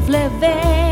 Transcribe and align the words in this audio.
la 0.00 0.91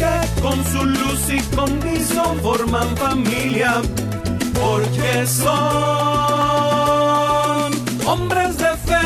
que 0.00 0.40
con 0.40 0.64
su 0.64 0.82
luz 0.84 1.28
y 1.28 1.40
condición 1.54 2.40
forman 2.40 2.96
familia, 2.96 3.82
porque 4.54 5.26
son 5.26 5.50
hombres 8.06 8.56
de 8.56 8.76
fe 8.86 9.04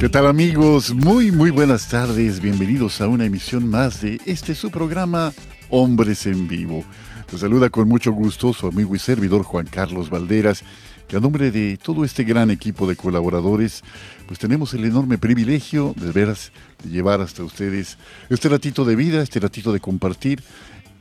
¿Qué 0.00 0.08
tal 0.08 0.26
amigos? 0.26 0.94
Muy 0.94 1.30
muy 1.30 1.50
buenas 1.50 1.88
tardes, 1.88 2.40
bienvenidos 2.40 3.02
a 3.02 3.08
una 3.08 3.26
emisión 3.26 3.68
más 3.68 4.00
de 4.00 4.18
este 4.24 4.54
su 4.54 4.70
programa 4.70 5.34
Hombres 5.70 6.26
en 6.26 6.48
Vivo. 6.48 6.84
Los 7.30 7.40
saluda 7.40 7.70
con 7.70 7.88
mucho 7.88 8.12
gusto 8.12 8.52
su 8.52 8.66
amigo 8.66 8.94
y 8.94 8.98
servidor 8.98 9.42
Juan 9.42 9.66
Carlos 9.66 10.10
Valderas, 10.10 10.62
que 11.08 11.16
a 11.16 11.20
nombre 11.20 11.50
de 11.50 11.76
todo 11.76 12.04
este 12.04 12.24
gran 12.24 12.50
equipo 12.50 12.86
de 12.86 12.96
colaboradores, 12.96 13.82
pues 14.26 14.38
tenemos 14.38 14.74
el 14.74 14.84
enorme 14.84 15.18
privilegio 15.18 15.92
de 15.96 16.12
veras 16.12 16.52
de 16.82 16.90
llevar 16.90 17.20
hasta 17.20 17.42
ustedes 17.42 17.98
este 18.30 18.48
ratito 18.48 18.84
de 18.84 18.96
vida, 18.96 19.22
este 19.22 19.40
ratito 19.40 19.72
de 19.72 19.80
compartir, 19.80 20.42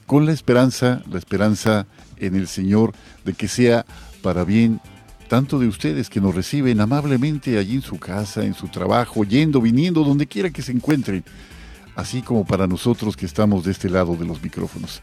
con 0.06 0.26
la 0.26 0.32
esperanza, 0.32 1.02
la 1.10 1.18
esperanza 1.18 1.88
en 2.18 2.36
el 2.36 2.48
Señor 2.48 2.94
de 3.24 3.34
que 3.34 3.48
sea 3.48 3.86
para 4.22 4.44
bien 4.44 4.80
tanto 5.28 5.58
de 5.60 5.68
ustedes 5.68 6.10
que 6.10 6.22
nos 6.22 6.36
reciben 6.36 6.80
amablemente 6.80 7.58
allí 7.58 7.76
en 7.76 7.82
su 7.82 7.98
casa, 7.98 8.46
en 8.46 8.54
su 8.54 8.68
trabajo, 8.68 9.24
yendo, 9.24 9.62
viniendo, 9.62 10.04
donde 10.04 10.28
quiera 10.28 10.52
que 10.52 10.62
se 10.62 10.72
encuentren, 10.72 11.24
así 11.96 12.22
como 12.22 12.46
para 12.46 12.68
nosotros 12.68 13.16
que 13.16 13.26
estamos 13.26 13.66
de 13.66 13.72
este 13.72 13.90
lado 13.90 14.16
de 14.16 14.26
los 14.26 14.42
micrófonos. 14.42 15.02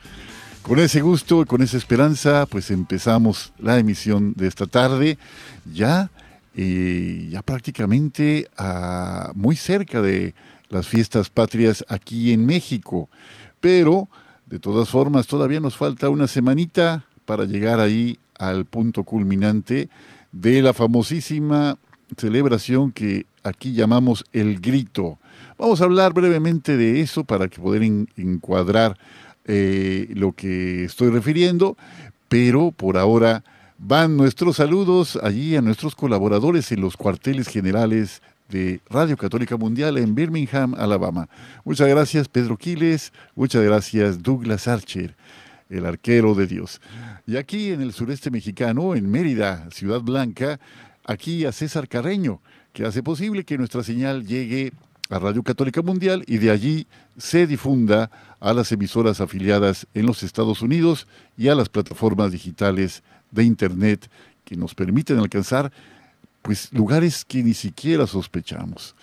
Con 0.62 0.78
ese 0.78 1.00
gusto, 1.00 1.42
y 1.42 1.44
con 1.44 1.60
esa 1.60 1.76
esperanza, 1.76 2.46
pues 2.46 2.70
empezamos 2.70 3.52
la 3.58 3.78
emisión 3.78 4.32
de 4.36 4.46
esta 4.46 4.66
tarde, 4.66 5.18
ya, 5.72 6.10
eh, 6.54 7.28
ya 7.30 7.42
prácticamente 7.42 8.48
muy 9.34 9.56
cerca 9.56 10.00
de 10.00 10.34
las 10.68 10.86
fiestas 10.86 11.30
patrias 11.30 11.84
aquí 11.88 12.32
en 12.32 12.46
México, 12.46 13.08
pero 13.60 14.08
de 14.46 14.60
todas 14.60 14.88
formas 14.88 15.26
todavía 15.26 15.60
nos 15.60 15.76
falta 15.76 16.08
una 16.08 16.28
semanita 16.28 17.06
para 17.24 17.44
llegar 17.44 17.80
ahí 17.80 18.18
al 18.38 18.64
punto 18.64 19.02
culminante 19.02 19.88
de 20.30 20.62
la 20.62 20.72
famosísima 20.72 21.76
celebración 22.16 22.92
que 22.92 23.26
aquí 23.42 23.72
llamamos 23.72 24.24
el 24.32 24.60
grito. 24.60 25.18
Vamos 25.62 25.80
a 25.80 25.84
hablar 25.84 26.12
brevemente 26.12 26.76
de 26.76 27.02
eso 27.02 27.22
para 27.22 27.46
que 27.46 27.60
poder 27.60 27.84
encuadrar 27.84 28.98
eh, 29.44 30.08
lo 30.12 30.32
que 30.32 30.82
estoy 30.82 31.10
refiriendo, 31.10 31.76
pero 32.28 32.72
por 32.72 32.98
ahora 32.98 33.44
van 33.78 34.16
nuestros 34.16 34.56
saludos 34.56 35.16
allí 35.22 35.54
a 35.54 35.62
nuestros 35.62 35.94
colaboradores 35.94 36.72
en 36.72 36.80
los 36.80 36.96
cuarteles 36.96 37.46
generales 37.46 38.22
de 38.48 38.80
Radio 38.90 39.16
Católica 39.16 39.56
Mundial 39.56 39.98
en 39.98 40.16
Birmingham, 40.16 40.74
Alabama. 40.74 41.28
Muchas 41.64 41.86
gracias 41.86 42.26
Pedro 42.26 42.56
Quiles, 42.56 43.12
muchas 43.36 43.62
gracias 43.62 44.20
Douglas 44.20 44.66
Archer, 44.66 45.14
el 45.70 45.86
arquero 45.86 46.34
de 46.34 46.48
Dios. 46.48 46.80
Y 47.24 47.36
aquí 47.36 47.70
en 47.70 47.82
el 47.82 47.92
sureste 47.92 48.32
mexicano, 48.32 48.96
en 48.96 49.08
Mérida, 49.08 49.68
Ciudad 49.70 50.00
Blanca, 50.00 50.58
aquí 51.04 51.44
a 51.44 51.52
César 51.52 51.86
Carreño, 51.86 52.40
que 52.72 52.84
hace 52.84 53.04
posible 53.04 53.44
que 53.44 53.58
nuestra 53.58 53.84
señal 53.84 54.26
llegue 54.26 54.72
a 55.12 55.18
Radio 55.18 55.42
Católica 55.42 55.82
Mundial 55.82 56.24
y 56.26 56.38
de 56.38 56.50
allí 56.50 56.86
se 57.18 57.46
difunda 57.46 58.10
a 58.40 58.52
las 58.54 58.72
emisoras 58.72 59.20
afiliadas 59.20 59.86
en 59.94 60.06
los 60.06 60.22
Estados 60.22 60.62
Unidos 60.62 61.06
y 61.36 61.48
a 61.48 61.54
las 61.54 61.68
plataformas 61.68 62.32
digitales 62.32 63.02
de 63.30 63.44
Internet 63.44 64.10
que 64.44 64.56
nos 64.56 64.74
permiten 64.74 65.18
alcanzar 65.18 65.70
pues 66.40 66.72
lugares 66.72 67.24
que 67.24 67.42
ni 67.42 67.54
siquiera 67.54 68.06
sospechamos. 68.06 68.94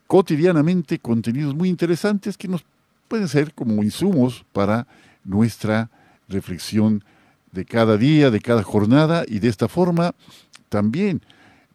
cotidianamente 0.07 0.99
contenidos 0.99 1.55
muy 1.55 1.69
interesantes 1.69 2.37
que 2.37 2.49
nos 2.49 2.65
pueden 3.13 3.27
ser 3.27 3.53
como 3.53 3.83
insumos 3.83 4.43
para 4.53 4.87
nuestra 5.23 5.91
reflexión 6.27 7.03
de 7.51 7.63
cada 7.63 7.95
día, 7.95 8.31
de 8.31 8.39
cada 8.39 8.63
jornada 8.63 9.23
y 9.27 9.37
de 9.37 9.49
esta 9.49 9.67
forma 9.67 10.15
también 10.67 11.21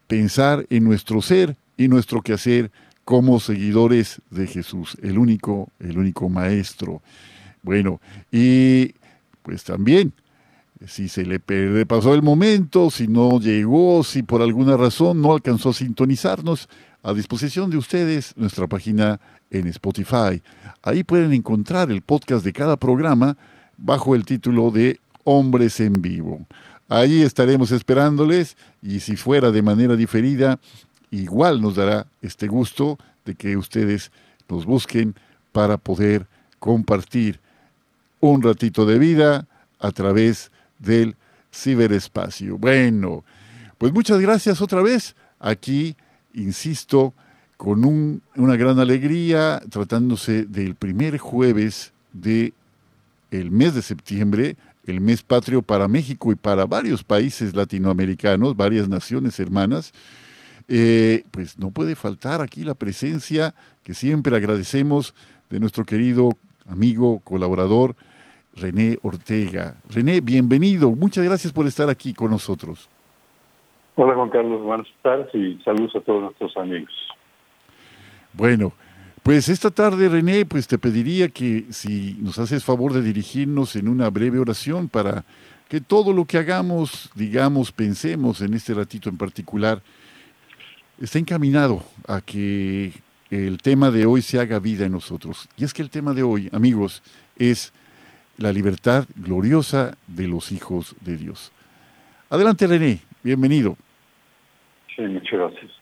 pensar 0.07 0.65
en 0.69 0.83
nuestro 0.83 1.21
ser 1.21 1.55
y 1.77 1.87
nuestro 1.87 2.21
quehacer 2.21 2.71
como 3.05 3.39
seguidores 3.39 4.21
de 4.29 4.47
Jesús, 4.47 4.97
el 5.01 5.17
único, 5.17 5.69
el 5.79 5.97
único 5.97 6.27
maestro. 6.27 7.01
Bueno, 7.63 8.01
y 8.33 8.95
pues 9.41 9.63
también, 9.63 10.11
si 10.87 11.07
se 11.07 11.23
le 11.23 11.39
pasó 11.85 12.13
el 12.15 12.21
momento, 12.21 12.91
si 12.91 13.07
no 13.07 13.39
llegó, 13.39 14.03
si 14.03 14.23
por 14.23 14.41
alguna 14.41 14.75
razón 14.75 15.21
no 15.21 15.31
alcanzó 15.31 15.69
a 15.69 15.73
sintonizarnos, 15.73 16.67
a 17.01 17.13
disposición 17.13 17.69
de 17.69 17.77
ustedes 17.77 18.33
nuestra 18.35 18.67
página 18.67 19.21
en 19.51 19.67
Spotify. 19.67 20.41
Ahí 20.81 21.03
pueden 21.03 21.33
encontrar 21.33 21.91
el 21.91 22.01
podcast 22.01 22.43
de 22.43 22.53
cada 22.53 22.77
programa 22.77 23.37
bajo 23.77 24.15
el 24.15 24.25
título 24.25 24.71
de 24.71 24.99
Hombres 25.23 25.79
en 25.79 25.93
Vivo. 25.93 26.45
Ahí 26.87 27.21
estaremos 27.21 27.71
esperándoles 27.71 28.57
y 28.81 28.99
si 28.99 29.15
fuera 29.15 29.51
de 29.51 29.61
manera 29.61 29.95
diferida, 29.95 30.59
igual 31.11 31.61
nos 31.61 31.75
dará 31.75 32.07
este 32.21 32.47
gusto 32.47 32.97
de 33.25 33.35
que 33.35 33.57
ustedes 33.57 34.11
nos 34.47 34.65
busquen 34.65 35.15
para 35.51 35.77
poder 35.77 36.27
compartir 36.57 37.39
un 38.19 38.41
ratito 38.41 38.85
de 38.85 38.99
vida 38.99 39.47
a 39.79 39.91
través 39.91 40.51
del 40.79 41.15
ciberespacio. 41.51 42.57
Bueno, 42.57 43.23
pues 43.77 43.93
muchas 43.93 44.19
gracias 44.19 44.61
otra 44.61 44.81
vez. 44.81 45.15
Aquí, 45.39 45.95
insisto, 46.33 47.13
con 47.59 48.21
una 48.37 48.55
gran 48.55 48.79
alegría, 48.79 49.61
tratándose 49.69 50.45
del 50.45 50.75
primer 50.75 51.17
jueves 51.17 51.93
de 52.13 52.53
el 53.31 53.51
mes 53.51 53.75
de 53.75 53.81
septiembre, 53.81 54.55
el 54.85 55.01
mes 55.01 55.23
patrio 55.23 55.61
para 55.61 55.89
México 55.89 56.31
y 56.31 56.35
para 56.35 56.65
varios 56.65 57.03
países 57.03 57.53
latinoamericanos, 57.53 58.55
varias 58.55 58.87
naciones 58.87 59.37
hermanas, 59.41 59.91
eh, 60.69 61.25
pues 61.31 61.59
no 61.59 61.71
puede 61.71 61.95
faltar 61.95 62.39
aquí 62.39 62.63
la 62.63 62.75
presencia 62.75 63.53
que 63.83 63.93
siempre 63.93 64.37
agradecemos 64.37 65.13
de 65.49 65.59
nuestro 65.59 65.83
querido 65.83 66.29
amigo, 66.65 67.19
colaborador, 67.25 67.93
René 68.55 68.99
Ortega. 69.01 69.75
René, 69.89 70.21
bienvenido. 70.21 70.91
Muchas 70.91 71.25
gracias 71.25 71.51
por 71.51 71.67
estar 71.67 71.89
aquí 71.89 72.13
con 72.13 72.31
nosotros. 72.31 72.89
Hola 73.95 74.15
Juan 74.15 74.29
Carlos, 74.29 74.61
buenas 74.63 74.87
tardes 75.01 75.27
y 75.35 75.61
saludos 75.65 75.93
a 75.97 75.99
todos 75.99 76.21
nuestros 76.21 76.55
amigos. 76.55 76.93
Bueno, 78.33 78.73
pues 79.23 79.49
esta 79.49 79.71
tarde 79.71 80.09
René, 80.09 80.45
pues 80.45 80.67
te 80.67 80.77
pediría 80.77 81.29
que 81.29 81.65
si 81.69 82.17
nos 82.21 82.39
haces 82.39 82.63
favor 82.63 82.93
de 82.93 83.01
dirigirnos 83.01 83.75
en 83.75 83.87
una 83.87 84.09
breve 84.09 84.39
oración 84.39 84.87
para 84.89 85.25
que 85.67 85.81
todo 85.81 86.13
lo 86.13 86.25
que 86.25 86.37
hagamos, 86.37 87.11
digamos, 87.13 87.71
pensemos 87.71 88.41
en 88.41 88.53
este 88.53 88.73
ratito 88.73 89.09
en 89.09 89.17
particular, 89.17 89.81
está 90.99 91.19
encaminado 91.19 91.83
a 92.07 92.21
que 92.21 92.93
el 93.29 93.59
tema 93.61 93.91
de 93.91 94.05
hoy 94.05 94.21
se 94.21 94.39
haga 94.39 94.59
vida 94.59 94.85
en 94.85 94.93
nosotros. 94.93 95.47
Y 95.57 95.63
es 95.63 95.73
que 95.73 95.81
el 95.81 95.89
tema 95.89 96.13
de 96.13 96.23
hoy, 96.23 96.49
amigos, 96.51 97.03
es 97.37 97.71
la 98.37 98.51
libertad 98.51 99.05
gloriosa 99.15 99.95
de 100.07 100.27
los 100.27 100.51
hijos 100.51 100.95
de 101.01 101.17
Dios. 101.17 101.51
Adelante, 102.29 102.65
René, 102.65 103.01
bienvenido. 103.23 103.77
Sí, 104.95 105.03
muchas 105.03 105.33
gracias. 105.33 105.78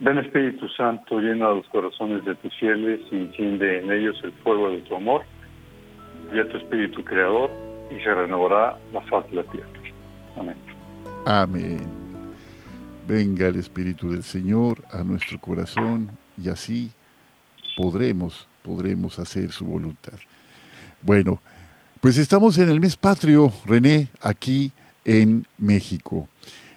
Ven 0.00 0.16
Espíritu 0.16 0.66
Santo, 0.70 1.20
llena 1.20 1.50
los 1.50 1.66
corazones 1.68 2.24
de 2.24 2.34
tus 2.36 2.54
fieles 2.58 3.00
y 3.10 3.16
enciende 3.16 3.80
en 3.80 3.92
ellos 3.92 4.18
el 4.24 4.32
fuego 4.42 4.70
de 4.70 4.78
tu 4.78 4.96
amor. 4.96 5.22
Y 6.34 6.38
a 6.38 6.48
tu 6.48 6.56
Espíritu 6.56 7.04
Creador 7.04 7.50
y 7.90 8.02
se 8.02 8.14
renovará 8.14 8.78
la 8.92 9.00
faz 9.02 9.28
de 9.30 9.36
la 9.36 9.44
tierra. 9.44 9.68
Amén. 10.38 10.56
Amén. 11.26 11.86
Venga 13.06 13.48
el 13.48 13.56
Espíritu 13.56 14.10
del 14.10 14.22
Señor 14.22 14.82
a 14.90 15.04
nuestro 15.04 15.38
corazón 15.38 16.10
y 16.42 16.48
así 16.48 16.90
podremos, 17.76 18.48
podremos 18.62 19.18
hacer 19.18 19.50
su 19.52 19.66
voluntad. 19.66 20.18
Bueno, 21.02 21.40
pues 22.00 22.16
estamos 22.16 22.56
en 22.56 22.70
el 22.70 22.80
mes 22.80 22.96
patrio, 22.96 23.52
René, 23.66 24.08
aquí 24.22 24.72
en 25.04 25.44
México. 25.58 26.28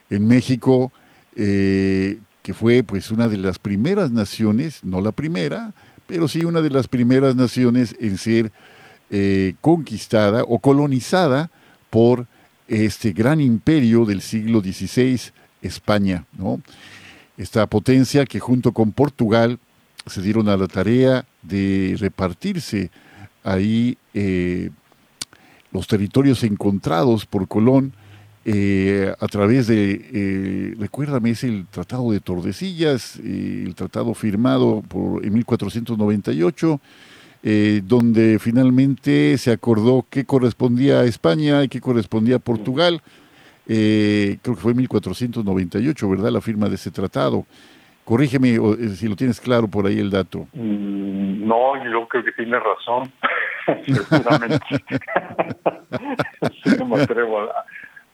En 0.09 0.27
México, 0.27 0.91
eh, 1.37 2.17
que 2.43 2.53
fue 2.53 2.83
pues 2.83 3.09
una 3.09 3.27
de 3.27 3.37
las 3.37 3.57
primeras 3.57 4.11
naciones, 4.11 4.83
no 4.83 5.01
la 5.01 5.13
primera, 5.13 5.73
pero 6.05 6.27
sí 6.27 6.43
una 6.45 6.61
de 6.61 6.69
las 6.69 6.87
primeras 6.87 7.35
naciones 7.35 7.95
en 7.99 8.17
ser 8.17 8.51
eh, 9.09 9.55
conquistada 9.61 10.43
o 10.43 10.59
colonizada 10.59 11.49
por 11.89 12.27
este 12.67 13.13
gran 13.13 13.39
imperio 13.39 14.05
del 14.05 14.21
siglo 14.21 14.59
XVI, 14.59 15.19
España, 15.61 16.25
¿no? 16.37 16.61
Esta 17.37 17.65
potencia 17.65 18.25
que 18.25 18.39
junto 18.39 18.73
con 18.73 18.91
Portugal 18.91 19.57
se 20.05 20.21
dieron 20.21 20.49
a 20.49 20.57
la 20.57 20.67
tarea 20.67 21.25
de 21.41 21.95
repartirse 21.97 22.91
ahí 23.43 23.97
eh, 24.13 24.69
los 25.71 25.87
territorios 25.87 26.43
encontrados 26.43 27.25
por 27.25 27.47
Colón 27.47 27.93
eh, 28.45 29.13
a 29.17 29.27
través 29.27 29.67
de, 29.67 30.01
eh, 30.13 30.75
recuérdame, 30.77 31.29
es 31.29 31.45
el 31.45 31.65
Tratado 31.67 32.11
de 32.11 32.19
Tordesillas, 32.19 33.17
eh, 33.23 33.63
el 33.65 33.73
tratado 33.73 34.13
firmado 34.13 34.81
por, 34.81 35.25
en 35.25 35.33
1498, 35.33 36.79
donde 37.83 38.39
finalmente 38.39 39.37
se 39.37 39.51
acordó 39.51 40.05
qué 40.09 40.23
correspondía 40.23 41.01
a 41.01 41.03
España 41.03 41.61
y 41.63 41.67
qué 41.67 41.81
correspondía 41.81 42.37
a 42.37 42.39
Portugal. 42.39 43.01
creo 43.65 44.39
que 44.41 44.55
fue 44.55 44.71
en 44.71 44.77
1498, 44.77 46.09
¿verdad? 46.09 46.31
La 46.31 46.39
firma 46.39 46.69
de 46.69 46.75
ese 46.75 46.89
tratado. 46.89 47.45
Corrígeme 48.05 48.57
si 48.95 49.09
lo 49.09 49.17
tienes 49.17 49.41
claro 49.41 49.67
por 49.67 49.87
ahí 49.87 49.99
el 49.99 50.09
dato. 50.09 50.47
Mm, 50.53 51.45
no, 51.45 51.83
yo 51.83 52.07
creo 52.07 52.23
que 52.23 52.31
tiene 52.31 52.57
razón. 52.59 53.11
Seguramente. 54.09 54.65
no 56.79 56.85
me 56.85 57.01
atrevo 57.01 57.41
a, 57.41 57.65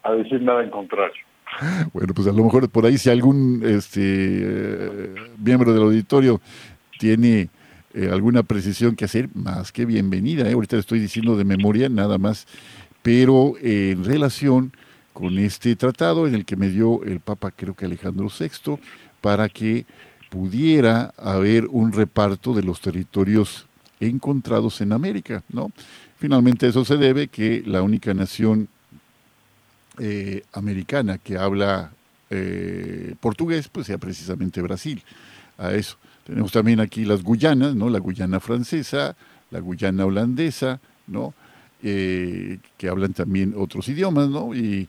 a 0.03 0.11
decir 0.13 0.41
nada 0.41 0.63
en 0.63 0.69
contrario. 0.69 1.21
Bueno, 1.93 2.13
pues 2.13 2.27
a 2.27 2.31
lo 2.31 2.43
mejor 2.43 2.69
por 2.69 2.85
ahí 2.85 2.97
si 2.97 3.09
algún 3.09 3.63
este 3.65 4.01
eh, 4.03 5.15
miembro 5.37 5.73
del 5.73 5.83
auditorio 5.83 6.41
tiene 6.99 7.49
eh, 7.93 8.09
alguna 8.11 8.43
precisión 8.43 8.95
que 8.95 9.05
hacer, 9.05 9.29
más 9.33 9.71
que 9.71 9.85
bienvenida. 9.85 10.47
¿eh? 10.47 10.53
Ahorita 10.53 10.77
estoy 10.77 10.99
diciendo 10.99 11.35
de 11.35 11.43
memoria 11.43 11.89
nada 11.89 12.17
más, 12.17 12.47
pero 13.01 13.55
en 13.61 14.03
relación 14.03 14.71
con 15.13 15.37
este 15.39 15.75
tratado 15.75 16.27
en 16.27 16.35
el 16.35 16.45
que 16.45 16.55
me 16.55 16.69
dio 16.69 17.03
el 17.03 17.19
Papa, 17.19 17.51
creo 17.51 17.73
que 17.73 17.85
Alejandro 17.85 18.27
VI, 18.27 18.79
para 19.21 19.49
que 19.49 19.85
pudiera 20.29 21.13
haber 21.17 21.65
un 21.67 21.91
reparto 21.91 22.53
de 22.53 22.63
los 22.63 22.79
territorios 22.79 23.65
encontrados 23.99 24.79
en 24.81 24.93
América, 24.93 25.43
¿no? 25.49 25.71
Finalmente 26.17 26.67
eso 26.67 26.85
se 26.85 26.97
debe 26.97 27.27
que 27.27 27.63
la 27.65 27.81
única 27.81 28.13
nación 28.13 28.69
eh, 29.99 30.43
americana 30.53 31.17
que 31.17 31.37
habla 31.37 31.91
eh, 32.29 33.15
portugués, 33.19 33.67
pues 33.67 33.87
sea 33.87 33.97
precisamente 33.97 34.61
Brasil. 34.61 35.03
A 35.57 35.73
eso. 35.73 35.97
Tenemos 36.25 36.53
también 36.53 36.79
aquí 36.79 37.03
las 37.03 37.21
Guyanas, 37.21 37.75
¿no? 37.75 37.89
La 37.89 37.99
Guyana 37.99 38.39
francesa, 38.39 39.17
la 39.51 39.59
Guyana 39.59 40.05
holandesa, 40.05 40.79
¿no? 41.07 41.33
Eh, 41.83 42.59
que 42.77 42.87
hablan 42.87 43.13
también 43.13 43.53
otros 43.57 43.89
idiomas, 43.89 44.29
¿no? 44.29 44.55
Y, 44.55 44.87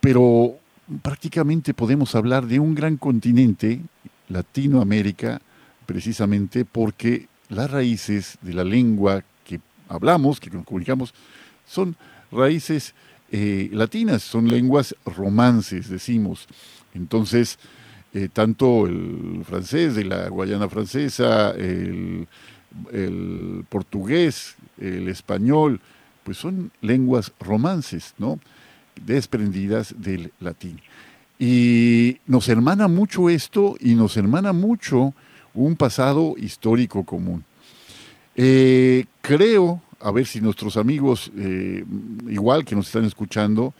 pero 0.00 0.56
prácticamente 1.02 1.72
podemos 1.72 2.14
hablar 2.14 2.46
de 2.46 2.58
un 2.58 2.74
gran 2.74 2.96
continente, 2.96 3.80
Latinoamérica, 4.28 5.40
precisamente 5.86 6.64
porque 6.64 7.28
las 7.48 7.70
raíces 7.70 8.38
de 8.42 8.54
la 8.54 8.64
lengua 8.64 9.22
que 9.44 9.60
hablamos, 9.88 10.40
que 10.40 10.50
nos 10.50 10.64
comunicamos, 10.64 11.14
son 11.64 11.96
raíces 12.32 12.94
eh, 13.38 13.68
latinas, 13.70 14.22
son 14.22 14.48
lenguas 14.48 14.96
romances, 15.04 15.90
decimos. 15.90 16.46
Entonces, 16.94 17.58
eh, 18.14 18.30
tanto 18.32 18.86
el 18.86 19.42
francés 19.46 19.94
de 19.94 20.06
la 20.06 20.30
Guayana 20.30 20.70
francesa, 20.70 21.50
el, 21.50 22.26
portugués, 23.68 24.54
el 24.80 25.08
español, 25.08 25.82
pues 26.24 26.38
son 26.38 26.70
lenguas 26.80 27.30
romances, 27.38 28.14
¿no? 28.16 28.40
Desprendidas 29.04 29.94
del 29.98 30.32
latín. 30.40 30.80
Y 31.38 32.16
nos 32.26 32.48
hermana 32.48 32.88
mucho 32.88 33.28
esto 33.28 33.76
y 33.80 33.96
nos 33.96 34.16
hermana 34.16 34.54
mucho 34.54 35.12
un 35.52 35.76
pasado 35.76 36.36
histórico 36.38 37.04
común. 37.04 37.44
Eh, 38.34 39.04
creo 39.20 39.82
a 40.00 40.10
ver 40.10 40.26
si 40.26 40.40
nuestros 40.40 40.76
amigos, 40.76 41.32
eh, 41.36 41.84
igual 42.28 42.64
que 42.64 42.74
nos 42.74 42.86
están 42.86 43.04
escuchando, 43.04 43.74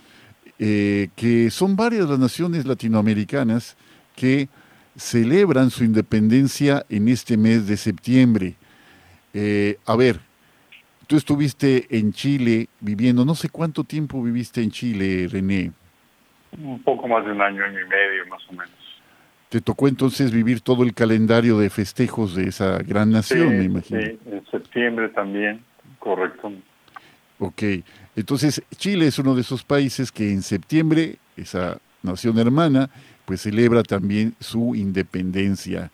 eh, 0.58 1.08
que 1.14 1.50
son 1.50 1.76
varias 1.76 2.08
las 2.08 2.18
naciones 2.18 2.64
latinoamericanas 2.64 3.76
que 4.14 4.49
celebran 4.96 5.70
su 5.70 5.85
independencia 5.85 6.87
en 6.88 7.08
este 7.08 7.37
mes 7.37 7.66
de 7.66 7.76
septiembre. 7.76 8.54
Eh, 9.35 9.76
a 9.85 9.96
ver, 9.96 10.20
tú 11.06 11.16
estuviste 11.16 11.87
en 11.90 12.12
Chile 12.12 12.68
viviendo, 12.80 13.25
no 13.25 13.35
sé 13.35 13.50
cuánto 13.50 13.85
tiempo 13.85 14.23
viviste 14.23 14.62
en 14.62 14.70
Chile, 14.70 15.28
René. 15.30 15.73
Un 16.58 16.82
poco 16.82 17.06
más 17.06 17.25
de 17.26 17.32
un 17.32 17.42
año, 17.42 17.62
año 17.62 17.78
y 17.78 17.88
medio, 17.88 18.26
más 18.30 18.42
o 18.49 18.52
menos. 18.52 18.70
Te 19.50 19.61
tocó 19.61 19.88
entonces 19.88 20.32
vivir 20.32 20.62
todo 20.62 20.82
el 20.82 20.94
calendario 20.94 21.58
de 21.58 21.68
festejos 21.68 22.35
de 22.35 22.49
esa 22.49 22.78
gran 22.78 23.11
nación, 23.11 23.58
me 23.58 23.64
imagino. 23.64 24.00
Sí, 24.00 24.18
en 24.26 24.46
septiembre 24.50 25.11
también. 25.11 25.61
Correcto. 26.06 26.52
Ok, 27.40 27.62
entonces 28.14 28.62
Chile 28.76 29.08
es 29.08 29.18
uno 29.18 29.34
de 29.34 29.40
esos 29.40 29.64
países 29.64 30.12
que 30.12 30.30
en 30.30 30.40
septiembre, 30.42 31.18
esa 31.36 31.78
nación 32.00 32.38
hermana, 32.38 32.90
pues 33.25 33.40
celebra 33.40 33.82
también 33.82 34.36
su 34.38 34.76
independencia. 34.76 35.90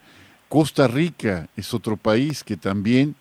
Costa 0.51 0.87
Rica 0.87 1.49
es 1.57 1.73
otro 1.73 1.97
país 1.97 2.45
que 2.45 2.59
también 2.59 3.15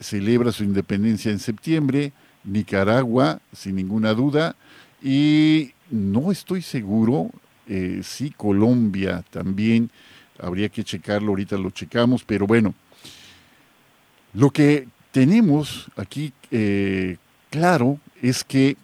celebra 0.00 0.50
su 0.50 0.64
independencia 0.64 1.30
en 1.30 1.38
septiembre, 1.38 2.12
Nicaragua, 2.44 3.42
sin 3.52 3.76
ninguna 3.76 4.14
duda, 4.14 4.56
y 5.02 5.72
no 5.90 6.32
estoy 6.32 6.62
seguro 6.62 7.30
eh, 7.66 8.00
si 8.02 8.30
Colombia 8.30 9.22
también, 9.28 9.90
habría 10.40 10.70
que 10.70 10.82
checarlo, 10.82 11.28
ahorita 11.28 11.58
lo 11.58 11.68
checamos, 11.72 12.24
pero 12.24 12.46
bueno, 12.46 12.72
lo 14.32 14.48
que 14.48 14.88
tenemos 15.12 15.86
aquí 15.96 16.32
eh, 16.50 17.16
claro 17.50 17.98
es 18.22 18.44
que 18.44 18.76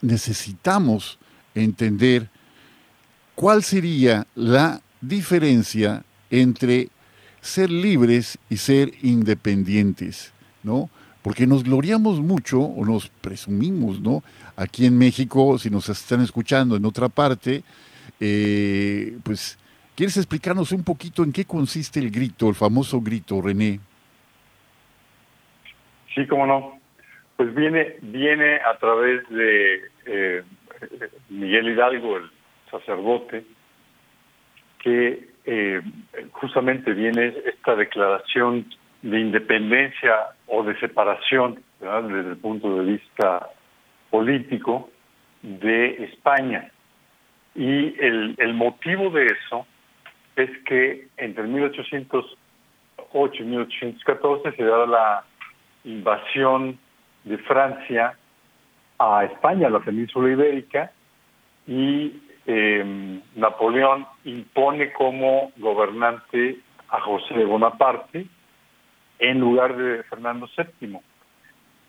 necesitamos 0.00 1.18
entender 1.54 2.28
cuál 3.34 3.62
sería 3.62 4.26
la 4.34 4.80
diferencia 5.00 6.04
entre 6.30 6.88
ser 7.40 7.70
libres 7.70 8.38
y 8.48 8.56
ser 8.56 8.92
independientes, 9.02 10.32
¿no? 10.62 10.90
Porque 11.22 11.46
nos 11.46 11.62
gloriamos 11.62 12.20
mucho 12.20 12.60
o 12.60 12.84
nos 12.84 13.08
presumimos, 13.08 14.00
¿no? 14.00 14.22
Aquí 14.56 14.86
en 14.86 14.98
México, 14.98 15.58
si 15.58 15.70
nos 15.70 15.88
están 15.88 16.20
escuchando 16.20 16.76
en 16.76 16.84
otra 16.84 17.08
parte, 17.08 17.62
eh, 18.18 19.18
pues, 19.22 19.58
¿quieres 19.94 20.16
explicarnos 20.16 20.72
un 20.72 20.82
poquito 20.82 21.22
en 21.22 21.32
qué 21.32 21.44
consiste 21.44 22.00
el 22.00 22.10
grito, 22.10 22.48
el 22.48 22.54
famoso 22.54 23.00
grito, 23.00 23.40
René? 23.40 23.80
Sí, 26.14 26.26
cómo 26.26 26.46
no. 26.46 26.78
Pues 27.36 27.54
viene, 27.54 27.96
viene 28.02 28.56
a 28.56 28.76
través 28.78 29.28
de 29.30 29.82
eh, 30.06 30.42
Miguel 31.30 31.70
Hidalgo, 31.70 32.18
el 32.18 32.30
sacerdote, 32.70 33.44
que 34.78 35.28
eh, 35.44 35.82
justamente 36.32 36.92
viene 36.92 37.34
esta 37.46 37.74
declaración 37.74 38.66
de 39.02 39.20
independencia 39.20 40.14
o 40.46 40.62
de 40.62 40.78
separación 40.78 41.62
desde 41.80 42.30
el 42.30 42.36
punto 42.36 42.78
de 42.78 42.92
vista 42.92 43.48
político 44.10 44.90
de 45.42 46.04
España. 46.04 46.70
Y 47.54 47.98
el, 48.00 48.36
el 48.38 48.54
motivo 48.54 49.10
de 49.10 49.26
eso 49.26 49.66
es 50.36 50.50
que 50.64 51.08
entre 51.16 51.44
1808 51.44 53.42
y 53.42 53.46
1814 53.46 54.52
se 54.52 54.64
da 54.64 54.86
la 54.86 55.24
invasión 55.84 56.78
de 57.24 57.38
Francia 57.38 58.16
a 58.98 59.24
España, 59.24 59.66
a 59.66 59.70
la 59.70 59.80
península 59.80 60.30
ibérica, 60.30 60.92
y 61.66 62.22
eh, 62.46 63.20
Napoleón 63.36 64.06
impone 64.24 64.92
como 64.92 65.52
gobernante 65.56 66.58
a 66.88 67.00
José 67.00 67.34
de 67.34 67.44
Bonaparte 67.44 68.26
en 69.18 69.40
lugar 69.40 69.76
de 69.76 70.02
Fernando 70.04 70.48
VII. 70.56 70.98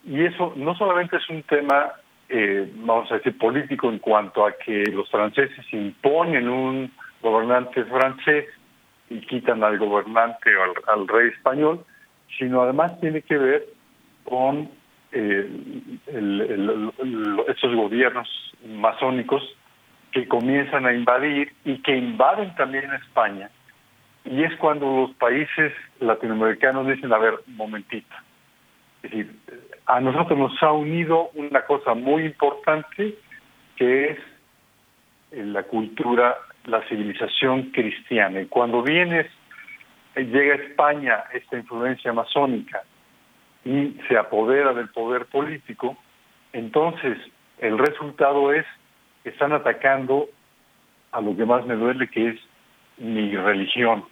Y 0.06 0.26
eso 0.26 0.54
no 0.56 0.76
solamente 0.76 1.18
es 1.18 1.30
un 1.30 1.44
tema, 1.44 1.94
eh, 2.30 2.72
vamos 2.76 3.12
a 3.12 3.16
decir, 3.16 3.38
político 3.38 3.90
en 3.90 4.00
cuanto 4.00 4.46
a 4.46 4.54
que 4.54 4.84
los 4.92 5.10
franceses 5.10 5.66
imponen 5.72 6.48
un 6.48 6.92
gobernante 7.22 7.84
francés 7.86 8.46
y 9.10 9.20
quitan 9.22 9.64
al 9.64 9.80
gobernante 9.80 10.56
o 10.56 10.92
al, 10.92 11.08
rey 11.08 11.30
español, 11.30 11.84
sino 12.38 12.62
además 12.62 13.00
tiene 13.00 13.22
que 13.22 13.38
ver 13.38 13.66
con 14.24 14.70
eh, 15.12 15.48
esos 17.48 17.76
gobiernos 17.76 18.28
masónicos 18.66 19.44
que 20.12 20.28
comienzan 20.28 20.86
a 20.86 20.94
invadir 20.94 21.54
y 21.66 21.78
que 21.80 21.96
invaden 21.96 22.54
también 22.56 22.92
España. 22.94 23.50
Y 24.26 24.44
es 24.44 24.56
cuando 24.58 25.08
los 25.08 25.16
países 25.18 25.74
latinoamericanos 26.00 26.88
dicen, 26.88 27.12
a 27.14 27.18
ver, 27.18 27.36
momentito. 27.48 28.16
Es 29.02 29.12
decir, 29.12 29.36
a 29.86 30.00
nosotros 30.00 30.40
nos 30.40 30.64
ha 30.64 30.72
unido 30.72 31.30
una 31.36 31.62
cosa 31.66 31.94
muy 31.94 32.26
importante 32.26 33.16
que 33.76 34.12
es 34.12 34.18
eh, 35.32 35.44
la 35.44 35.64
cultura, 35.64 36.38
la 36.66 36.82
civilización 36.88 37.72
cristiana. 37.72 38.42
Y 38.42 38.46
cuando 38.46 38.82
vienes, 38.82 39.28
eh, 40.16 40.24
llega 40.24 40.54
a 40.54 40.58
España 40.58 41.24
esta 41.34 41.58
influencia 41.58 42.14
masónica 42.14 42.84
y 43.66 43.98
se 44.08 44.18
apodera 44.18 44.74
del 44.74 44.90
poder 44.90 45.26
político, 45.28 45.98
entonces 46.52 47.18
el 47.60 47.78
resultado 47.78 48.52
es 48.54 48.66
están 49.24 49.54
atacando 49.54 50.28
a 51.12 51.22
lo 51.22 51.36
que 51.36 51.46
más 51.46 51.66
me 51.66 51.76
duele, 51.76 52.08
que 52.10 52.30
es 52.30 52.40
mi 52.98 53.36
religión, 53.36 54.06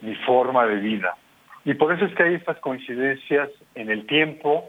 mi 0.00 0.14
forma 0.16 0.66
de 0.66 0.76
vida. 0.76 1.16
Y 1.64 1.74
por 1.74 1.92
eso 1.92 2.04
es 2.04 2.14
que 2.14 2.24
hay 2.24 2.34
estas 2.34 2.58
coincidencias 2.58 3.48
en 3.74 3.90
el 3.90 4.06
tiempo, 4.06 4.68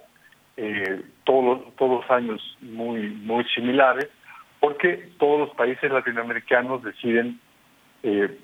eh, 0.57 1.01
todos, 1.23 1.75
todos 1.75 2.09
años 2.11 2.39
muy, 2.61 3.09
muy 3.09 3.43
similares, 3.45 4.07
porque 4.59 5.09
todos 5.17 5.39
los 5.39 5.49
países 5.55 5.91
latinoamericanos 5.91 6.83
deciden, 6.83 7.39
eh, 8.03 8.37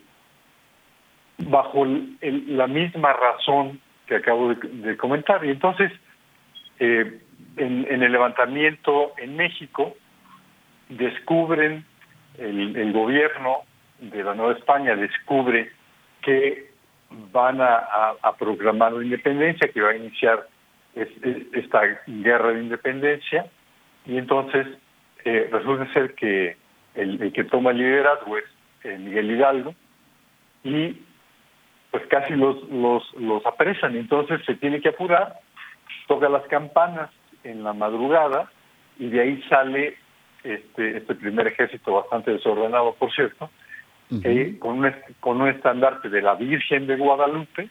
bajo 1.38 1.86
la 1.86 2.68
misma 2.68 3.14
razón 3.14 3.80
que 4.10 4.16
acabo 4.16 4.54
de, 4.54 4.98
comentar. 4.98 5.46
Y 5.46 5.52
entonces, 5.52 5.92
eh, 6.80 7.22
en 7.56 8.04
el 8.04 8.12
levantamiento 8.12 9.14
en 9.18 9.38
México, 9.38 9.96
descubren, 10.90 11.86
el, 12.38 12.92
gobierno 12.94 13.60
de 14.00 14.24
la 14.24 14.34
Nueva 14.34 14.54
España 14.54 14.96
descubre 14.96 15.72
que 16.22 16.72
van 17.32 17.62
a, 17.62 18.16
a, 18.22 18.36
programar 18.38 18.94
la 18.94 19.04
independencia, 19.04 19.70
que 19.70 19.82
va 19.82 19.92
a 19.92 19.96
iniciar 19.96 20.48
esta 20.96 21.82
guerra 22.08 22.54
de 22.54 22.62
independencia, 22.62 23.46
y 24.06 24.18
entonces 24.18 24.68
eh, 25.26 25.50
resulta 25.52 25.92
ser 25.94 26.16
que 26.16 26.58
el, 26.96 27.32
que 27.34 27.44
toma 27.46 27.72
el 27.72 27.78
liderazgo 27.78 28.38
es 28.38 28.46
eh, 28.84 28.98
Miguel 28.98 29.32
Hidalgo, 29.32 29.76
y 30.64 31.02
pues 31.92 32.06
casi 32.08 32.34
los, 32.34 32.70
los, 32.70 33.14
los 33.16 33.46
apresan, 33.46 33.96
entonces 33.96 34.42
se 34.46 34.56
tiene 34.56 34.82
que 34.82 34.90
apurar, 34.90 35.40
toca 36.08 36.30
las 36.30 36.44
campanas 36.48 37.10
en 37.44 37.64
la 37.64 37.74
madrugada, 37.74 38.52
y 39.00 39.10
de 39.10 39.22
ahí 39.22 39.42
sale 39.50 39.96
este, 40.44 40.98
este 40.98 41.16
primer 41.16 41.48
ejército 41.48 41.94
bastante 41.94 42.32
desordenado, 42.32 42.94
por 42.96 43.12
cierto, 43.14 43.50
eh, 44.24 44.58
con, 44.60 44.80
un, 44.80 44.94
con 45.20 45.42
un 45.42 45.50
estandarte 45.50 46.10
de 46.10 46.22
la 46.22 46.36
Virgen 46.36 46.88
de 46.88 46.96
Guadalupe 46.96 47.70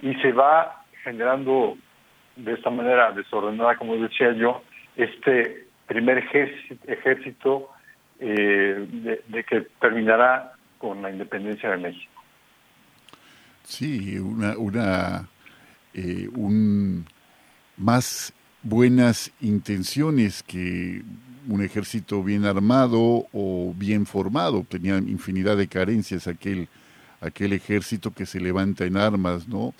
y 0.00 0.14
se 0.16 0.32
va 0.32 0.84
generando 1.02 1.76
de 2.36 2.52
esta 2.52 2.70
manera 2.70 3.12
desordenada, 3.12 3.76
como 3.76 3.96
decía 3.96 4.32
yo, 4.32 4.62
este 4.96 5.66
primer 5.86 6.18
ejército, 6.18 7.70
eh, 8.20 8.86
de, 9.28 9.44
que 9.44 9.62
terminará 9.80 10.52
con 10.78 11.02
la 11.02 11.10
independencia 11.10 11.70
de 11.70 11.76
México. 11.78 12.15
Sí, 13.66 14.18
una, 14.18 14.56
una 14.56 15.28
eh, 15.92 16.28
un 16.34 17.04
más 17.76 18.32
buenas 18.62 19.32
intenciones 19.40 20.42
que 20.42 21.02
un 21.48 21.62
ejército 21.62 22.22
bien 22.22 22.44
armado 22.44 23.26
o 23.32 23.74
bien 23.76 24.06
formado. 24.06 24.64
Tenía 24.68 24.98
infinidad 24.98 25.56
de 25.56 25.68
carencias 25.68 26.26
aquel, 26.26 26.68
aquel 27.20 27.52
ejército 27.52 28.12
que 28.12 28.24
se 28.24 28.40
levanta 28.40 28.84
en 28.84 28.96
armas, 28.96 29.48
¿no? 29.48 29.74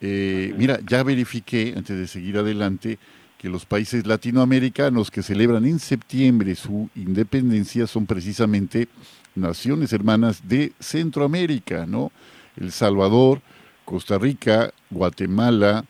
Eh, 0.00 0.54
mira, 0.56 0.78
ya 0.86 1.02
verifiqué, 1.02 1.74
antes 1.76 1.96
de 1.96 2.06
seguir 2.06 2.38
adelante, 2.38 2.98
que 3.38 3.48
los 3.48 3.66
países 3.66 4.06
latinoamericanos 4.06 5.10
que 5.10 5.22
celebran 5.22 5.64
en 5.64 5.78
septiembre 5.78 6.54
su 6.54 6.90
independencia 6.94 7.86
son 7.86 8.06
precisamente 8.06 8.88
naciones 9.34 9.92
hermanas 9.92 10.40
de 10.46 10.72
Centroamérica, 10.80 11.86
¿no? 11.86 12.12
El 12.56 12.72
Salvador, 12.72 13.40
Costa 13.84 14.18
Rica, 14.18 14.72
Guatemala, 14.90 15.84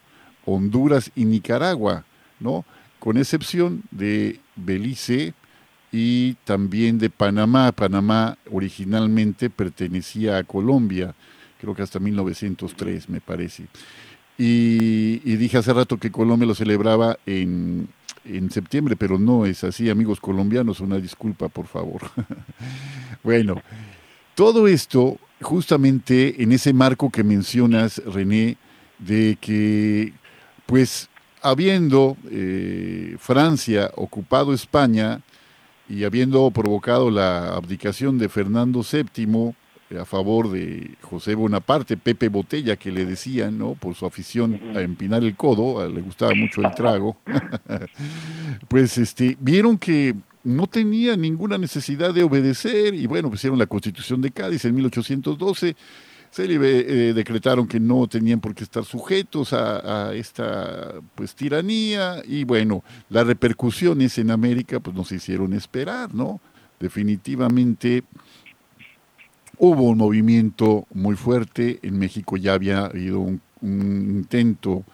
Honduras 0.45 1.11
y 1.17 1.25
Nicaragua, 1.25 2.05
¿no? 2.41 2.65
Con 2.99 3.17
excepción 3.17 3.83
de 3.91 4.41
Belice 4.55 5.35
y 5.93 6.35
también 6.45 6.99
de 6.99 7.11
Panamá. 7.11 7.73
Panamá 7.73 8.39
originalmente 8.53 9.51
pertenecía 9.51 10.39
a 10.39 10.45
Colombia, 10.45 11.15
creo 11.61 11.75
que 11.75 11.83
hasta 11.83 11.99
1903 11.99 13.09
me 13.09 13.21
parece. 13.21 13.67
Y, 14.39 15.19
dije 15.37 15.57
hace 15.57 15.73
rato 15.73 15.97
que 15.97 16.11
Colombia 16.13 16.47
lo 16.47 16.55
celebraba 16.55 17.19
en, 17.25 17.89
en 18.25 18.51
septiembre, 18.51 18.95
pero 18.95 19.19
no 19.19 19.47
es 19.47 19.65
así, 19.65 19.89
amigos 19.89 20.21
colombianos, 20.21 20.81
una 20.81 20.99
disculpa, 20.99 21.49
por 21.49 21.67
favor. 21.67 22.03
bueno, 23.23 23.63
todo 24.35 24.69
esto 24.69 25.19
justamente 25.41 26.43
en 26.43 26.53
ese 26.53 26.73
marco 26.73 27.11
que 27.11 27.25
mencionas, 27.25 28.03
René, 28.05 28.57
de 28.99 29.37
que 29.41 30.13
pues 30.67 31.09
habiendo 31.43 32.17
eh, 32.31 33.17
Francia 33.19 33.91
ocupado 33.95 34.53
España 34.53 35.21
y 35.89 36.05
habiendo 36.05 36.51
provocado 36.51 37.11
la 37.11 37.55
abdicación 37.55 38.19
de 38.19 38.29
Fernando 38.29 38.83
VII 38.83 39.55
eh, 39.91 39.99
a 40.01 40.05
favor 40.05 40.51
de 40.51 40.97
José 41.03 41.37
Bonaparte, 41.37 41.97
Pepe 41.97 42.29
Botella, 42.29 42.77
que 42.77 42.91
le 42.91 43.05
decían, 43.05 43.57
¿no? 43.59 43.75
Por 43.75 43.95
su 43.95 44.07
afición 44.07 44.61
a 44.75 44.81
empinar 44.81 45.23
el 45.23 45.37
codo, 45.37 45.89
le 45.89 46.01
gustaba 46.01 46.35
mucho 46.35 46.63
el 46.63 46.75
trago, 46.75 47.17
pues 48.69 48.99
este, 48.99 49.37
vieron 49.39 49.79
que 49.79 50.17
no 50.47 50.69
tenía 50.69 51.17
ninguna 51.17 51.59
necesidad 51.59 52.15
de 52.15 52.23
obedecer 52.23 52.95
y 52.95 53.07
bueno, 53.07 53.31
hicieron 53.35 53.59
la 53.59 53.67
Constitución 53.67 54.21
de 54.21 54.31
Cádiz 54.31 54.65
en 54.65 54.75
1812 54.77 55.77
se 56.31 56.45
eh, 56.45 57.15
decretaron 57.15 57.67
que 57.67 57.81
no 57.81 58.07
tenían 58.07 58.41
por 58.41 58.55
qué 58.55 58.65
estar 58.65 58.85
sujetos 58.85 59.53
a, 59.53 60.13
esta 60.15 60.95
pues 61.15 61.35
tiranía 61.35 62.23
y 62.27 62.45
bueno, 62.45 62.85
las 63.09 63.27
repercusiones 63.27 64.19
en 64.19 64.31
América 64.31 64.79
pues 64.79 64.95
nos 64.95 65.11
hicieron 65.13 65.53
esperar, 65.55 66.15
¿no? 66.15 66.41
Definitivamente 66.79 68.05
hubo 69.59 69.85
un 69.85 69.99
movimiento 69.99 70.87
muy 70.93 71.17
fuerte, 71.17 71.79
en 71.83 71.99
México 71.99 72.37
ya 72.37 72.53
había 72.53 72.85
habido 72.85 73.21
un, 73.21 73.41
intento 73.63 74.85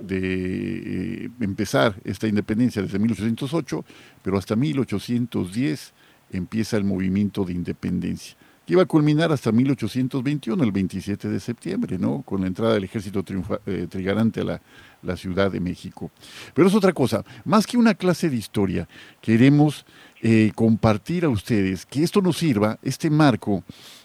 de 0.00 1.24
eh, 1.24 1.30
empezar 1.40 1.96
esta 2.04 2.26
independencia 2.26 2.82
desde 2.82 2.98
1808, 2.98 3.84
pero 4.22 4.38
hasta 4.38 4.56
1810 4.56 5.94
empieza 6.32 6.76
el 6.76 6.84
movimiento 6.84 7.44
de 7.44 7.52
independencia 7.52 8.36
que 8.66 8.72
iba 8.72 8.82
a 8.82 8.86
culminar 8.86 9.30
hasta 9.30 9.52
1821, 9.52 10.64
el 10.64 10.72
27 10.72 11.28
de 11.28 11.38
septiembre, 11.38 11.98
¿no? 11.98 12.22
Con 12.22 12.40
la 12.40 12.48
entrada 12.48 12.74
del 12.74 12.82
ejército 12.82 13.24
eh, 13.64 13.86
trigarante 13.88 14.40
a 14.40 14.44
la, 14.44 14.60
la, 15.02 15.16
Ciudad 15.16 15.52
de 15.52 15.60
México. 15.60 16.10
Pero 16.52 16.66
es 16.66 16.74
otra 16.74 16.92
cosa, 16.92 17.24
más 17.44 17.64
que 17.64 17.76
una 17.76 17.94
clase 17.94 18.28
de 18.28 18.34
historia, 18.34 18.88
queremos 19.20 19.86
eh, 20.20 20.50
compartir 20.56 21.24
a 21.24 21.28
ustedes 21.28 21.86
que 21.86 22.02
esto 22.02 22.20
nos 22.20 22.38
sirva, 22.38 22.80
este 22.82 23.08
marco 23.08 23.62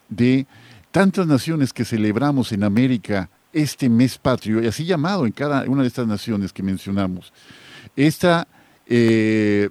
de 0.10 0.46
tantas 0.92 1.26
naciones 1.26 1.74
que 1.74 1.84
celebramos 1.84 2.52
en 2.52 2.64
América 2.64 3.32
este 3.54 3.90
mes 3.90 4.18
patrio, 4.18 4.62
y 4.64 4.68
así 4.68 4.86
llamado 4.86 5.26
en 5.26 5.32
cada 5.32 5.64
una 5.64 5.82
de 5.82 5.88
estas 5.88 6.08
naciones 6.08 6.54
que 6.54 6.64
mencionamos. 6.64 7.34
Esta 7.96 8.48
eh, 8.88 9.70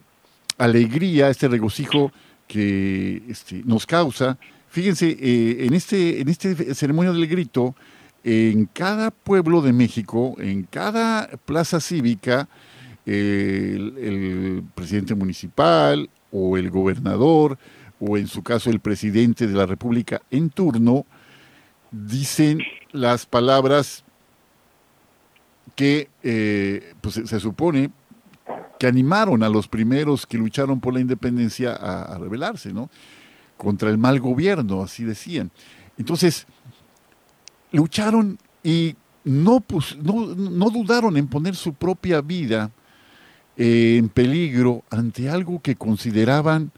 alegría, 0.59 1.31
este 1.31 1.49
regocijo 1.49 2.13
que 2.47 3.23
este, 3.29 3.63
nos 3.65 3.87
causa 3.87 4.39
Fíjense, 4.71 5.17
eh, 5.21 5.67
en, 5.67 5.75
este, 5.75 6.21
en 6.21 6.29
este 6.29 6.75
ceremonia 6.77 7.11
del 7.11 7.27
grito, 7.27 7.75
en 8.23 8.67
cada 8.67 9.11
pueblo 9.11 9.63
de 9.63 9.73
México, 9.73 10.37
en 10.39 10.63
cada 10.63 11.27
plaza 11.45 11.81
cívica, 11.81 12.49
el, 13.05 14.63
presidente 14.77 15.17
municipal 15.17 16.09
o 16.31 16.57
el 16.57 16.71
gobernador 16.71 17.59
o 17.99 18.17
en 18.17 18.29
su 18.29 18.45
caso 18.45 18.71
el 18.71 18.79
presidente 18.79 19.49
de 19.49 19.55
la 19.55 19.67
República 19.67 20.23
en 20.31 20.51
turno, 20.51 21.05
dicen 21.91 22.61
las 22.93 23.27
palabras 23.27 24.05
que 25.77 26.09
eh, 26.23 26.95
pues, 27.01 27.21
se 27.25 27.41
supone 27.41 27.91
que 28.79 28.87
animaron 28.87 29.43
a 29.43 29.49
los 29.49 29.69
primeros 29.69 30.27
que 30.27 30.39
lucharon 30.39 30.81
por 30.81 30.95
la 30.95 31.01
independencia 31.01 31.75
a, 31.75 32.19
rebelarse, 32.19 32.73
¿no? 32.73 32.91
contra 33.57 33.91
el 33.91 33.99
mal 33.99 34.21
gobierno, 34.21 34.83
así 34.83 35.05
decían. 35.05 35.51
Entonces, 35.99 36.47
lucharon 37.73 38.39
y 38.65 38.97
no, 39.23 39.63
no, 40.03 40.71
dudaron 40.71 41.19
en 41.19 41.29
poner 41.29 41.55
su 41.55 41.75
propia 41.75 42.23
vida 42.23 42.71
eh, 43.57 43.97
en 43.99 44.09
peligro 44.09 44.83
ante 44.89 45.29
algo 45.29 45.61
que 45.61 45.77
consideraban, 45.77 46.73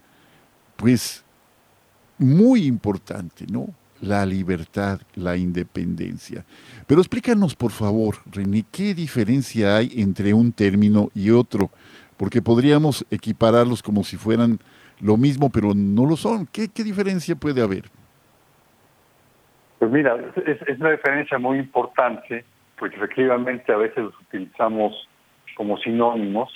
pues, 0.75 1.23
muy 2.17 2.65
importante, 2.65 3.45
¿no? 3.47 3.69
La 4.03 4.25
libertad, 4.25 4.99
la 5.15 5.37
independencia. 5.37 6.43
Pero 6.87 6.99
explícanos, 6.99 7.55
por 7.55 7.71
favor, 7.71 8.15
René, 8.29 8.65
¿qué 8.69 8.93
diferencia 8.93 9.77
hay 9.77 9.93
entre 9.95 10.33
un 10.33 10.51
término 10.51 11.09
y 11.15 11.29
otro? 11.29 11.69
Porque 12.17 12.41
podríamos 12.41 13.05
equipararlos 13.09 13.81
como 13.81 14.03
si 14.03 14.17
fueran 14.17 14.59
lo 14.99 15.15
mismo, 15.15 15.49
pero 15.49 15.71
no 15.73 16.05
lo 16.05 16.17
son. 16.17 16.45
¿Qué, 16.47 16.67
diferencia 16.83 17.33
puede 17.37 17.61
haber? 17.61 17.85
Pues 19.79 19.89
mira, 19.89 20.17
es, 20.45 20.79
una 20.79 20.91
diferencia 20.91 21.37
muy 21.37 21.59
importante, 21.59 22.43
porque 22.77 22.97
efectivamente 22.97 23.71
a 23.71 23.77
veces 23.77 24.03
los 24.03 24.19
utilizamos 24.19 25.07
como 25.55 25.77
sinónimos, 25.77 26.51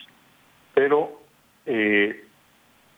pero 0.73 1.21
eh, 1.65 2.25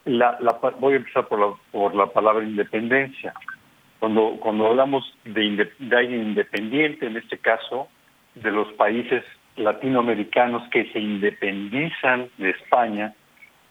la, 0.06 0.40
voy 0.80 0.94
a 0.94 0.98
empezar 0.98 1.28
por 1.28 1.40
la, 1.40 1.54
por 1.72 1.94
la 1.94 2.08
palabra 2.08 2.44
independencia. 2.44 3.32
Cuando, 4.00 4.38
cuando 4.40 4.68
hablamos 4.68 5.04
de, 5.26 5.70
de 5.78 5.98
alguien 5.98 6.22
independiente, 6.22 7.08
en 7.08 7.18
este 7.18 7.38
caso, 7.38 7.88
de 8.36 8.52
los 8.52 8.72
países 8.74 9.24
latinoamericanos 9.58 10.70
que 10.70 10.90
se 10.92 11.00
independizan 11.00 12.30
de 12.38 12.52
España, 12.52 13.14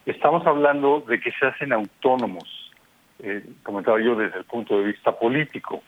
Estamos 0.08 0.46
hablando 0.46 1.04
de 1.06 1.20
que 1.20 1.30
se 1.32 1.44
hacen 1.44 1.70
autónomos, 1.70 2.72
eh, 3.18 3.44
comentaba 3.62 4.00
yo 4.00 4.16
desde 4.16 4.38
el 4.38 4.44
punto 4.44 4.78
de 4.78 4.86
vista 4.86 5.12
político, 5.12 5.82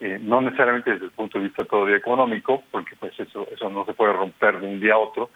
eh, 0.00 0.18
no 0.20 0.40
necesariamente 0.40 0.90
desde 0.90 1.04
el 1.04 1.12
punto 1.12 1.38
de 1.38 1.44
vista 1.44 1.64
todavía 1.64 1.94
económico, 1.94 2.64
porque 2.72 2.96
pues 2.96 3.12
eso, 3.20 3.46
eso 3.48 3.70
no 3.70 3.84
se 3.84 3.92
puede 3.94 4.12
romper 4.12 4.58
de 4.58 4.66
un 4.66 4.80
día 4.80 4.94
a 4.94 4.98
otro, 4.98 5.30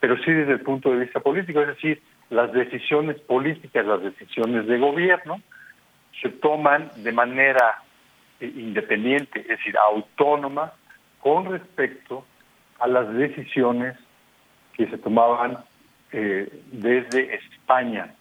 pero 0.00 0.16
sí 0.24 0.32
desde 0.32 0.54
el 0.54 0.62
punto 0.62 0.90
de 0.90 1.04
vista 1.04 1.20
político, 1.20 1.60
es 1.60 1.68
decir, 1.68 2.02
las 2.28 2.52
decisiones 2.52 3.20
políticas, 3.20 3.86
las 3.86 4.02
decisiones 4.02 4.66
de 4.66 4.78
gobierno, 4.78 5.40
se 6.20 6.30
toman 6.30 6.90
de 6.96 7.12
manera 7.12 7.82
independiente, 8.40 9.40
es 9.40 9.48
decir, 9.48 9.76
autónoma, 9.78 10.72
con 11.20 11.46
respecto 11.46 12.24
a 12.78 12.86
las 12.86 13.12
decisiones 13.14 13.96
que 14.74 14.86
se 14.88 14.98
tomaban 14.98 15.58
eh, 16.12 16.48
desde 16.70 17.34
España, 17.34 18.14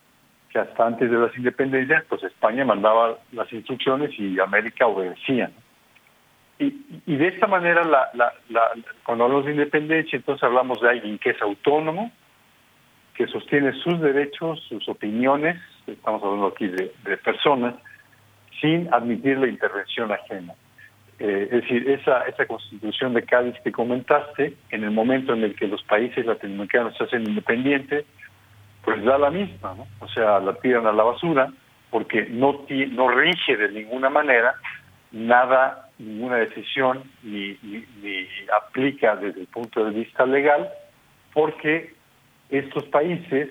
que 0.49 0.59
hasta 0.59 0.87
antes 0.87 1.11
de 1.11 1.17
las 1.17 1.35
independencias, 1.37 2.03
pues 2.07 2.23
España 2.23 2.63
mandaba 2.63 3.19
las 3.33 3.51
instrucciones 3.51 4.17
y 4.17 4.39
América 4.39 4.87
obedecía. 4.87 5.51
Y, 6.57 6.71
de 7.05 7.27
esta 7.27 7.47
manera, 7.47 7.83
la, 7.83 8.31
cuando 9.03 9.25
hablamos 9.25 9.45
de 9.45 9.51
independencia, 9.51 10.15
entonces 10.15 10.41
hablamos 10.41 10.79
de 10.79 10.89
alguien 10.89 11.19
que 11.19 11.31
es 11.31 11.41
autónomo, 11.41 12.11
que 13.13 13.27
sostiene 13.27 13.73
sus 13.73 13.99
derechos, 13.99 14.63
sus 14.69 14.87
opiniones, 14.87 15.61
estamos 15.85 16.23
hablando 16.23 16.47
aquí 16.47 16.67
de 16.67 17.17
personas, 17.17 17.75
sin 18.65 18.91
admitir 18.91 19.37
la 19.37 19.47
intervención 19.47 20.11
ajena. 20.11 20.53
Eh, 21.19 21.49
es 21.51 21.61
decir, 21.61 21.87
esa, 21.87 22.21
esa 22.23 22.45
constitución 22.47 23.13
de 23.13 23.23
Cádiz 23.23 23.55
que 23.63 23.71
comentaste, 23.71 24.55
en 24.71 24.83
el 24.83 24.91
momento 24.91 25.33
en 25.33 25.43
el 25.43 25.55
que 25.55 25.67
los 25.67 25.83
países 25.83 26.25
latinoamericanos 26.25 26.97
se 26.97 27.03
hacen 27.03 27.29
independientes, 27.29 28.05
pues 28.83 29.03
da 29.03 29.19
la 29.19 29.29
misma. 29.29 29.75
O 29.99 30.07
sea, 30.07 30.39
la 30.39 30.55
tiran 30.55 30.87
a 30.87 30.91
la 30.91 31.03
basura 31.03 31.51
porque 31.91 32.25
no, 32.25 32.65
no 32.91 33.07
rige 33.09 33.55
de 33.55 33.71
ninguna 33.71 34.09
manera 34.09 34.55
nada, 35.11 35.89
ninguna 35.99 36.37
decisión, 36.37 37.03
ni, 37.21 37.57
ni 37.61 38.27
aplica 38.51 39.15
desde 39.15 39.41
el 39.41 39.47
punto 39.47 39.85
de 39.85 39.91
vista 39.91 40.25
legal, 40.25 40.69
porque 41.33 41.93
estos 42.49 42.83
países, 42.85 43.49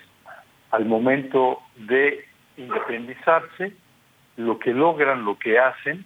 al 0.73 0.85
momento 0.85 1.61
de 1.77 2.27
independizarse, 2.57 3.73
lo 4.37 4.59
que 4.59 4.73
logran, 4.73 5.25
lo 5.25 5.39
que 5.39 5.59
hacen, 5.59 6.05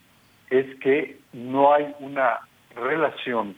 es 0.51 0.79
que 0.81 1.19
no 1.33 1.73
hay 1.73 1.95
una 2.01 2.41
relación 2.75 3.57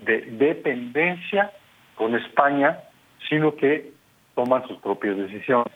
de 0.00 0.22
dependencia 0.22 1.52
con 1.94 2.14
España, 2.14 2.80
sino 3.28 3.54
que 3.54 3.92
toman 4.34 4.66
sus 4.66 4.78
propias 4.78 5.16
decisiones. 5.16 5.72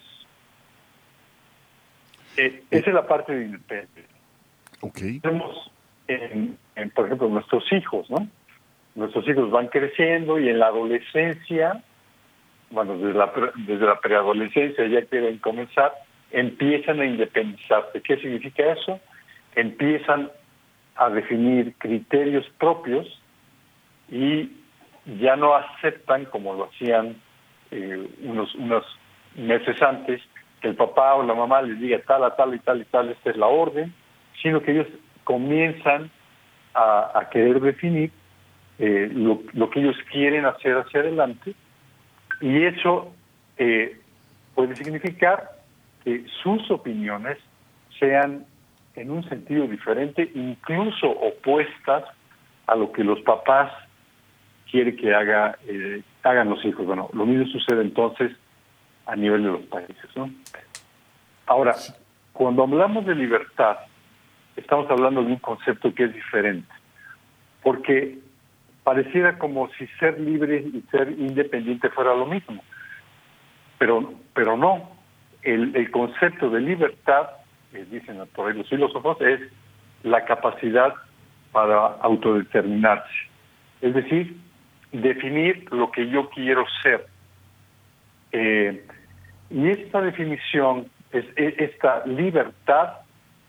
Eh, 2.36 2.62
esa 2.70 2.88
es 2.88 2.94
la 2.94 3.06
parte 3.06 3.34
de 3.34 3.44
independencia. 3.46 4.04
Okay. 4.80 5.20
Tenemos, 5.20 5.70
en, 6.08 6.58
por 6.94 7.06
ejemplo, 7.06 7.28
nuestros 7.28 7.64
hijos, 7.72 8.10
¿no? 8.10 8.28
Nuestros 8.94 9.26
hijos 9.28 9.50
van 9.50 9.68
creciendo 9.68 10.38
y 10.38 10.48
en 10.48 10.58
la 10.58 10.66
adolescencia, 10.66 11.82
bueno, 12.70 12.96
desde 12.98 13.14
la, 13.14 13.32
desde 13.66 13.86
la 13.86 14.00
preadolescencia 14.00 14.86
ya 14.86 15.04
quieren 15.06 15.38
comenzar, 15.38 15.92
empiezan 16.30 17.00
a 17.00 17.06
independizarse. 17.06 18.00
¿Qué 18.02 18.16
significa 18.16 18.72
eso? 18.72 19.00
Empiezan 19.54 20.30
a 20.96 21.10
definir 21.10 21.74
criterios 21.78 22.46
propios 22.58 23.06
y 24.10 24.50
ya 25.20 25.36
no 25.36 25.54
aceptan, 25.54 26.24
como 26.26 26.54
lo 26.54 26.64
hacían 26.64 27.16
eh, 27.70 28.08
unos, 28.22 28.54
unos 28.54 28.84
meses 29.36 29.80
antes, 29.82 30.20
que 30.60 30.68
el 30.68 30.74
papá 30.74 31.14
o 31.14 31.22
la 31.22 31.34
mamá 31.34 31.62
les 31.62 31.78
diga 31.80 32.00
tal, 32.06 32.24
a 32.24 32.34
tal 32.34 32.54
y 32.54 32.58
tal 32.60 32.80
y 32.80 32.84
tal, 32.84 33.10
esta 33.10 33.30
es 33.30 33.36
la 33.36 33.46
orden, 33.46 33.92
sino 34.42 34.60
que 34.62 34.72
ellos 34.72 34.86
comienzan 35.24 36.10
a, 36.74 37.28
querer 37.32 37.60
definir 37.60 38.10
eh, 38.78 39.10
lo, 39.12 39.70
que 39.70 39.80
ellos 39.80 39.96
quieren 40.12 40.44
hacer 40.44 40.76
hacia 40.76 41.00
adelante 41.00 41.54
y 42.42 42.64
eso 42.64 43.14
eh, 43.56 43.98
puede 44.54 44.76
significar 44.76 45.55
que 46.06 46.24
sus 46.40 46.70
opiniones 46.70 47.36
sean 47.98 48.46
en 48.94 49.10
un 49.10 49.28
sentido 49.28 49.66
diferente, 49.66 50.30
incluso 50.36 51.10
opuestas 51.10 52.04
a 52.68 52.76
lo 52.76 52.92
que 52.92 53.02
los 53.02 53.20
papás 53.22 53.72
quieren 54.70 54.96
que 54.96 55.12
haga, 55.12 55.58
eh, 55.66 56.02
hagan 56.22 56.48
los 56.48 56.64
hijos. 56.64 56.86
Bueno, 56.86 57.10
lo 57.12 57.26
mismo 57.26 57.46
sucede 57.46 57.82
entonces 57.82 58.30
a 59.04 59.16
nivel 59.16 59.42
de 59.42 59.48
los 59.48 59.62
países. 59.62 60.08
¿no? 60.14 60.30
Ahora, 61.46 61.74
cuando 62.32 62.62
hablamos 62.62 63.04
de 63.04 63.16
libertad, 63.16 63.78
estamos 64.54 64.88
hablando 64.88 65.24
de 65.24 65.32
un 65.32 65.40
concepto 65.40 65.92
que 65.92 66.04
es 66.04 66.14
diferente, 66.14 66.72
porque 67.64 68.20
pareciera 68.84 69.38
como 69.38 69.68
si 69.72 69.88
ser 69.98 70.20
libre 70.20 70.58
y 70.72 70.84
ser 70.88 71.10
independiente 71.10 71.90
fuera 71.90 72.14
lo 72.14 72.26
mismo. 72.26 72.62
Pero, 73.76 74.14
pero 74.34 74.56
no. 74.56 74.95
El, 75.46 75.90
concepto 75.90 76.50
de 76.50 76.60
libertad, 76.60 77.28
dicen 77.90 78.20
por 78.34 78.50
ahí 78.50 78.58
los 78.58 78.68
filósofos, 78.68 79.20
es 79.20 79.40
la 80.02 80.24
capacidad 80.24 80.94
para 81.52 81.86
autodeterminarse. 82.02 83.14
Es 83.80 83.94
decir, 83.94 84.36
definir 84.92 85.70
lo 85.72 85.90
que 85.90 86.08
yo 86.08 86.28
quiero 86.30 86.64
ser. 86.82 87.06
Eh, 88.32 88.84
y 89.50 89.68
esta 89.68 90.00
definición, 90.00 90.86
es, 91.12 91.24
e, 91.36 91.54
esta 91.58 92.04
libertad, 92.06 92.94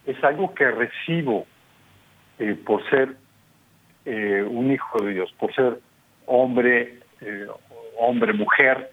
es 0.06 0.22
algo 0.24 0.54
que 0.54 0.70
recibo 0.72 1.46
eh, 2.40 2.56
por 2.66 2.88
ser 2.90 3.16
eh, 4.06 4.46
un 4.48 4.72
hijo 4.72 5.02
de 5.02 5.14
Dios, 5.14 5.34
por 5.40 5.54
ser 5.54 5.80
hombre, 6.26 7.00
hombre, 7.98 8.34
mujer. 8.34 8.92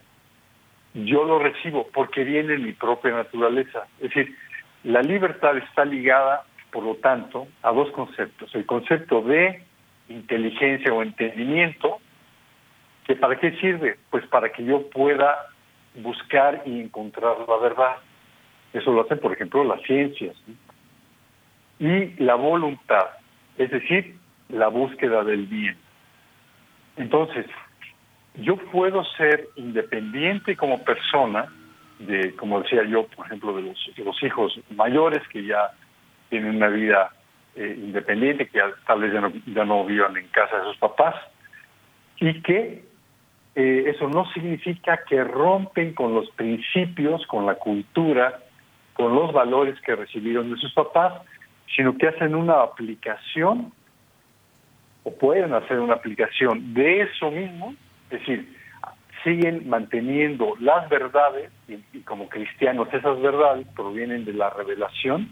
Yo 0.94 1.24
lo 1.24 1.40
recibo 1.40 1.88
porque 1.92 2.24
viene 2.24 2.54
en 2.54 2.64
mi 2.64 2.72
propia 2.72 3.10
naturaleza. 3.10 3.86
Es 3.98 4.14
decir, 4.14 4.36
la 4.84 5.02
libertad 5.02 5.56
está 5.56 5.84
ligada, 5.84 6.44
por 6.70 6.84
lo 6.84 6.94
tanto, 6.96 7.48
a 7.62 7.72
dos 7.72 7.90
conceptos. 7.90 8.54
El 8.54 8.64
concepto 8.64 9.22
de 9.22 9.62
inteligencia 10.08 10.92
o 10.92 11.02
entendimiento, 11.02 11.98
que 13.06 13.16
para 13.16 13.38
qué 13.38 13.52
sirve? 13.58 13.98
Pues 14.10 14.26
para 14.26 14.50
que 14.52 14.64
yo 14.64 14.88
pueda 14.90 15.48
buscar 15.96 16.62
y 16.64 16.80
encontrar 16.80 17.36
la 17.48 17.56
verdad. 17.56 17.96
Eso 18.72 18.92
lo 18.92 19.02
hacen, 19.02 19.18
por 19.18 19.32
ejemplo, 19.32 19.64
las 19.64 19.82
ciencias. 19.82 20.36
Y 21.78 22.14
la 22.22 22.34
voluntad, 22.34 23.06
es 23.58 23.70
decir, 23.70 24.16
la 24.48 24.68
búsqueda 24.68 25.24
del 25.24 25.46
bien. 25.46 25.76
Entonces, 26.96 27.46
yo 28.34 28.56
puedo 28.56 29.04
ser 29.16 29.48
independiente 29.56 30.56
como 30.56 30.82
persona, 30.82 31.46
de, 31.98 32.34
como 32.36 32.60
decía 32.60 32.84
yo, 32.84 33.06
por 33.06 33.26
ejemplo, 33.26 33.54
de 33.56 33.62
los, 33.62 34.22
hijos 34.22 34.58
mayores 34.70 35.26
que 35.28 35.44
ya 35.44 35.70
tienen 36.28 36.56
una 36.56 36.68
vida 36.68 37.12
eh, 37.54 37.76
independiente, 37.78 38.48
que 38.48 38.60
tal 38.86 39.00
vez 39.00 39.12
ya 39.12 39.20
no, 39.20 39.32
ya 39.46 39.64
no 39.64 39.84
vivan 39.84 40.16
en 40.16 40.26
casa 40.28 40.58
de 40.58 40.64
sus 40.64 40.76
papás, 40.78 41.14
y 42.18 42.42
que 42.42 42.84
eh, 43.54 43.84
eso 43.86 44.08
no 44.08 44.28
significa 44.32 45.00
que 45.08 45.22
rompen 45.22 45.94
con 45.94 46.14
los 46.14 46.28
principios, 46.30 47.24
con 47.26 47.46
la 47.46 47.54
cultura, 47.54 48.40
con 48.94 49.14
los 49.14 49.32
valores 49.32 49.80
que 49.82 49.94
recibieron 49.94 50.52
de 50.52 50.56
sus 50.56 50.72
papás, 50.72 51.12
sino 51.76 51.96
que 51.96 52.08
hacen 52.08 52.34
una 52.34 52.62
aplicación 52.62 53.72
o 55.04 55.14
pueden 55.14 55.52
hacer 55.52 55.78
una 55.78 55.94
aplicación 55.94 56.74
de 56.74 57.02
eso 57.02 57.30
mismo, 57.30 57.74
es 58.14 58.20
decir, 58.20 58.56
siguen 59.22 59.68
manteniendo 59.68 60.54
las 60.60 60.88
verdades 60.88 61.50
y, 61.66 62.00
como 62.00 62.28
cristianos 62.28 62.88
esas 62.92 63.20
verdades 63.20 63.66
provienen 63.74 64.24
de 64.24 64.34
la 64.34 64.50
revelación 64.50 65.30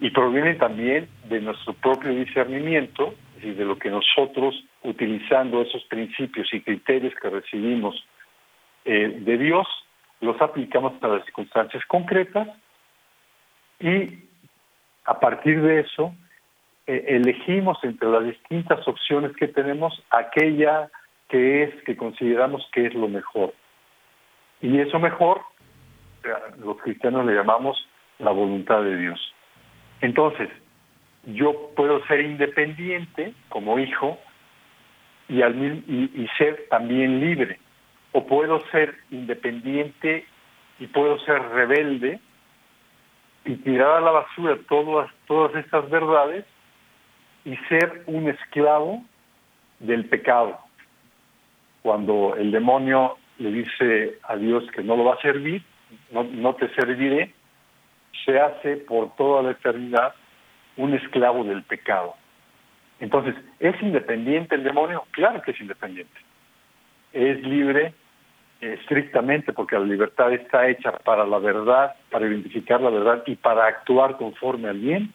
y 0.00 0.10
provienen 0.10 0.58
también 0.58 1.08
de 1.24 1.40
nuestro 1.40 1.72
propio 1.74 2.10
discernimiento, 2.10 3.14
es 3.30 3.34
decir, 3.36 3.56
de 3.56 3.64
lo 3.64 3.78
que 3.78 3.90
nosotros 3.90 4.54
utilizando 4.82 5.60
esos 5.60 5.82
principios 5.84 6.48
y 6.54 6.60
criterios 6.60 7.12
que 7.20 7.28
recibimos 7.28 7.96
eh, 8.84 9.20
de 9.20 9.38
Dios, 9.38 9.66
los 10.20 10.40
aplicamos 10.40 10.94
a 11.02 11.08
las 11.08 11.24
circunstancias 11.24 11.84
concretas 11.86 12.48
y 13.80 14.20
a 15.04 15.18
partir 15.18 15.60
de 15.62 15.80
eso 15.80 16.14
eh, 16.86 17.04
elegimos 17.08 17.78
entre 17.82 18.08
las 18.08 18.24
distintas 18.24 18.86
opciones 18.86 19.36
que 19.36 19.48
tenemos 19.48 20.00
aquella 20.10 20.88
que 21.28 21.64
es 21.64 21.82
que 21.84 21.96
consideramos 21.96 22.66
que 22.72 22.86
es 22.86 22.94
lo 22.94 23.08
mejor. 23.08 23.54
Y 24.60 24.78
eso 24.80 24.98
mejor, 24.98 25.42
eh, 26.24 26.28
los 26.58 26.78
cristianos 26.78 27.26
le 27.26 27.34
llamamos 27.34 27.88
la 28.18 28.30
voluntad 28.30 28.82
de 28.82 28.96
Dios. 28.96 29.34
Entonces, 30.00 30.48
yo 31.24 31.70
puedo 31.76 32.04
ser 32.06 32.20
independiente 32.20 33.34
como 33.48 33.78
hijo 33.78 34.18
y, 35.28 35.42
al, 35.42 35.54
y, 35.56 36.28
ser 36.38 36.66
también 36.70 37.20
libre. 37.20 37.58
O 38.12 38.26
puedo 38.26 38.60
ser 38.70 38.96
independiente 39.10 40.26
y 40.78 40.86
puedo 40.86 41.18
ser 41.20 41.42
rebelde 41.50 42.20
y 43.44 43.56
tirar 43.56 43.98
a 43.98 44.00
la 44.00 44.10
basura 44.10 44.58
todas, 44.68 45.10
todas 45.26 45.54
estas 45.56 45.88
verdades 45.90 46.44
y 47.44 47.56
ser 47.68 48.02
un 48.06 48.28
esclavo 48.28 49.04
del 49.80 50.08
pecado. 50.08 50.58
Cuando 51.88 52.36
el 52.36 52.50
demonio 52.50 53.16
le 53.38 53.50
dice 53.50 54.18
a 54.24 54.36
Dios 54.36 54.62
que 54.72 54.82
no 54.82 54.94
lo 54.94 55.04
va 55.04 55.14
a 55.14 55.22
servir, 55.22 55.62
no, 56.10 56.54
te 56.54 56.68
serviré, 56.74 57.32
se 58.26 58.38
hace 58.38 58.76
por 58.76 59.16
toda 59.16 59.42
la 59.42 59.52
eternidad 59.52 60.12
un 60.76 60.92
esclavo 60.92 61.44
del 61.44 61.62
pecado. 61.62 62.14
Entonces, 63.00 63.36
¿es 63.58 63.80
independiente 63.80 64.56
el 64.56 64.64
demonio? 64.64 65.04
Claro 65.12 65.40
que 65.40 65.52
es 65.52 65.60
independiente. 65.62 66.12
Es 67.14 67.40
libre 67.42 67.94
estrictamente 68.60 69.54
porque 69.54 69.78
la 69.78 69.86
libertad 69.86 70.30
está 70.34 70.68
hecha 70.68 70.92
para 70.92 71.24
la 71.24 71.38
verdad, 71.38 71.96
para 72.10 72.26
identificar 72.26 72.82
la 72.82 72.90
verdad 72.90 73.22
y 73.24 73.34
para 73.34 73.66
actuar 73.66 74.18
conforme 74.18 74.68
al 74.68 74.78
bien. 74.78 75.14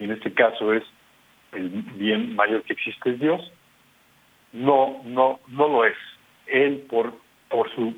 Y 0.00 0.04
en 0.06 0.10
este 0.10 0.34
caso 0.34 0.72
es 0.72 0.82
el 1.52 1.68
bien 1.94 2.34
mayor 2.34 2.64
que 2.64 2.72
existe 2.72 3.10
es 3.10 3.20
Dios. 3.20 3.52
No, 4.52 5.02
no, 5.04 5.40
no 5.48 5.68
lo 5.68 5.84
es. 5.84 5.96
Él 6.46 6.86
por, 6.88 7.14
por 7.48 7.72
su 7.74 7.94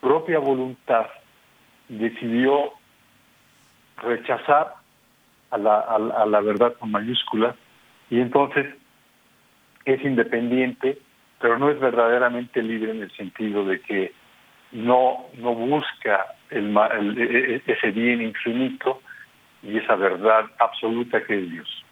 propia 0.00 0.38
voluntad 0.38 1.06
decidió 1.88 2.72
rechazar 3.98 4.74
a 5.50 5.58
la, 5.58 5.80
a 5.80 6.26
la 6.26 6.40
verdad 6.40 6.74
con 6.78 6.90
mayúscula 6.90 7.54
y 8.08 8.20
entonces 8.20 8.66
es 9.84 10.02
independiente, 10.04 10.98
pero 11.40 11.58
no 11.58 11.70
es 11.70 11.78
verdaderamente 11.78 12.62
libre 12.62 12.90
en 12.92 13.02
el 13.02 13.10
sentido 13.12 13.64
de 13.64 13.80
que 13.80 14.12
no, 14.72 15.26
no 15.38 15.54
busca 15.54 16.34
el, 16.50 16.76
e, 16.76 17.54
e, 17.56 17.62
ese 17.66 17.90
bien 17.90 18.22
infinito 18.22 19.00
y 19.62 19.78
esa 19.78 19.96
verdad 19.96 20.46
absoluta 20.58 21.22
que 21.24 21.38
es 21.38 21.50
Dios. 21.50 21.84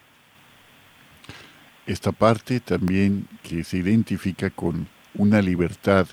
Esta 1.89 2.13
parte 2.13 2.61
también 2.61 3.27
que 3.43 3.65
se 3.65 3.79
identifica 3.79 4.51
con 4.51 4.87
una 5.15 5.41
libertad 5.41 6.07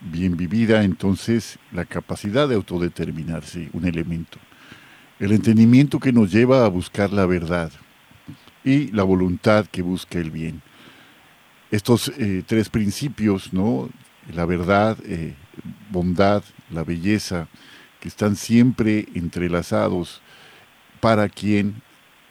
bien 0.00 0.36
vivida, 0.36 0.84
entonces 0.84 1.58
la 1.72 1.84
capacidad 1.84 2.48
de 2.48 2.54
autodeterminarse, 2.54 3.68
un 3.72 3.84
elemento. 3.84 4.38
El 5.18 5.32
entendimiento 5.32 5.98
que 5.98 6.12
nos 6.12 6.30
lleva 6.30 6.64
a 6.64 6.68
buscar 6.68 7.12
la 7.12 7.26
verdad, 7.26 7.72
y 8.62 8.92
la 8.92 9.02
voluntad 9.02 9.66
que 9.66 9.82
busca 9.82 10.20
el 10.20 10.30
bien. 10.30 10.62
Estos 11.72 12.12
eh, 12.16 12.44
tres 12.46 12.68
principios, 12.68 13.52
¿no? 13.52 13.90
la 14.32 14.46
verdad, 14.46 14.98
eh, 15.04 15.34
bondad, 15.90 16.44
la 16.70 16.84
belleza, 16.84 17.48
que 17.98 18.06
están 18.06 18.36
siempre 18.36 19.08
entrelazados 19.14 20.22
para 21.00 21.28
quien 21.28 21.82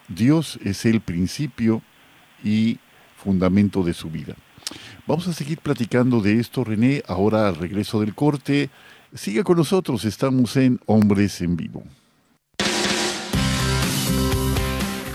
Dios 0.07 0.57
es 0.63 0.85
el 0.85 1.01
principio 1.01 1.81
y 2.43 2.79
fundamento 3.15 3.83
de 3.83 3.93
su 3.93 4.09
vida. 4.09 4.35
Vamos 5.05 5.27
a 5.27 5.33
seguir 5.33 5.59
platicando 5.59 6.21
de 6.21 6.39
esto, 6.39 6.63
René, 6.63 7.03
ahora 7.07 7.47
al 7.47 7.55
regreso 7.55 7.99
del 8.01 8.13
corte. 8.13 8.69
Siga 9.13 9.43
con 9.43 9.57
nosotros, 9.57 10.03
estamos 10.05 10.57
en 10.57 10.79
Hombres 10.85 11.41
en 11.41 11.55
Vivo. 11.55 11.83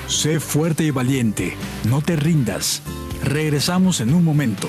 Sé 0.06 0.40
fuerte 0.40 0.84
y 0.84 0.90
valiente, 0.90 1.54
no 1.88 2.02
te 2.02 2.16
rindas. 2.16 2.82
Regresamos 3.22 4.00
en 4.00 4.14
un 4.14 4.24
momento. 4.24 4.68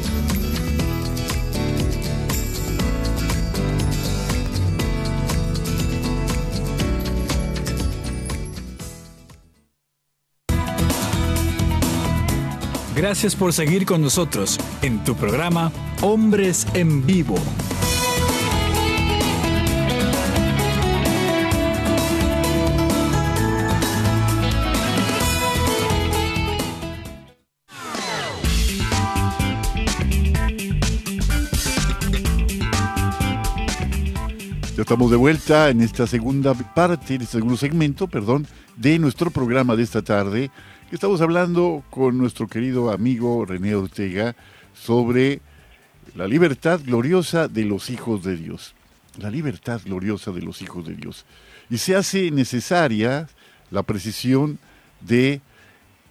Gracias 13.01 13.35
por 13.35 13.51
seguir 13.51 13.83
con 13.87 13.99
nosotros 13.99 14.59
en 14.83 15.03
tu 15.03 15.15
programa 15.15 15.71
Hombres 16.03 16.67
en 16.75 17.03
Vivo. 17.03 17.33
Ya 34.75 34.83
estamos 34.83 35.09
de 35.09 35.17
vuelta 35.17 35.71
en 35.71 35.81
esta 35.81 36.05
segunda 36.05 36.53
parte, 36.53 37.15
en 37.15 37.21
este 37.23 37.37
segundo 37.37 37.57
segmento, 37.57 38.07
perdón, 38.07 38.45
de 38.77 38.99
nuestro 38.99 39.31
programa 39.31 39.75
de 39.75 39.81
esta 39.81 40.03
tarde. 40.03 40.51
Estamos 40.91 41.21
hablando 41.21 41.85
con 41.89 42.17
nuestro 42.17 42.49
querido 42.49 42.91
amigo 42.91 43.45
René 43.45 43.75
Ortega 43.75 44.35
sobre 44.73 45.39
la 46.15 46.27
libertad 46.27 46.81
gloriosa 46.83 47.47
de 47.47 47.63
los 47.63 47.89
hijos 47.89 48.25
de 48.25 48.35
Dios. 48.35 48.75
La 49.17 49.29
libertad 49.29 49.79
gloriosa 49.85 50.33
de 50.33 50.41
los 50.41 50.61
hijos 50.61 50.85
de 50.85 50.95
Dios. 50.95 51.25
Y 51.69 51.77
se 51.77 51.95
hace 51.95 52.29
necesaria 52.29 53.29
la 53.69 53.83
precisión 53.83 54.59
de 54.99 55.39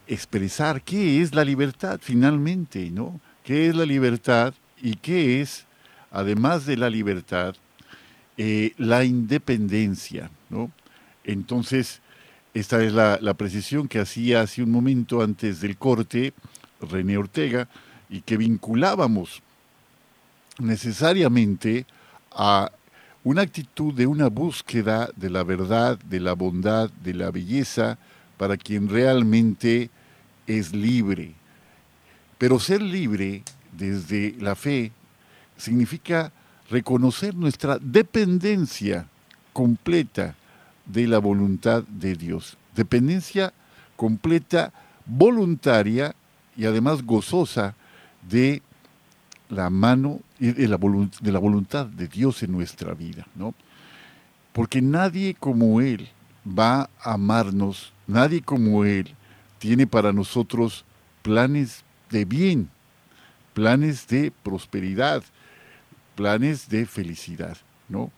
expresar 0.07 0.81
qué 0.81 1.21
es 1.21 1.35
la 1.35 1.45
libertad 1.45 2.01
finalmente, 2.03 2.91
¿no? 2.91 3.21
¿Qué 3.45 3.69
es 3.69 3.77
la 3.77 3.85
libertad 3.85 4.55
y 4.81 4.97
qué 4.97 5.43
es, 5.43 5.67
además 6.11 6.65
de 6.65 6.79
la 6.79 6.89
libertad, 6.89 7.55
eh, 8.39 8.73
la 8.79 9.05
independencia, 9.05 10.31
¿no? 10.49 10.73
Entonces, 11.23 12.01
esta 12.53 12.83
es 12.83 12.93
la, 12.93 13.35
precisión 13.35 13.87
que 13.87 14.01
hacía 14.01 14.41
hace 14.41 14.63
un 14.63 14.71
momento 14.71 15.23
antes 15.23 15.61
del 15.61 15.77
corte 15.77 16.35
René 16.81 17.17
Ortega 17.17 17.69
y 18.09 18.23
que 18.23 18.37
vinculábamos 18.37 19.43
necesariamente 20.59 21.87
a 22.33 22.73
una 23.23 23.43
actitud 23.43 23.95
de 23.95 24.07
una 24.07 24.29
búsqueda 24.29 25.11
de 25.15 25.31
la 25.31 25.45
verdad, 25.45 25.99
de 26.01 26.21
la 26.21 26.33
bondad, 26.33 26.91
de 26.91 27.15
la 27.15 27.31
belleza 27.31 27.99
para 28.37 28.57
quien 28.57 28.89
realmente 28.89 29.91
es 30.47 30.75
libre. 30.75 31.35
Pero 32.37 32.59
ser 32.59 32.83
libre 32.83 33.45
desde 33.71 34.35
la 34.41 34.57
fe 34.57 34.91
significa 35.57 36.33
reconocer 36.69 37.35
nuestra 37.35 37.79
dependencia 37.79 39.07
completa 39.53 40.35
de 40.93 41.07
la 41.07 41.19
voluntad 41.19 41.85
de 41.85 42.15
Dios. 42.15 42.57
Dependencia 42.75 43.53
completa, 43.97 44.73
voluntaria 45.07 46.15
y 46.57 46.67
además 46.67 47.03
gozosa 47.03 47.75
de 48.29 48.63
la 49.49 49.71
mano 49.71 50.21
y 50.39 50.53
de 50.53 50.69
la, 50.69 50.79
de 50.79 51.33
la 51.33 51.39
voluntad 51.39 51.87
de 51.87 52.09
Dios 52.09 52.43
en 52.43 52.53
nuestra 52.53 52.95
vida, 52.95 53.27
¿no? 53.35 53.55
Porque 54.53 54.81
nadie 54.81 55.35
como 55.35 55.81
Él 55.81 56.09
va 56.47 56.89
a 57.01 57.13
amarnos, 57.15 57.93
nadie 58.07 58.43
como 58.43 58.85
Él 58.85 59.15
tiene 59.59 59.87
para 59.87 60.13
nosotros 60.13 60.85
planes 61.23 61.85
de 62.11 62.25
bien, 62.25 62.71
planes 63.53 64.07
de 64.09 64.33
prosperidad, 64.43 65.23
planes 66.15 66.69
de 66.69 66.87
felicidad, 66.87 67.57
¿no? 67.89 68.11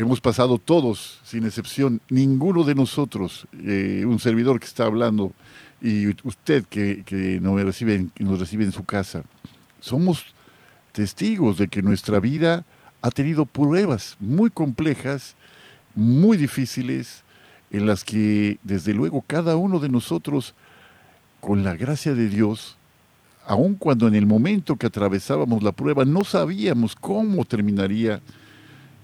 Hemos 0.00 0.22
pasado 0.22 0.56
todos, 0.56 1.20
sin 1.24 1.44
excepción, 1.44 2.00
ninguno 2.08 2.64
de 2.64 2.74
nosotros, 2.74 3.46
eh, 3.52 4.04
un 4.06 4.18
servidor 4.18 4.58
que 4.58 4.64
está 4.64 4.86
hablando 4.86 5.34
y 5.82 6.08
usted 6.26 6.64
que, 6.64 7.02
que 7.04 7.38
nos, 7.38 7.60
recibe, 7.60 8.06
nos 8.18 8.40
recibe 8.40 8.64
en 8.64 8.72
su 8.72 8.84
casa, 8.84 9.24
somos 9.78 10.24
testigos 10.92 11.58
de 11.58 11.68
que 11.68 11.82
nuestra 11.82 12.18
vida 12.18 12.64
ha 13.02 13.10
tenido 13.10 13.44
pruebas 13.44 14.16
muy 14.20 14.48
complejas, 14.48 15.36
muy 15.94 16.38
difíciles, 16.38 17.22
en 17.70 17.84
las 17.84 18.02
que 18.02 18.56
desde 18.62 18.94
luego 18.94 19.22
cada 19.26 19.56
uno 19.56 19.80
de 19.80 19.90
nosotros, 19.90 20.54
con 21.40 21.62
la 21.62 21.76
gracia 21.76 22.14
de 22.14 22.30
Dios, 22.30 22.78
aun 23.44 23.74
cuando 23.74 24.08
en 24.08 24.14
el 24.14 24.24
momento 24.24 24.76
que 24.76 24.86
atravesábamos 24.86 25.62
la 25.62 25.72
prueba 25.72 26.06
no 26.06 26.24
sabíamos 26.24 26.96
cómo 26.96 27.44
terminaría 27.44 28.22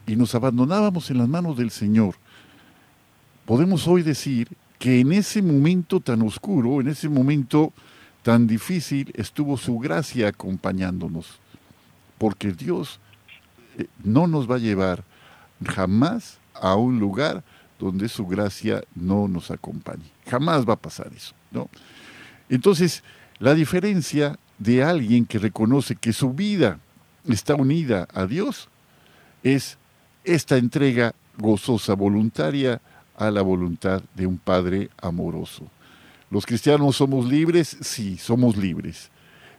y 0.07 0.17
nos 0.17 0.35
abandonábamos 0.35 1.11
en 1.11 1.19
las 1.19 1.29
manos 1.29 1.57
del 1.57 1.71
Señor, 1.71 2.15
podemos 3.45 3.87
hoy 3.89 4.03
decir 4.03 4.49
que 4.79 5.01
en 5.01 5.13
ese 5.13 5.43
momento 5.43 6.01
tan 6.01 6.23
oscuro, 6.23 6.81
en 6.81 6.89
ese 6.89 7.09
momento 7.09 7.73
tan 8.23 8.47
difícil, 8.47 9.13
estuvo 9.15 9.57
su 9.57 9.79
gracia 9.79 10.29
acompañándonos, 10.29 11.39
porque 12.19 12.53
Dios 12.53 13.01
eh, 13.79 13.87
no 14.03 14.27
nos 14.27 14.51
va 14.51 14.57
a 14.57 14.59
llevar 14.59 15.05
jamás 15.65 16.39
a 16.55 16.75
un 16.75 16.99
lugar 16.99 17.43
donde 17.79 18.09
su 18.09 18.27
gracia 18.27 18.83
no 18.95 19.29
nos 19.29 19.51
acompañe. 19.51 20.05
Jamás 20.29 20.67
va 20.69 20.75
a 20.75 20.81
pasar 20.81 21.13
eso, 21.15 21.35
¿no? 21.51 21.69
Entonces, 22.49 23.03
la 23.39 23.55
diferencia 23.55 24.39
de 24.59 24.83
alguien 24.83 25.27
que 25.27 25.39
reconoce 25.39 25.97
que 25.97 26.13
su 26.13 26.33
vida 26.33 26.79
está 27.29 27.55
unida 27.55 28.09
a 28.15 28.27
Dios 28.27 28.69
es 29.43 29.79
esta 30.27 30.57
entrega 30.57 31.15
gozosa, 31.39 31.95
voluntaria 31.95 32.81
a 33.17 33.31
la 33.31 33.43
voluntad 33.43 34.03
de 34.15 34.27
un 34.27 34.37
Padre 34.37 34.91
amoroso. 35.01 35.67
¿Los 36.31 36.45
cristianos 36.45 36.97
somos 36.97 37.27
libres? 37.27 37.77
Sí, 37.81 38.19
somos 38.19 38.57
libres. 38.57 39.11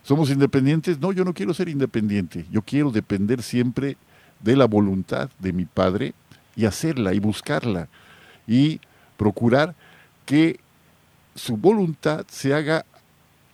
¿Somos 0.04 0.30
independientes? 0.30 1.00
No, 1.00 1.12
yo 1.12 1.24
no 1.24 1.34
quiero 1.34 1.54
ser 1.54 1.70
independiente. 1.70 2.46
Yo 2.52 2.62
quiero 2.62 2.92
depender 2.92 3.42
siempre 3.42 3.98
de 4.42 4.56
la 4.56 4.66
voluntad 4.66 5.30
de 5.40 5.54
mi 5.54 5.66
Padre 5.66 6.14
y 6.56 6.66
hacerla 6.66 7.14
y 7.14 7.20
buscarla 7.20 7.88
y 8.46 8.80
procurar 9.16 9.76
que 10.26 10.60
su 11.36 11.58
voluntad 11.58 12.26
se 12.30 12.54
haga 12.54 12.86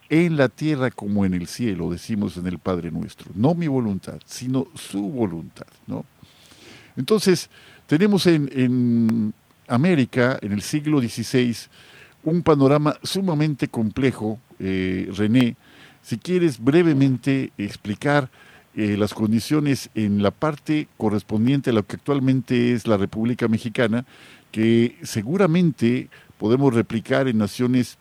en 0.10 0.38
la 0.38 0.50
tierra 0.50 0.92
como 0.92 1.26
en 1.26 1.34
el 1.34 1.48
cielo, 1.48 1.90
decimos 1.90 2.38
en 2.38 2.48
el 2.48 2.60
Padre 2.60 2.92
nuestro. 2.92 3.32
No 3.36 3.56
mi 3.56 3.68
voluntad, 3.68 4.20
sino 4.26 4.68
su 4.76 5.02
voluntad. 5.02 5.68
¿no? 5.88 6.06
Entonces, 6.98 7.50
tenemos 7.88 8.26
en, 8.28 9.34
América, 9.68 10.38
en 10.42 10.52
el 10.52 10.62
siglo 10.62 11.00
XVI, 11.00 11.56
un 12.24 12.44
panorama 12.44 12.98
sumamente 13.04 13.68
complejo, 13.68 14.40
eh, 14.60 15.10
René. 15.16 15.56
Si 16.02 16.18
quieres 16.18 16.60
brevemente 16.60 17.52
explicar 17.58 18.30
eh, 18.76 18.98
las 18.98 19.14
condiciones 19.14 19.90
en 19.96 20.24
la 20.24 20.32
parte 20.32 20.88
correspondiente 20.98 21.70
a 21.70 21.74
lo 21.74 21.86
que 21.86 21.96
actualmente 21.96 22.74
es 22.74 22.88
la 22.88 22.98
República 22.98 23.48
Mexicana, 23.48 24.06
que 24.52 24.98
seguramente 25.04 26.10
podemos 26.38 26.74
replicar 26.74 27.28
en 27.28 27.38
naciones 27.38 27.98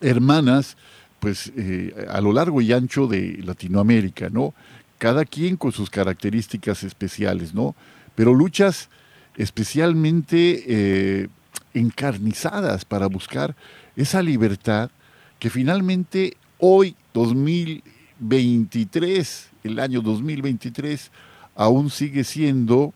hermanas, 0.00 0.76
pues 1.18 1.52
eh, 1.56 2.06
a 2.08 2.20
lo 2.20 2.32
largo 2.32 2.60
y 2.62 2.72
ancho 2.72 3.06
de 3.06 3.38
Latinoamérica, 3.42 4.30
¿no? 4.30 4.54
Cada 5.00 5.24
quien 5.24 5.56
con 5.56 5.72
sus 5.72 5.88
características 5.88 6.84
especiales, 6.84 7.54
¿no? 7.54 7.74
Pero 8.14 8.34
luchas 8.34 8.90
especialmente 9.38 10.64
eh, 10.66 11.28
encarnizadas 11.72 12.84
para 12.84 13.06
buscar 13.06 13.56
esa 13.96 14.20
libertad 14.20 14.90
que 15.38 15.48
finalmente 15.48 16.36
hoy, 16.58 16.94
2023, 17.14 19.48
el 19.64 19.78
año 19.78 20.02
2023, 20.02 21.10
aún 21.54 21.88
sigue 21.88 22.22
siendo 22.22 22.92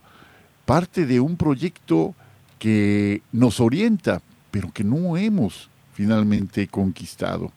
parte 0.67 1.07
de 1.07 1.21
un 1.21 1.39
proyecto 1.39 2.15
que 2.59 3.23
nos 3.33 3.61
orienta, 3.61 4.21
pero 4.51 4.71
que 4.75 4.85
no 4.85 5.17
hemos 5.17 5.71
finalmente 5.95 6.69
conquistado. 6.69 7.51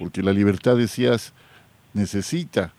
Porque 0.00 0.20
la 0.20 0.32
libertad, 0.32 0.76
decías, 0.76 1.32
necesita 1.94 2.72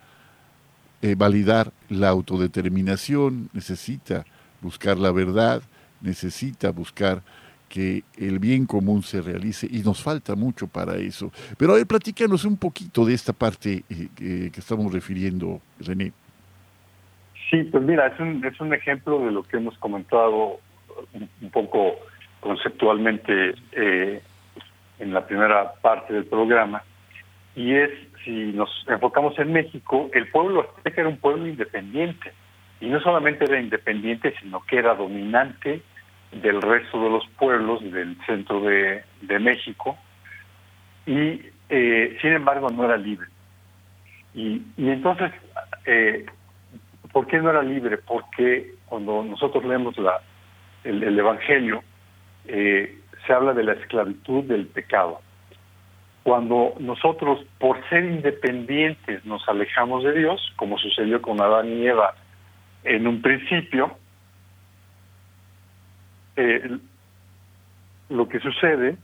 eh, 1.02 1.16
validar 1.16 1.72
la 1.90 2.10
autodeterminación, 2.10 3.50
necesita 3.54 4.26
buscar 4.62 4.98
la 4.98 5.12
verdad, 5.12 5.62
necesita 6.02 6.72
buscar 6.72 7.22
que 7.70 8.04
el 8.18 8.40
bien 8.40 8.66
común 8.66 9.04
se 9.04 9.22
realice 9.22 9.68
y 9.70 9.80
nos 9.80 10.02
falta 10.02 10.36
mucho 10.36 10.68
para 10.68 10.98
eso. 10.98 11.32
Pero 11.58 11.76
a 11.76 11.86
platícanos 11.86 12.44
un 12.44 12.58
poquito 12.58 13.06
de 13.06 13.14
esta 13.14 13.32
parte 13.32 13.84
eh, 13.90 14.10
que 14.16 14.60
estamos 14.60 14.92
refiriendo, 14.92 15.62
René. 15.80 16.12
Sí, 17.50 17.64
pues 17.64 17.84
mira, 17.84 18.08
es 18.08 18.20
un, 18.20 18.44
es 18.46 18.60
un 18.60 18.74
ejemplo 18.74 19.20
de 19.26 19.32
lo 19.32 19.44
que 19.44 19.58
hemos 19.58 19.78
comentado 19.80 20.60
un, 21.14 21.50
poco 21.50 21.96
conceptualmente 22.40 23.56
eh, 23.72 24.22
en 25.00 25.14
la 25.14 25.26
primera 25.26 25.74
parte 25.82 26.14
del 26.14 26.26
programa, 26.26 26.84
y 27.60 27.76
es, 27.76 27.92
si 28.24 28.54
nos 28.54 28.70
enfocamos 28.88 29.38
en 29.38 29.52
México, 29.52 30.10
el 30.14 30.30
pueblo 30.30 30.62
azteca 30.62 31.02
era 31.02 31.10
un 31.10 31.18
pueblo 31.18 31.46
independiente, 31.46 32.32
y 32.80 32.88
no 32.88 33.02
solamente 33.02 33.44
era 33.44 33.60
independiente, 33.60 34.34
sino 34.42 34.62
que 34.62 34.78
era 34.78 34.96
dominante 34.96 35.82
del 36.32 36.62
resto 36.62 37.04
de 37.04 37.10
los 37.10 37.28
pueblos 37.38 37.82
del 37.92 38.16
centro 38.26 38.62
de, 38.62 39.04
México, 39.42 39.98
y 41.06 41.42
eh, 41.68 42.18
sin 42.22 42.32
embargo 42.32 42.70
no 42.70 42.86
era 42.86 42.96
libre. 42.96 43.28
Y, 44.34 44.62
y 44.78 44.90
entonces, 44.90 45.34
eh, 45.86 46.28
¿por 47.12 47.28
qué 47.28 47.40
no 47.40 47.50
era 47.50 47.62
libre? 47.62 47.98
Porque 47.98 48.76
cuando 48.86 49.22
nosotros 49.22 49.66
leemos 49.66 49.98
la, 49.98 50.22
el, 50.86 51.04
el 51.04 51.20
Evangelio, 51.20 51.84
eh, 52.46 52.98
se 53.28 53.34
habla 53.34 53.54
de 53.54 53.66
la 53.66 53.74
esclavitud 53.74 54.46
del 54.46 54.68
pecado. 54.68 55.20
Cuando 56.30 56.76
nosotros, 56.80 57.44
por 57.58 57.84
ser 57.90 58.06
independientes, 58.06 59.26
nos 59.26 59.42
alejamos 59.50 60.04
de 60.04 60.14
Dios, 60.14 60.40
como 60.58 60.78
sucedió 60.78 61.24
con 61.24 61.42
Adán 61.42 61.68
y 61.70 61.88
Eva 61.88 62.14
en 62.84 63.08
un 63.08 63.20
principio, 63.20 63.98
eh, 66.36 66.78
lo 68.10 68.30
que 68.30 68.40
sucede 68.42 68.96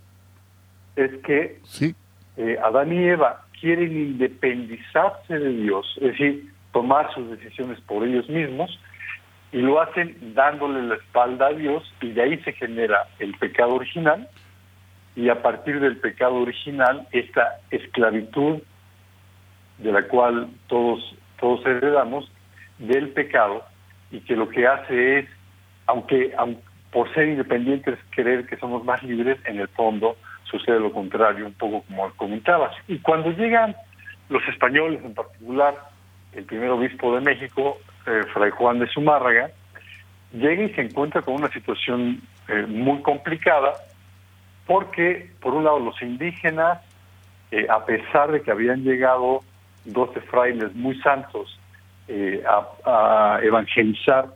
es 0.96 1.18
que 1.24 1.60
Sí, 1.64 1.96
eh, 2.38 2.60
Adán 2.64 2.94
y 2.94 3.04
Eva 3.06 3.48
quieren 3.60 3.92
independizarse 3.92 5.40
de 5.40 5.50
Dios, 5.50 5.98
es 6.02 6.10
decir, 6.10 6.54
tomar 6.74 7.12
sus 7.16 7.28
decisiones 7.32 7.82
por 7.88 8.06
ellos 8.06 8.30
mismos, 8.30 8.80
y 9.52 9.64
lo 9.64 9.82
hacen 9.82 10.16
dándole 10.36 10.84
la 10.84 10.94
espalda 10.94 11.48
a 11.48 11.54
Dios, 11.54 11.92
y 12.02 12.12
de 12.12 12.22
ahí 12.22 12.38
se 12.44 12.54
genera 12.54 13.08
el 13.18 13.34
pecado 13.40 13.74
original, 13.74 14.30
y 15.16 15.30
a 15.30 15.42
partir 15.42 15.80
del 15.80 15.98
pecado 15.98 16.36
original, 16.36 17.08
esta 17.12 17.60
esclavitud 17.72 18.62
de 19.78 19.92
la 19.92 20.04
cual 20.08 20.50
todos, 20.68 21.16
todos 21.40 21.66
heredamos, 21.66 22.30
del 22.80 23.10
pecado, 23.10 23.64
y 24.12 24.20
que 24.20 24.36
lo 24.36 24.50
que 24.50 24.68
hace 24.68 25.20
es, 25.20 25.30
aunque, 25.88 26.34
aun- 26.38 26.60
por 26.92 27.14
ser 27.14 27.28
independientes, 27.28 27.98
creer 28.12 28.46
que 28.46 28.58
somos 28.58 28.84
más 28.84 29.02
libres, 29.04 29.38
en 29.46 29.60
el 29.60 29.68
fondo 29.70 30.16
sucede 30.44 30.80
lo 30.80 30.92
contrario, 30.92 31.46
un 31.46 31.54
poco 31.54 31.84
como 31.88 32.10
comentabas. 32.16 32.74
Y 32.88 33.00
cuando 33.00 33.32
llegan 33.32 33.76
los 34.30 34.46
españoles 34.48 35.02
en 35.04 35.14
particular, 35.14 35.76
el 36.34 36.44
primer 36.46 36.70
obispo 36.70 37.16
de 37.16 37.22
México, 37.22 37.78
eh, 38.06 38.22
Fray 38.34 38.52
Juan 38.52 38.80
de 38.80 38.88
Zumárraga, 38.88 39.50
llega 40.34 40.64
y 40.64 40.74
se 40.74 40.82
encuentra 40.82 41.22
con 41.22 41.36
una 41.36 41.50
situación 41.50 42.22
eh, 42.48 42.66
muy 42.68 43.02
complicada, 43.02 43.74
porque 44.66 45.32
por 45.42 45.54
un 45.54 45.64
lado 45.64 45.80
los 45.80 46.02
indígenas, 46.02 46.80
eh, 47.52 47.68
a 47.70 47.86
pesar 47.86 48.32
de 48.32 48.42
que 48.42 48.52
habían 48.52 48.84
llegado 48.84 49.42
12 49.86 50.22
frailes 50.22 50.74
muy 50.74 51.00
santos 51.02 51.60
eh, 52.08 52.44
a, 52.86 53.40
evangelizar, 53.44 54.28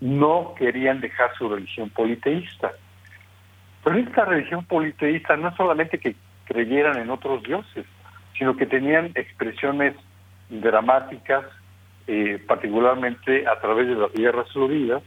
no 0.00 0.54
querían 0.58 1.00
dejar 1.00 1.34
su 1.36 1.48
religión 1.48 1.90
politeísta. 1.90 2.72
Pero 3.84 3.98
esta 3.98 4.24
religión 4.24 4.64
politeísta 4.64 5.36
no 5.36 5.48
es 5.48 5.54
solamente 5.56 5.98
que 5.98 6.16
creyeran 6.44 6.98
en 6.98 7.10
otros 7.10 7.42
dioses, 7.42 7.86
sino 8.38 8.56
que 8.56 8.66
tenían 8.66 9.12
expresiones 9.14 9.94
dramáticas, 10.48 11.44
eh, 12.06 12.42
particularmente 12.46 13.46
a 13.46 13.58
través 13.60 13.88
de 13.88 13.94
las 13.94 14.12
guerras 14.12 14.50
floridas, 14.52 15.02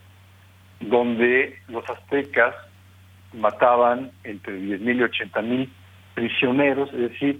donde 0.80 1.58
los 1.68 1.88
aztecas 1.90 2.56
mataban 3.34 4.12
entre 4.24 4.60
10.000 4.60 4.98
y 4.98 5.00
80.000 5.02 5.70
prisioneros, 6.16 6.92
es 6.94 7.12
decir, 7.12 7.40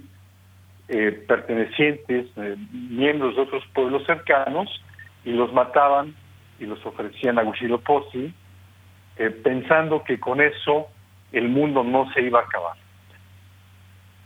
eh, 0.88 1.24
pertenecientes, 1.28 2.26
eh, 2.36 2.56
miembros 2.72 3.36
de 3.36 3.42
otros 3.42 3.64
pueblos 3.74 4.04
cercanos, 4.06 4.68
y 5.24 5.32
los 5.32 5.52
mataban 5.52 6.14
y 6.58 6.66
los 6.66 6.84
ofrecían 6.84 7.38
a 7.38 7.42
Huitzilopochtli, 7.42 8.32
eh, 9.16 9.30
pensando 9.30 10.02
que 10.04 10.18
con 10.18 10.40
eso 10.40 10.88
el 11.32 11.48
mundo 11.48 11.84
no 11.84 12.10
se 12.12 12.22
iba 12.22 12.40
a 12.40 12.42
acabar. 12.42 12.76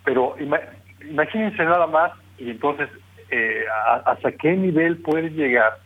Pero 0.04 0.36
ima- 0.38 0.60
imagínense 1.02 1.64
nada 1.64 1.86
más, 1.86 2.12
y 2.38 2.50
entonces, 2.50 2.88
eh, 3.30 3.64
¿hasta 4.06 4.32
qué 4.32 4.52
nivel 4.52 4.98
puede 4.98 5.30
llegar 5.30 5.78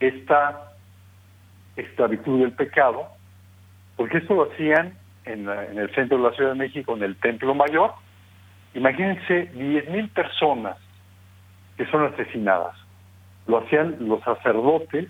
esta 0.00 0.72
esclavitud 1.76 2.40
del 2.40 2.52
pecado? 2.52 3.08
Porque 3.96 4.18
esto 4.18 4.34
lo 4.34 4.52
hacían 4.52 4.98
en, 5.24 5.46
la- 5.46 5.64
en 5.66 5.78
el 5.78 5.94
centro 5.94 6.18
de 6.18 6.24
la 6.24 6.32
Ciudad 6.36 6.50
de 6.52 6.58
México, 6.58 6.94
en 6.96 7.02
el 7.02 7.16
Templo 7.16 7.54
Mayor. 7.54 7.92
Imagínense 8.74 9.52
10.000 9.54 10.10
personas 10.12 10.76
que 11.76 11.86
son 11.86 12.04
asesinadas. 12.06 12.74
Lo 13.46 13.58
hacían 13.58 13.96
los 14.00 14.20
sacerdotes 14.22 15.08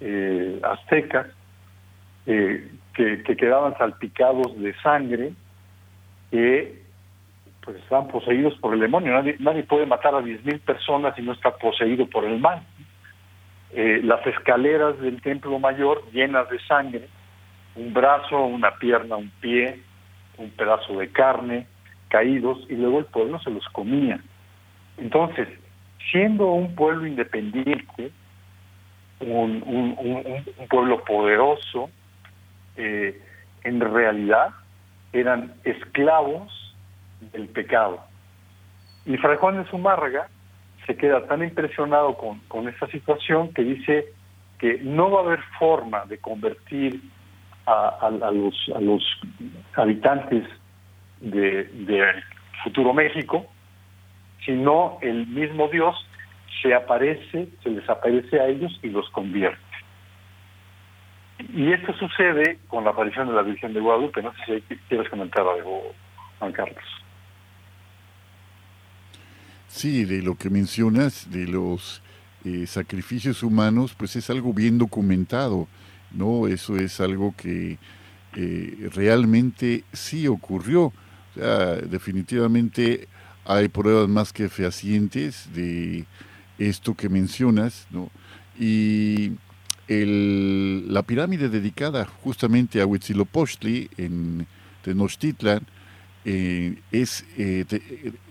eh, 0.00 0.60
aztecas 0.62 1.26
eh, 2.26 2.70
que, 2.94 3.22
que 3.22 3.36
quedaban 3.36 3.76
salpicados 3.78 4.58
de 4.60 4.74
sangre, 4.82 5.32
que 6.30 6.82
pues 7.64 7.76
estaban 7.78 8.08
poseídos 8.08 8.54
por 8.58 8.74
el 8.74 8.80
demonio. 8.80 9.12
Nadie, 9.12 9.36
nadie 9.38 9.62
puede 9.62 9.86
matar 9.86 10.14
a 10.14 10.20
10.000 10.20 10.60
personas 10.60 11.14
si 11.14 11.22
no 11.22 11.32
está 11.32 11.52
poseído 11.56 12.06
por 12.08 12.24
el 12.24 12.38
mal. 12.40 12.62
Eh, 13.70 14.00
las 14.04 14.26
escaleras 14.26 14.98
del 15.00 15.22
templo 15.22 15.58
mayor 15.58 16.02
llenas 16.12 16.48
de 16.50 16.58
sangre, 16.66 17.08
un 17.76 17.92
brazo, 17.92 18.44
una 18.44 18.72
pierna, 18.78 19.16
un 19.16 19.30
pie, 19.40 19.80
un 20.38 20.50
pedazo 20.50 20.98
de 20.98 21.10
carne, 21.10 21.66
caídos, 22.08 22.66
y 22.68 22.74
luego 22.74 22.98
el 22.98 23.06
pueblo 23.06 23.40
se 23.40 23.50
los 23.50 23.66
comía. 23.68 24.20
Entonces, 24.98 25.48
siendo 26.10 26.52
un 26.52 26.74
pueblo 26.74 27.06
independiente, 27.06 28.10
un, 29.20 30.44
pueblo 30.68 31.04
poderoso, 31.04 31.90
eh, 32.76 33.20
en 33.64 33.80
realidad 33.80 34.50
eran 35.12 35.54
esclavos 35.64 36.74
del 37.32 37.48
pecado. 37.48 38.00
Y 39.06 39.16
Fray 39.16 39.36
Juan 39.36 39.62
de 39.62 39.70
Zumárraga 39.70 40.28
se 40.86 40.96
queda 40.96 41.26
tan 41.26 41.42
impresionado 41.42 42.16
con, 42.16 42.40
con 42.48 42.68
esta 42.68 42.86
situación 42.88 43.52
que 43.52 43.62
dice 43.62 44.06
que 44.58 44.78
no 44.82 45.10
va 45.10 45.20
a 45.20 45.24
haber 45.24 45.42
forma 45.58 46.04
de 46.06 46.18
convertir 46.18 47.00
a, 47.66 47.72
a- 48.00 48.28
a 48.28 48.30
los, 48.30 48.54
a 48.74 48.80
los 48.80 49.02
habitantes 49.74 50.44
de, 51.20 51.64
futuro 52.64 52.92
México, 52.92 53.46
sino 54.44 54.98
el 55.02 55.26
mismo 55.26 55.68
Dios 55.68 55.94
se 56.62 56.74
aparece, 56.74 57.48
se 57.62 57.70
les 57.70 57.88
aparece 57.88 58.40
a 58.40 58.46
ellos 58.48 58.78
y 58.82 58.88
los 58.88 59.08
convierte. 59.10 59.58
Y 61.54 61.72
esto 61.72 61.92
sucede 61.94 62.58
con 62.68 62.84
la 62.84 62.90
aparición 62.90 63.26
de 63.28 63.34
la 63.34 63.42
Virgen 63.42 63.72
de 63.74 63.80
Guadalupe. 63.80 64.22
No 64.22 64.32
sé 64.46 64.62
si 64.68 64.76
quieres 64.88 65.08
comentar 65.08 65.44
algo, 65.46 65.92
Juan 66.38 66.52
Carlos. 66.52 66.84
Sí, 69.66 70.04
de 70.04 70.22
lo 70.22 70.36
que 70.36 70.50
mencionas, 70.50 71.30
de 71.30 71.46
los 71.46 72.02
eh, 72.44 72.66
sacrificios 72.66 73.42
humanos, 73.42 73.94
pues 73.96 74.14
es 74.16 74.28
algo 74.30 74.52
bien 74.52 74.78
documentado, 74.78 75.66
¿no? 76.14 76.46
Eso 76.48 76.76
es 76.76 77.00
algo 77.00 77.34
que 77.36 77.78
eh, 78.36 78.90
realmente 78.94 79.84
sí 79.92 80.26
ocurrió. 80.28 80.92
Definitivamente 81.90 83.08
hay 83.44 83.68
pruebas 83.68 84.08
más 84.08 84.32
que 84.32 84.48
fehacientes 84.48 85.48
de 85.54 86.04
esto 86.58 86.94
que 86.94 87.08
mencionas, 87.08 87.86
¿no? 87.90 88.10
Y 88.58 89.32
el- 89.88 90.92
la 90.92 91.02
pirámide 91.02 91.48
dedicada 91.48 92.04
justamente 92.06 92.80
a 92.80 92.86
Huitzilopochtli 92.86 93.90
en 93.96 94.46
Tenochtitlan, 94.82 95.62
eh, 96.24 96.76
es 96.92 97.24
eh, 97.36 97.64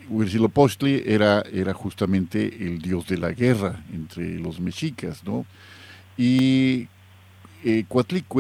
Huitzilopochtli 0.10 1.04
era, 1.06 1.42
era 1.52 1.74
justamente 1.74 2.46
el 2.66 2.82
dios 2.82 3.08
de 3.08 3.18
la 3.18 3.32
guerra 3.32 3.84
entre 3.94 4.40
los 4.40 4.60
mexicas, 4.60 5.24
¿no? 5.26 5.46
Y 6.18 6.88
eh, 7.64 7.86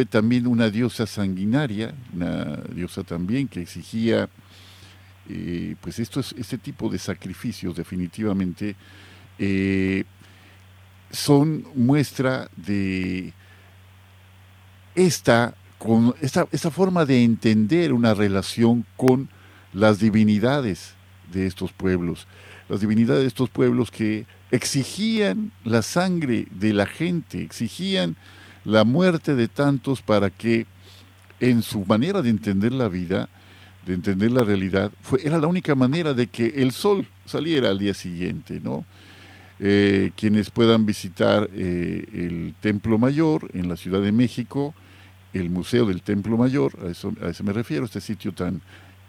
también 0.09 0.47
una 0.47 0.69
diosa 0.69 1.05
sanguinaria, 1.05 1.93
una 2.13 2.57
diosa 2.73 3.03
también 3.03 3.47
que 3.47 3.61
exigía, 3.61 4.29
eh, 5.29 5.75
pues 5.81 5.99
esto 5.99 6.19
es, 6.19 6.33
este 6.37 6.57
tipo 6.57 6.89
de 6.89 6.97
sacrificios 6.97 7.75
definitivamente 7.75 8.75
eh, 9.37 10.03
son 11.11 11.65
muestra 11.75 12.49
de 12.55 13.33
esta, 14.95 15.53
con 15.77 16.15
esta, 16.21 16.47
esta 16.51 16.71
forma 16.71 17.05
de 17.05 17.23
entender 17.23 17.93
una 17.93 18.13
relación 18.13 18.85
con 18.97 19.29
las 19.73 19.99
divinidades 19.99 20.95
de 21.31 21.45
estos 21.45 21.71
pueblos, 21.71 22.27
las 22.69 22.81
divinidades 22.81 23.21
de 23.21 23.27
estos 23.27 23.49
pueblos 23.49 23.91
que 23.91 24.25
exigían 24.49 25.51
la 25.63 25.81
sangre 25.81 26.47
de 26.51 26.73
la 26.73 26.85
gente, 26.85 27.41
exigían 27.41 28.17
la 28.65 28.83
muerte 28.83 29.35
de 29.35 29.47
tantos 29.47 30.01
para 30.01 30.29
que 30.29 30.65
en 31.39 31.61
su 31.63 31.85
manera 31.85 32.21
de 32.21 32.29
entender 32.29 32.71
la 32.71 32.87
vida, 32.87 33.29
de 33.85 33.93
entender 33.93 34.31
la 34.31 34.43
realidad, 34.43 34.91
fue, 35.01 35.19
era 35.23 35.39
la 35.39 35.47
única 35.47 35.75
manera 35.75 36.13
de 36.13 36.27
que 36.27 36.47
el 36.57 36.71
sol 36.71 37.07
saliera 37.25 37.69
al 37.69 37.79
día 37.79 37.93
siguiente, 37.93 38.59
¿no? 38.63 38.85
Eh, 39.59 40.11
quienes 40.15 40.49
puedan 40.49 40.85
visitar 40.85 41.49
eh, 41.53 42.03
el 42.13 42.55
Templo 42.61 42.97
Mayor 42.97 43.49
en 43.53 43.69
la 43.69 43.77
Ciudad 43.77 44.01
de 44.01 44.11
México, 44.11 44.73
el 45.33 45.49
Museo 45.49 45.85
del 45.85 46.01
Templo 46.01 46.35
Mayor, 46.37 46.77
a 46.83 46.89
eso, 46.89 47.13
a 47.23 47.29
eso 47.29 47.43
me 47.43 47.53
refiero, 47.53 47.85
este 47.85 48.01
sitio 48.01 48.33
tan 48.33 48.61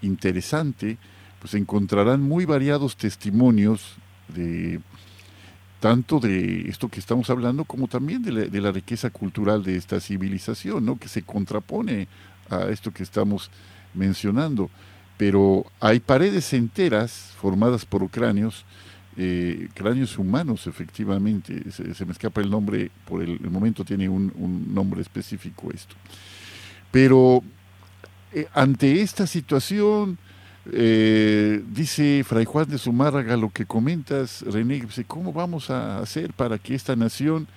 interesante, 0.02 0.98
pues 1.40 1.54
encontrarán 1.54 2.20
muy 2.22 2.44
variados 2.44 2.96
testimonios 2.96 3.94
de 4.28 4.80
tanto 5.82 6.20
de 6.20 6.68
esto 6.68 6.88
que 6.88 7.00
estamos 7.00 7.28
hablando 7.28 7.64
como 7.64 7.88
también 7.88 8.22
de 8.22 8.60
la, 8.60 8.70
riqueza 8.70 9.10
cultural 9.10 9.64
de 9.64 9.74
esta 9.74 9.98
civilización, 9.98 10.86
¿no? 10.86 10.96
que 10.96 11.08
se 11.08 11.22
contrapone 11.22 12.06
a 12.48 12.66
esto 12.66 12.92
que 12.92 13.02
estamos 13.02 13.50
mencionando. 13.92 14.70
Pero 15.16 15.66
hay 15.80 15.98
paredes 15.98 16.52
enteras 16.52 17.34
formadas 17.36 17.84
por 17.84 18.08
cráneos, 18.10 18.64
eh, 19.16 19.70
cráneos 19.74 20.16
humanos 20.18 20.68
efectivamente, 20.68 21.72
se, 21.72 22.06
me 22.06 22.12
escapa 22.12 22.40
el 22.40 22.48
nombre, 22.48 22.92
por 23.04 23.20
el, 23.20 23.40
momento 23.50 23.84
tiene 23.84 24.08
un, 24.08 24.72
nombre 24.72 25.02
específico 25.02 25.72
esto. 25.74 25.96
Pero 26.92 27.42
eh, 28.32 28.46
ante 28.54 29.02
esta 29.02 29.26
situación, 29.26 30.16
eh, 30.70 31.62
dice 31.66 32.22
Fray 32.24 32.44
Juan 32.44 32.68
de 32.68 32.78
Zumárraga 32.78 33.36
lo 33.36 33.50
que 33.50 33.66
comentas, 33.66 34.42
René, 34.42 34.86
¿cómo 35.08 35.32
vamos 35.32 35.70
a 35.70 35.98
hacer 35.98 36.32
para 36.32 36.58
que 36.58 36.74
esta 36.74 36.94
nación 36.94 37.48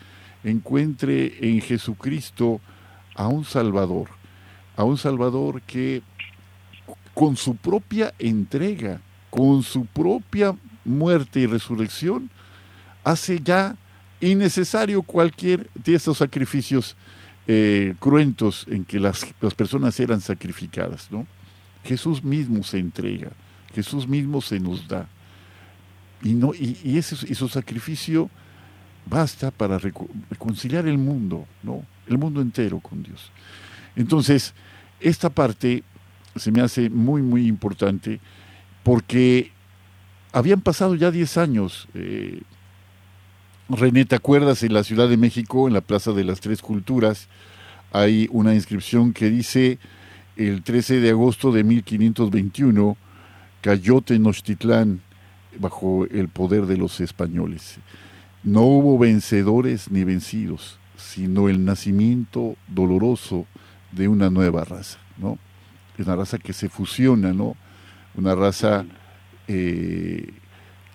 encuentre 0.43 1.37
en 1.47 1.61
Jesucristo 1.61 2.61
a 3.13 3.27
un 3.27 3.45
Salvador? 3.45 4.09
A 4.75 4.83
un 4.83 4.97
Salvador 4.97 5.61
que 5.61 6.01
con 7.13 7.37
su 7.37 7.55
propia 7.55 8.13
entrega, 8.17 9.01
con 9.29 9.61
su 9.61 9.85
propia 9.85 10.55
muerte 10.83 11.41
y 11.41 11.45
resurrección, 11.45 12.29
hace 13.03 13.39
ya 13.39 13.75
innecesario 14.19 15.03
cualquier 15.03 15.69
de 15.75 15.95
estos 15.95 16.17
sacrificios 16.17 16.97
eh, 17.47 17.93
cruentos 17.99 18.65
en 18.67 18.83
que 18.83 18.99
las, 18.99 19.27
las 19.39 19.53
personas 19.53 19.99
eran 19.99 20.19
sacrificadas, 20.19 21.11
¿no? 21.11 21.27
Jesús 21.85 22.23
mismo 22.23 22.63
se 22.63 22.79
entrega, 22.79 23.31
Jesús 23.73 24.07
mismo 24.07 24.41
se 24.41 24.59
nos 24.59 24.87
da. 24.87 25.07
Y, 26.23 26.33
no, 26.33 26.53
y, 26.53 26.97
ese, 26.97 27.15
su 27.35 27.47
sacrificio 27.47 28.29
basta 29.05 29.51
para 29.51 29.77
reconciliar 29.77 30.87
el 30.87 30.97
mundo, 30.97 31.45
¿no? 31.61 31.85
el 32.07 32.17
mundo 32.17 32.41
entero 32.41 32.79
con 32.79 33.03
Dios. 33.03 33.31
Entonces, 33.95 34.53
esta 34.99 35.29
parte 35.29 35.83
se 36.35 36.51
me 36.51 36.61
hace 36.61 36.89
muy, 36.89 37.21
muy 37.21 37.47
importante 37.47 38.19
porque 38.83 39.51
habían 40.31 40.61
pasado 40.61 40.95
ya 40.95 41.11
10 41.11 41.37
años. 41.37 41.87
Eh, 41.93 42.41
René, 43.69 44.05
¿te 44.05 44.15
acuerdas? 44.15 44.63
En 44.63 44.73
la 44.73 44.83
Ciudad 44.83 45.07
de 45.07 45.17
México, 45.17 45.67
en 45.67 45.73
la 45.73 45.81
Plaza 45.81 46.11
de 46.11 46.23
las 46.23 46.39
Tres 46.39 46.61
Culturas, 46.61 47.27
hay 47.91 48.27
una 48.31 48.53
inscripción 48.53 49.13
que 49.13 49.29
dice 49.29 49.79
el 50.35 50.63
13 50.63 50.99
de 50.99 51.09
agosto 51.11 51.51
de 51.51 51.63
1521 51.63 52.97
cayó 53.61 54.01
Tenochtitlán 54.01 55.01
bajo 55.59 56.05
el 56.05 56.29
poder 56.29 56.65
de 56.65 56.77
los 56.77 56.99
españoles. 56.99 57.77
No 58.43 58.61
hubo 58.61 58.97
vencedores 58.99 59.89
ni 59.89 60.03
vencidos, 60.03 60.77
sino 60.97 61.49
el 61.49 61.65
nacimiento 61.65 62.55
doloroso 62.67 63.45
de 63.91 64.07
una 64.07 64.29
nueva 64.29 64.65
raza, 64.65 64.99
¿no? 65.17 65.39
Una 65.97 66.15
raza 66.15 66.37
que 66.37 66.53
se 66.53 66.69
fusiona, 66.69 67.33
¿no? 67.33 67.55
Una 68.15 68.35
raza 68.35 68.85
eh, 69.47 70.33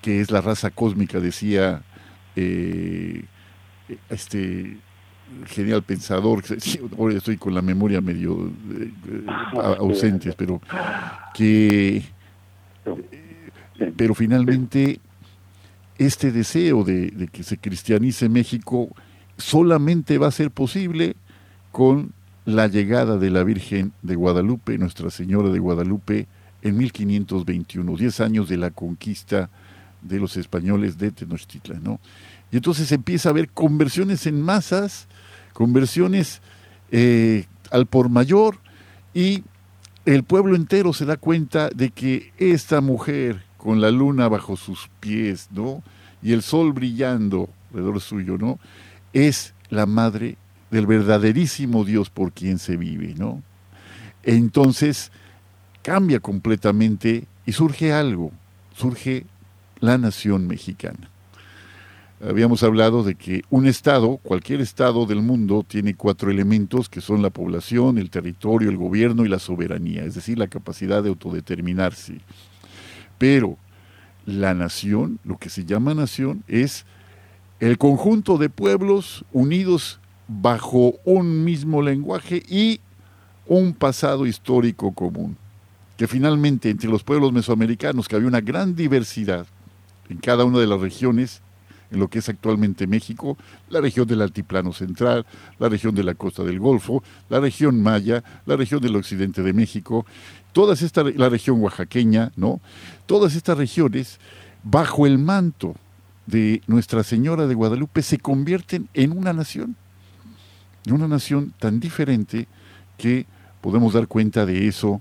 que 0.03 0.21
es 0.21 0.31
la 0.31 0.41
raza 0.41 0.71
cósmica, 0.71 1.21
decía 1.21 1.83
eh, 2.37 3.25
este 4.09 4.79
genial 5.47 5.83
pensador, 5.83 6.43
ahora 6.99 7.17
estoy 7.17 7.37
con 7.37 7.55
la 7.55 7.63
memoria 7.63 8.01
medio 8.01 8.47
eh, 8.47 8.93
eh, 9.09 9.25
ausente, 9.79 10.33
pero 10.37 10.61
que 11.35 12.03
pero 13.97 14.15
finalmente 14.15 15.01
este 15.97 16.33
deseo 16.33 16.85
de, 16.85 17.11
de, 17.11 17.29
que 17.29 17.43
se 17.43 17.59
cristianice 17.59 18.29
México 18.29 18.89
solamente 19.37 20.19
va 20.19 20.29
a 20.29 20.33
ser 20.33 20.51
posible 20.51 21.17
con 21.73 22.13
la 22.45 22.67
llegada 22.67 23.17
de 23.17 23.31
la 23.31 23.45
Virgen 23.45 23.93
de 24.03 24.15
Guadalupe, 24.15 24.77
Nuestra 24.79 25.11
Señora 25.11 25.51
de 25.51 25.59
Guadalupe, 25.59 26.27
en 26.63 26.77
1521, 26.77 27.97
10 27.97 28.21
años 28.21 28.49
de 28.49 28.57
la 28.57 28.71
conquista 28.71 29.51
de 30.03 30.19
los 30.19 30.37
españoles 30.37 30.99
de 30.99 31.11
Tenochtitlan, 31.11 31.83
¿no? 31.83 32.01
Y 32.53 32.57
entonces 32.57 32.91
empieza 32.93 33.29
a 33.29 33.33
haber 33.33 33.49
conversiones 33.51 34.27
en 34.27 34.41
masas 34.41 35.07
conversiones 35.53 36.41
eh, 36.91 37.47
al 37.71 37.87
por 37.87 38.09
mayor 38.09 38.59
y 39.15 39.45
el 40.07 40.25
pueblo 40.25 40.57
entero 40.57 40.93
se 40.93 41.05
da 41.05 41.17
cuenta 41.17 41.71
de 41.71 41.91
que 41.91 42.33
esta 42.39 42.81
mujer 42.81 43.43
con 43.57 43.81
la 43.81 43.91
luna 43.91 44.29
bajo 44.29 44.57
sus 44.57 44.89
pies, 45.01 45.49
¿no? 45.53 45.83
Y 46.23 46.33
el 46.33 46.43
sol 46.43 46.73
brillando 46.73 47.49
alrededor 47.69 48.01
suyo, 48.01 48.39
¿no? 48.39 48.59
Es 49.13 49.55
la 49.69 49.87
madre 49.87 50.37
del 50.71 50.87
verdaderísimo 50.87 51.85
Dios 51.85 52.11
por 52.11 52.33
quien 52.33 52.59
se 52.59 52.77
vive, 52.77 53.15
¿no? 53.17 53.43
Entonces 54.23 55.13
cambia 55.83 56.21
completamente 56.21 57.27
y 57.45 57.53
surge 57.53 57.93
algo, 57.93 58.33
surge 58.75 59.27
la 59.81 59.99
nación 59.99 60.47
mexicana 60.47 61.10
habíamos 62.21 62.63
hablado 62.63 63.03
de 63.03 63.15
que 63.15 63.43
un 63.51 63.67
Estado, 63.67 64.19
cualquier 64.19 64.61
Estado 64.61 65.07
del 65.07 65.23
mundo, 65.23 65.65
tiene 65.67 65.95
cuatro 65.95 66.31
elementos 66.31 66.89
que 66.89 67.01
son 67.01 67.23
la 67.23 67.31
población, 67.31 67.99
el 67.99 68.11
territorio, 68.11 68.69
el 68.69 68.77
gobierno 68.77 69.25
y 69.25 69.29
la 69.29 69.39
soberanía, 69.39 70.05
es 70.05 70.15
decir, 70.15 70.39
la 70.39 70.49
capacidad 70.49 71.03
de 71.03 71.09
autodeterminarse. 71.09 72.21
Pero 73.19 73.57
la 74.27 74.55
nación, 74.55 75.19
lo 75.25 75.39
que 75.39 75.49
se 75.49 75.65
llama 75.65 75.95
nación, 75.95 76.45
es 76.47 76.85
el 77.59 77.79
conjunto 77.79 78.39
de 78.39 78.51
pueblos 78.51 79.25
unidos 79.33 80.01
bajo 80.29 80.95
un 81.05 81.45
mismo 81.45 81.83
lenguaje 81.83 82.43
y 82.49 82.81
un 83.47 83.73
pasado 83.73 84.27
histórico 84.27 84.93
común. 84.93 85.37
Que 85.97 86.07
finalmente 86.07 86.71
entre 86.71 86.89
los 86.89 87.03
pueblos 87.03 87.33
mesoamericanos, 87.33 88.09
que 88.09 88.17
había 88.17 88.29
una 88.29 88.41
gran 88.41 88.75
diversidad 88.75 89.47
en 90.09 90.19
cada 90.19 90.45
una 90.45 90.59
de 90.59 90.67
las 90.67 90.81
regiones, 90.81 91.43
en 91.91 91.99
lo 91.99 92.09
que 92.09 92.21
es 92.21 92.29
actualmente 92.29 92.87
México, 92.87 93.37
la 93.69 93.81
región 93.81 94.07
del 94.07 94.23
Altiplano 94.23 94.73
Central, 94.73 95.27
la 95.59 95.69
región 95.69 95.95
de 95.95 96.05
la 96.05 96.15
costa 96.15 96.45
del 96.45 96.59
Golfo, 96.59 97.03
la 97.29 97.41
región 97.41 97.83
Maya, 97.83 98.23
la 98.47 98.57
región 98.57 98.81
del 98.81 98.97
occidente 98.97 99.43
de 99.43 99.53
México, 99.53 100.07
todas 100.53 100.83
estas, 100.83 101.15
la 101.17 101.29
región 101.29 101.61
oaxaqueña, 101.61 102.33
¿no? 102.37 102.61
Todas 103.07 103.35
estas 103.35 103.59
regiones, 103.59 104.19
bajo 104.63 105.07
el 105.07 105.19
manto 105.19 105.75
de 106.27 106.63
Nuestra 106.67 107.03
Señora 107.03 107.47
de 107.47 107.55
Guadalupe, 107.55 108.03
se 108.03 108.19
convierten 108.19 108.89
en 108.95 109.17
una 109.17 109.33
nación, 109.33 109.77
en 110.87 110.95
una 110.95 111.09
nación 111.09 111.53
tan 111.59 111.81
diferente 111.81 112.47
que 112.97 113.27
podemos 113.61 113.93
dar 113.95 114.07
cuenta 114.07 114.47
de 114.47 114.69
eso 114.69 115.01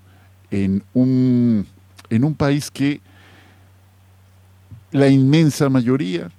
en 0.52 0.84
un, 0.94 1.68
en 2.10 2.24
un 2.24 2.34
país 2.34 2.72
que 2.72 3.02
la 4.92 5.08
inmensa 5.08 5.70
mayoría 5.70 6.32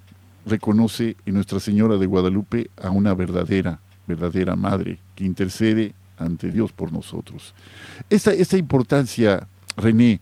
reconoce 0.51 1.17
en 1.25 1.35
Nuestra 1.35 1.61
Señora 1.61 1.97
de 1.97 2.07
Guadalupe 2.07 2.71
a 2.83 2.91
una 2.91 3.15
verdadera, 3.15 3.81
verdadera 4.07 4.57
madre 4.57 4.99
que 5.15 5.25
intercede 5.25 5.95
ante 6.19 6.51
Dios 6.51 6.73
por 6.73 6.93
nosotros. 6.93 7.55
Esta, 8.11 8.33
esta 8.33 8.59
importancia, 8.59 9.47
René, 9.77 10.21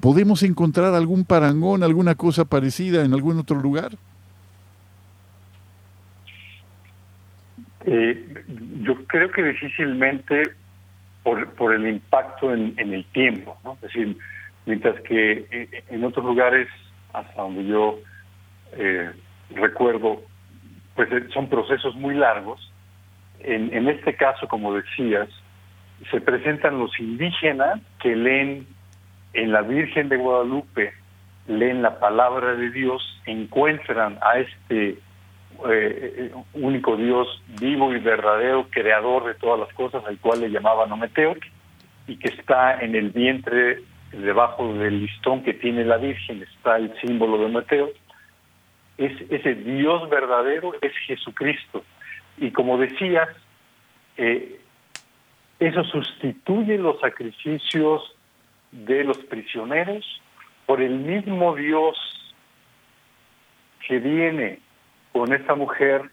¿podemos 0.00 0.42
encontrar 0.42 0.94
algún 0.94 1.24
parangón, 1.24 1.82
alguna 1.82 2.14
cosa 2.14 2.44
parecida 2.44 3.04
en 3.04 3.12
algún 3.12 3.38
otro 3.38 3.60
lugar? 3.60 3.92
Eh, 7.84 8.44
yo 8.82 9.04
creo 9.06 9.30
que 9.30 9.42
difícilmente 9.42 10.42
por, 11.22 11.48
por 11.50 11.74
el 11.74 11.86
impacto 11.88 12.54
en, 12.54 12.74
en 12.78 12.94
el 12.94 13.04
tiempo, 13.06 13.58
¿no? 13.64 13.74
Es 13.74 13.80
decir, 13.82 14.16
mientras 14.66 15.00
que 15.02 15.46
eh, 15.50 15.84
en 15.88 16.04
otros 16.04 16.24
lugares, 16.24 16.68
hasta 17.12 17.42
donde 17.42 17.66
yo 17.66 17.98
eh, 18.72 19.10
recuerdo, 19.54 20.22
pues 20.94 21.10
eh, 21.12 21.26
son 21.32 21.48
procesos 21.48 21.94
muy 21.94 22.14
largos. 22.14 22.70
En, 23.40 23.74
en 23.74 23.88
este 23.88 24.14
caso, 24.14 24.46
como 24.46 24.74
decías, 24.74 25.28
se 26.10 26.20
presentan 26.20 26.78
los 26.78 26.98
indígenas 26.98 27.80
que 28.00 28.14
leen 28.14 28.66
en 29.32 29.52
la 29.52 29.62
Virgen 29.62 30.08
de 30.08 30.16
Guadalupe, 30.16 30.92
leen 31.46 31.82
la 31.82 31.98
palabra 31.98 32.54
de 32.54 32.70
Dios, 32.70 33.02
encuentran 33.26 34.18
a 34.22 34.38
este 34.38 34.98
eh, 35.68 36.32
único 36.54 36.96
Dios 36.96 37.42
vivo 37.60 37.94
y 37.94 37.98
verdadero, 37.98 38.66
creador 38.70 39.24
de 39.26 39.34
todas 39.34 39.60
las 39.60 39.72
cosas, 39.74 40.04
al 40.06 40.18
cual 40.18 40.40
le 40.40 40.50
llamaban 40.50 40.92
Ometeo, 40.92 41.36
y 42.06 42.16
que 42.16 42.28
está 42.28 42.80
en 42.80 42.94
el 42.94 43.10
vientre, 43.10 43.80
debajo 44.12 44.74
del 44.74 45.00
listón 45.00 45.42
que 45.42 45.54
tiene 45.54 45.84
la 45.84 45.96
Virgen, 45.96 46.42
está 46.42 46.76
el 46.76 46.92
símbolo 47.00 47.38
de 47.38 47.46
Ometeo 47.46 47.90
es 48.98 49.12
ese 49.30 49.54
Dios 49.54 50.08
verdadero 50.08 50.74
es 50.80 50.92
Jesucristo. 51.06 51.84
Y 52.38 52.50
como 52.50 52.78
decías, 52.78 53.28
eh, 54.16 54.60
eso 55.58 55.84
sustituye 55.84 56.78
los 56.78 57.00
sacrificios 57.00 58.16
de 58.72 59.04
los 59.04 59.18
prisioneros, 59.18 60.20
por 60.66 60.80
el 60.80 60.98
mismo 60.98 61.54
Dios 61.54 61.96
que 63.86 63.98
viene 63.98 64.60
con 65.12 65.32
esta 65.32 65.54
mujer 65.54 66.10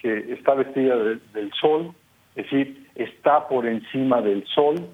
que 0.00 0.32
está 0.32 0.54
vestida 0.54 0.96
del 0.96 1.52
sol, 1.60 1.94
es 2.34 2.44
decir, 2.44 2.88
está 2.94 3.46
por 3.46 3.66
encima 3.66 4.20
del 4.22 4.46
sol, 4.46 4.88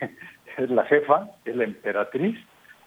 es 0.58 0.70
la 0.70 0.84
jefa, 0.84 1.30
es 1.44 1.56
la 1.56 1.64
emperatriz, 1.64 2.38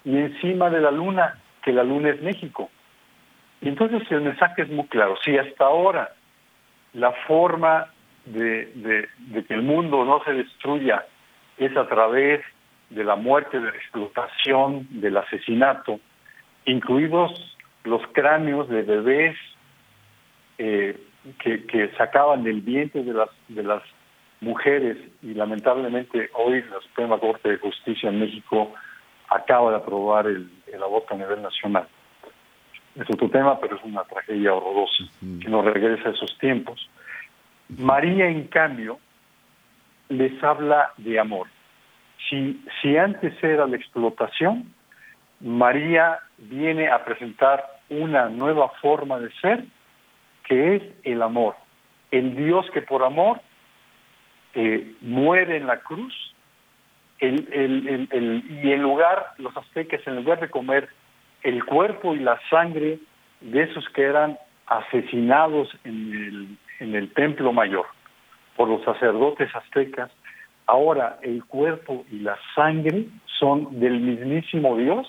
y 0.04 0.18
encima 0.18 0.70
de 0.70 0.82
la 0.82 0.92
luna, 0.92 1.42
que 1.64 1.74
la 1.74 1.84
luna 1.84 2.10
es 2.12 2.22
México. 2.22 2.70
Y 3.66 3.70
entonces 3.70 4.04
el 4.12 4.22
mensaje 4.22 4.62
es 4.62 4.70
muy 4.70 4.86
claro. 4.86 5.18
Si 5.26 5.36
hasta 5.36 5.66
ahora 5.66 6.14
la 6.94 7.12
forma 7.28 7.88
de, 8.26 9.10
que 9.48 9.54
el 9.56 9.64
mundo 9.64 10.06
no 10.06 10.24
se 10.24 10.34
destruya 10.34 11.04
es 11.58 11.76
a 11.76 11.88
través 11.88 12.42
de 12.92 13.04
la 13.04 13.16
muerte, 13.16 13.60
de 13.60 13.72
la 13.72 13.76
explotación, 13.76 14.88
del 14.92 15.18
asesinato, 15.18 16.00
incluidos 16.66 17.58
los 17.86 18.04
cráneos 18.12 18.70
de 18.70 18.84
bebés 18.84 19.36
eh, 20.60 21.00
que, 21.40 21.92
sacaban 21.98 22.44
del 22.44 22.62
vientre 22.62 23.02
de 23.02 23.14
las, 23.14 23.30
de 23.48 23.64
las 23.64 23.82
mujeres 24.42 24.98
y 25.24 25.34
lamentablemente 25.34 26.30
hoy 26.36 26.62
la 26.70 26.82
Suprema 26.82 27.18
Corte 27.18 27.50
de 27.50 27.58
Justicia 27.58 28.10
en 28.10 28.20
México 28.20 28.72
acaba 29.28 29.72
de 29.72 29.78
aprobar 29.78 30.28
el, 30.28 30.52
aborto 30.84 31.16
a 31.16 31.18
nivel 31.18 31.42
nacional. 31.42 31.88
Es 32.96 33.10
otro 33.10 33.30
tema, 33.30 33.60
pero 33.60 33.76
es 33.76 33.84
una 33.84 34.04
tragedia 34.04 34.54
horrorosa 34.54 35.04
que 35.20 35.50
nos 35.50 35.66
regresa 35.66 36.10
a 36.10 36.12
esos 36.14 36.38
tiempos. 36.40 36.90
María, 37.70 38.28
en 38.28 38.48
cambio, 38.48 39.00
les 40.10 40.42
habla 40.44 40.92
de 40.98 41.20
amor. 41.20 41.48
Si, 42.30 42.64
si 42.82 42.96
antes 42.98 43.34
era 43.44 43.68
la 43.68 43.76
explotación, 43.76 44.74
María 45.42 46.20
viene 46.38 46.90
a 46.90 47.04
presentar 47.04 47.66
una 47.90 48.30
nueva 48.30 48.70
forma 48.82 49.20
de 49.20 49.32
ser, 49.42 49.66
que 50.46 50.76
es 50.76 50.84
el 51.04 51.22
amor. 51.22 51.56
El 52.12 52.36
Dios 52.36 52.66
que 52.74 52.82
por 52.82 53.04
amor 53.04 53.42
eh, 54.54 54.96
muere 55.02 55.58
en 55.58 55.68
la 55.68 55.80
cruz 55.80 56.14
el, 57.20 57.48
el, 57.52 58.08
el, 58.12 58.44
y 58.64 58.72
en 58.72 58.82
lugar, 58.82 59.34
los 59.38 59.56
aztecas, 59.56 60.06
en 60.06 60.18
lugar 60.18 60.40
de 60.40 60.50
comer 60.50 60.90
el 61.46 61.64
cuerpo 61.64 62.16
y 62.16 62.20
la 62.20 62.40
sangre 62.50 63.00
de 63.40 63.64
esos 63.64 63.88
que 63.90 64.02
eran 64.02 64.38
asesinados 64.66 65.70
en 65.84 66.12
el, 66.12 66.58
en 66.80 66.96
el 66.96 67.14
templo 67.14 67.54
mayor 67.54 67.86
por 68.56 68.68
los 68.68 68.84
sacerdotes 68.84 69.56
aztecas, 69.56 70.12
ahora 70.66 71.20
el 71.22 71.46
cuerpo 71.46 72.04
y 72.12 72.20
la 72.20 72.38
sangre 72.56 73.06
son 73.40 73.80
del 73.80 74.00
mismísimo 74.00 74.76
Dios 74.76 75.08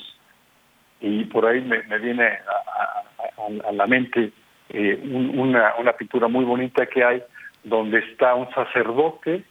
y 1.00 1.24
por 1.24 1.46
ahí 1.46 1.62
me, 1.62 1.80
viene 1.98 2.26
a, 2.26 3.72
la 3.72 3.86
mente 3.86 4.32
eh, 4.68 5.00
una, 5.34 5.74
una 5.78 5.92
pintura 5.92 6.28
muy 6.28 6.44
bonita 6.44 6.84
que 6.86 7.02
hay 7.02 7.22
donde 7.64 8.00
está 8.00 8.34
un 8.34 8.50
sacerdote 8.50 9.42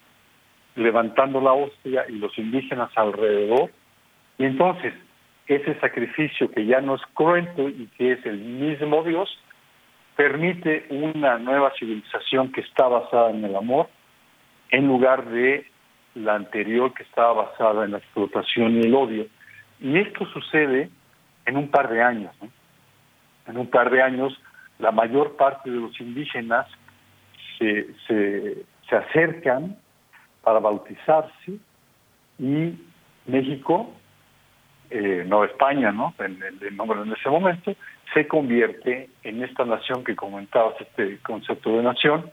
levantando 0.75 1.41
la 1.41 1.53
hostia 1.53 2.05
y 2.09 2.13
los 2.13 2.37
indígenas 2.37 2.89
alrededor. 2.95 3.71
Y 4.37 4.45
entonces, 4.45 4.93
ese 5.47 5.79
sacrificio 5.79 6.49
que 6.51 6.65
ya 6.65 6.81
no 6.81 6.95
es 6.95 7.01
cruento 7.13 7.69
y 7.69 7.87
que 7.97 8.13
es 8.13 8.25
el 8.25 8.39
mismo 8.39 9.03
Dios, 9.03 9.29
permite 10.15 10.85
una 10.89 11.37
nueva 11.37 11.71
civilización 11.77 12.51
que 12.51 12.61
está 12.61 12.87
basada 12.87 13.31
en 13.31 13.43
el 13.43 13.55
amor, 13.55 13.89
en 14.69 14.87
lugar 14.87 15.25
de 15.25 15.67
la 16.15 16.35
anterior 16.35 16.93
que 16.93 17.03
estaba 17.03 17.33
basada 17.33 17.85
en 17.85 17.91
la 17.91 17.97
explotación 17.97 18.77
y 18.77 18.79
el 18.81 18.95
odio. 18.95 19.27
Y 19.79 19.97
esto 19.99 20.25
sucede 20.27 20.89
en 21.45 21.57
un 21.57 21.69
par 21.69 21.89
de 21.89 22.01
años. 22.01 22.33
En 23.47 23.57
un 23.57 23.67
par 23.67 23.91
de 23.91 24.01
años, 24.01 24.39
la 24.79 24.91
mayor 24.91 25.35
parte 25.35 25.69
de 25.69 25.77
los 25.77 25.99
indígenas 25.99 26.67
se, 27.59 27.87
se, 28.07 28.63
se 28.89 28.95
acercan 28.95 29.77
para 30.43 30.59
bautizarse 30.59 31.59
y 32.39 32.73
México, 33.25 33.91
eh, 34.89 35.23
no 35.25 35.43
España, 35.43 35.91
¿no? 35.91 36.13
En, 36.19 36.41
el 36.61 36.75
nombre 36.75 37.01
en 37.01 37.11
ese 37.11 37.29
momento, 37.29 37.75
se 38.13 38.27
convierte 38.27 39.09
en 39.23 39.43
esta 39.43 39.65
nación 39.65 40.03
que 40.03 40.15
comentabas, 40.15 40.79
este 40.79 41.17
concepto 41.19 41.77
de 41.77 41.83
nación, 41.83 42.29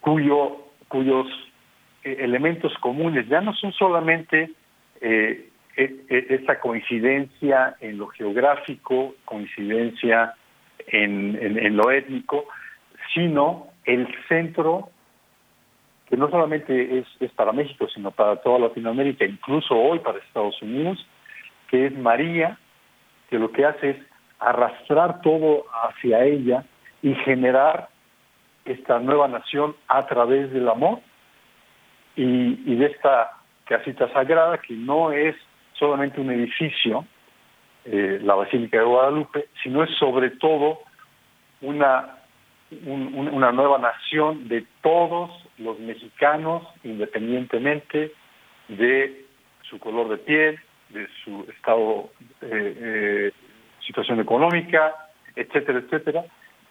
cuyo, 0.00 0.66
cuyos 0.88 1.26
eh, 2.04 2.16
elementos 2.20 2.72
comunes 2.80 3.28
ya 3.28 3.40
no 3.40 3.54
son 3.54 3.72
solamente 3.72 4.50
eh, 5.00 5.50
e, 5.76 6.04
e, 6.08 6.26
esta 6.30 6.58
coincidencia 6.60 7.76
en 7.80 7.98
lo 7.98 8.08
geográfico, 8.08 9.14
coincidencia 9.24 10.34
en, 10.86 11.36
en 11.40 11.76
lo 11.76 11.90
étnico, 11.90 12.46
sino 13.14 13.68
el 13.84 14.08
centro 14.28 14.90
que 16.08 16.16
no 16.16 16.30
solamente 16.30 16.98
es, 16.98 17.06
es 17.20 17.32
para 17.32 17.52
México, 17.52 17.88
sino 17.92 18.10
para 18.10 18.36
toda 18.36 18.60
Latinoamérica, 18.60 19.24
incluso 19.24 19.74
hoy 19.74 19.98
para 19.98 20.18
Estados 20.18 20.60
Unidos, 20.62 21.04
que 21.68 21.86
es 21.86 21.96
María, 21.96 22.58
que 23.30 23.38
lo 23.38 23.50
que 23.52 23.64
hace 23.64 23.90
es 23.90 23.96
arrastrar 24.38 25.20
todo 25.22 25.64
hacia 25.84 26.24
ella 26.24 26.64
y 27.02 27.14
generar 27.14 27.88
esta 28.64 28.98
nueva 28.98 29.28
nación 29.28 29.76
a 29.88 30.06
través 30.06 30.52
del 30.52 30.68
amor 30.68 31.00
y, 32.16 32.60
y 32.72 32.76
de 32.76 32.86
esta 32.86 33.32
casita 33.64 34.12
sagrada 34.12 34.58
que 34.58 34.74
no 34.74 35.12
es 35.12 35.36
solamente 35.74 36.20
un 36.20 36.30
edificio, 36.30 37.04
eh, 37.84 38.18
la 38.22 38.34
Basílica 38.34 38.78
de 38.78 38.84
Guadalupe, 38.84 39.48
sino 39.62 39.82
es 39.84 39.90
sobre 39.98 40.30
todo 40.30 40.80
una 41.60 42.16
una 42.84 43.52
nueva 43.52 43.78
nación 43.78 44.48
de 44.48 44.66
todos 44.82 45.30
los 45.58 45.78
mexicanos, 45.78 46.66
independientemente 46.82 48.12
de 48.68 49.24
su 49.62 49.78
color 49.78 50.08
de 50.08 50.18
piel, 50.18 50.60
de 50.90 51.08
su 51.24 51.46
estado, 51.50 52.10
eh, 52.42 52.76
eh, 52.78 53.32
situación 53.86 54.20
económica, 54.20 54.94
etcétera, 55.34 55.80
etcétera, 55.80 56.24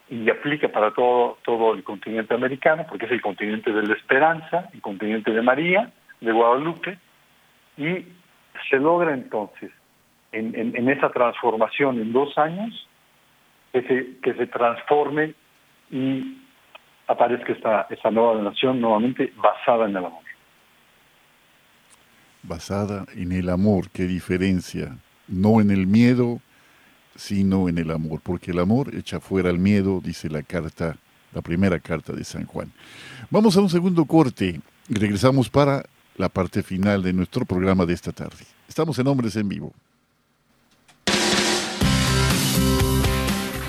y 0.09 0.30
aplica 0.30 0.68
para 0.70 0.91
todo, 0.91 1.38
todo 1.43 1.74
el 1.74 1.84
continente 1.84 2.34
americano, 2.34 2.86
porque 2.88 3.05
es 3.05 3.11
el 3.11 3.22
continente 3.22 3.72
de 3.72 3.84
la 3.84 3.93
esperanza, 3.93 4.70
el 4.74 4.82
continente 4.82 5.32
de 5.32 5.41
María, 5.41 5.91
de 6.22 6.32
Guadalupe, 6.32 6.97
y 7.78 8.05
se 8.70 8.78
logra 8.78 9.13
entonces, 9.13 9.72
en, 10.32 10.55
en, 10.55 10.89
esa 10.89 11.09
transformación 11.09 11.99
en 11.99 12.11
dos 12.11 12.38
años, 12.38 12.88
que 13.72 13.82
se, 13.84 14.18
que 14.22 14.34
se 14.34 14.47
transforme 14.47 15.34
y 15.91 16.41
aparezca 17.07 17.53
esta, 17.53 17.88
esta 17.89 18.11
nueva 18.11 18.41
nación 18.41 18.80
nuevamente 18.82 19.34
basada 19.36 19.86
en 19.86 19.91
el 19.91 20.05
amor. 20.05 20.24
Basada 22.47 23.05
en 23.15 23.31
el 23.31 23.49
amor, 23.49 23.89
qué 23.89 24.05
diferencia, 24.05 24.97
no 25.27 25.61
en 25.61 25.71
el 25.71 25.87
miedo, 25.87 26.41
sino 27.15 27.69
en 27.69 27.77
el 27.77 27.91
amor, 27.91 28.21
porque 28.21 28.51
el 28.51 28.59
amor 28.59 28.93
echa 28.93 29.19
fuera 29.19 29.49
el 29.49 29.57
miedo, 29.57 30.01
dice 30.03 30.29
la 30.29 30.43
carta, 30.43 30.97
la 31.33 31.41
primera 31.41 31.79
carta 31.79 32.13
de 32.13 32.23
San 32.23 32.45
Juan. 32.45 32.71
Vamos 33.29 33.57
a 33.57 33.61
un 33.61 33.69
segundo 33.69 34.05
corte 34.05 34.61
y 34.87 34.93
regresamos 34.93 35.49
para 35.49 35.85
la 36.17 36.29
parte 36.29 36.61
final 36.61 37.01
de 37.03 37.13
nuestro 37.13 37.45
programa 37.45 37.85
de 37.85 37.93
esta 37.93 38.11
tarde. 38.11 38.45
Estamos 38.67 38.97
en 38.99 39.07
Hombres 39.07 39.35
en 39.35 39.49
Vivo. 39.49 39.73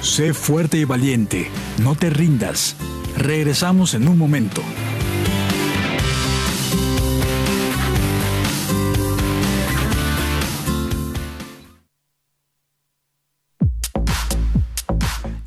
Sé 0.00 0.34
fuerte 0.34 0.78
y 0.78 0.84
valiente, 0.84 1.48
no 1.82 1.96
te 1.96 2.10
rindas. 2.10 2.76
Regresamos 3.16 3.94
en 3.94 4.06
un 4.06 4.16
momento. 4.16 4.62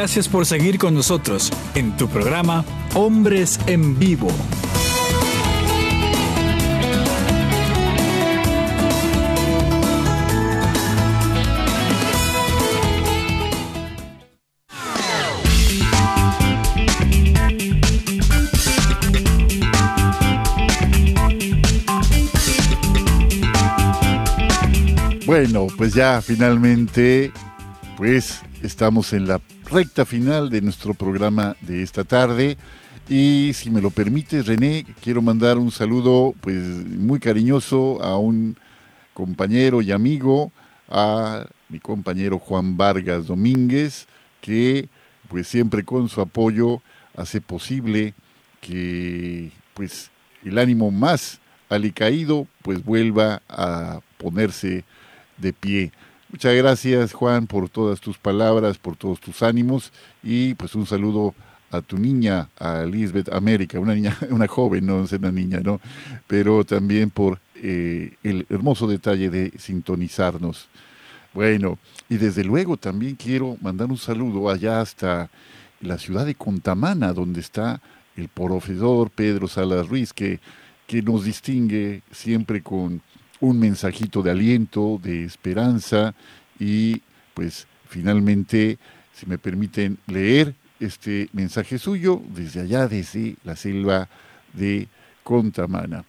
Gracias 0.00 0.28
por 0.28 0.46
seguir 0.46 0.78
con 0.78 0.94
nosotros 0.94 1.52
en 1.74 1.96
tu 1.96 2.06
programa 2.06 2.64
Hombres 2.94 3.58
en 3.66 3.98
Vivo. 3.98 4.28
Bueno, 25.26 25.66
pues 25.76 25.92
ya 25.92 26.22
finalmente, 26.22 27.32
pues 27.96 28.42
estamos 28.62 29.12
en 29.12 29.26
la 29.26 29.40
recta 29.70 30.04
final 30.06 30.50
de 30.50 30.62
nuestro 30.62 30.94
programa 30.94 31.56
de 31.60 31.82
esta 31.82 32.04
tarde. 32.04 32.56
Y 33.08 33.52
si 33.54 33.70
me 33.70 33.80
lo 33.80 33.90
permite, 33.90 34.42
René, 34.42 34.86
quiero 35.02 35.22
mandar 35.22 35.58
un 35.58 35.70
saludo 35.70 36.34
pues 36.40 36.56
muy 36.56 37.20
cariñoso 37.20 38.02
a 38.02 38.18
un 38.18 38.56
compañero 39.14 39.80
y 39.82 39.92
amigo, 39.92 40.52
a 40.88 41.46
mi 41.68 41.80
compañero 41.80 42.38
Juan 42.38 42.76
Vargas 42.76 43.26
Domínguez, 43.26 44.06
que 44.40 44.88
pues 45.28 45.48
siempre 45.48 45.84
con 45.84 46.08
su 46.08 46.20
apoyo 46.20 46.82
hace 47.16 47.40
posible 47.40 48.14
que 48.60 49.50
pues 49.74 50.10
el 50.44 50.58
ánimo 50.58 50.90
más 50.90 51.40
alicaído 51.68 52.46
pues 52.62 52.84
vuelva 52.84 53.42
a 53.48 54.00
ponerse 54.18 54.84
de 55.36 55.52
pie. 55.52 55.92
Muchas 56.30 56.54
gracias 56.54 57.14
Juan 57.14 57.46
por 57.46 57.70
todas 57.70 58.02
tus 58.02 58.18
palabras, 58.18 58.76
por 58.76 58.96
todos 58.96 59.18
tus 59.18 59.42
ánimos 59.42 59.92
y 60.22 60.52
pues 60.54 60.74
un 60.74 60.84
saludo 60.84 61.34
a 61.70 61.80
tu 61.80 61.96
niña, 61.96 62.50
a 62.58 62.84
Lisbeth 62.84 63.32
América, 63.32 63.80
una 63.80 63.94
niña, 63.94 64.14
una 64.30 64.46
joven, 64.46 64.84
no 64.84 65.04
es 65.04 65.12
una 65.12 65.32
niña, 65.32 65.60
¿no? 65.64 65.80
Pero 66.26 66.64
también 66.64 67.08
por 67.08 67.40
eh, 67.54 68.12
el 68.22 68.44
hermoso 68.50 68.86
detalle 68.86 69.30
de 69.30 69.52
sintonizarnos. 69.58 70.68
Bueno, 71.32 71.78
y 72.10 72.18
desde 72.18 72.44
luego 72.44 72.76
también 72.76 73.14
quiero 73.14 73.56
mandar 73.62 73.88
un 73.88 73.96
saludo 73.96 74.50
allá 74.50 74.82
hasta 74.82 75.30
la 75.80 75.96
ciudad 75.96 76.26
de 76.26 76.34
Contamana, 76.34 77.14
donde 77.14 77.40
está 77.40 77.80
el 78.16 78.28
profesor 78.28 79.10
Pedro 79.10 79.48
Salas 79.48 79.88
Ruiz, 79.88 80.12
que, 80.12 80.40
que 80.86 81.00
nos 81.00 81.24
distingue 81.24 82.02
siempre 82.10 82.62
con 82.62 83.00
un 83.40 83.58
mensajito 83.58 84.22
de 84.22 84.30
aliento, 84.30 85.00
de 85.02 85.24
esperanza 85.24 86.14
y 86.58 87.02
pues 87.34 87.66
finalmente, 87.88 88.78
si 89.12 89.26
me 89.26 89.38
permiten 89.38 89.98
leer 90.06 90.54
este 90.80 91.28
mensaje 91.32 91.78
suyo 91.78 92.20
desde 92.34 92.60
allá, 92.60 92.88
desde 92.88 93.36
la 93.44 93.56
selva 93.56 94.08
de 94.52 94.88
Contamana. 95.22 96.04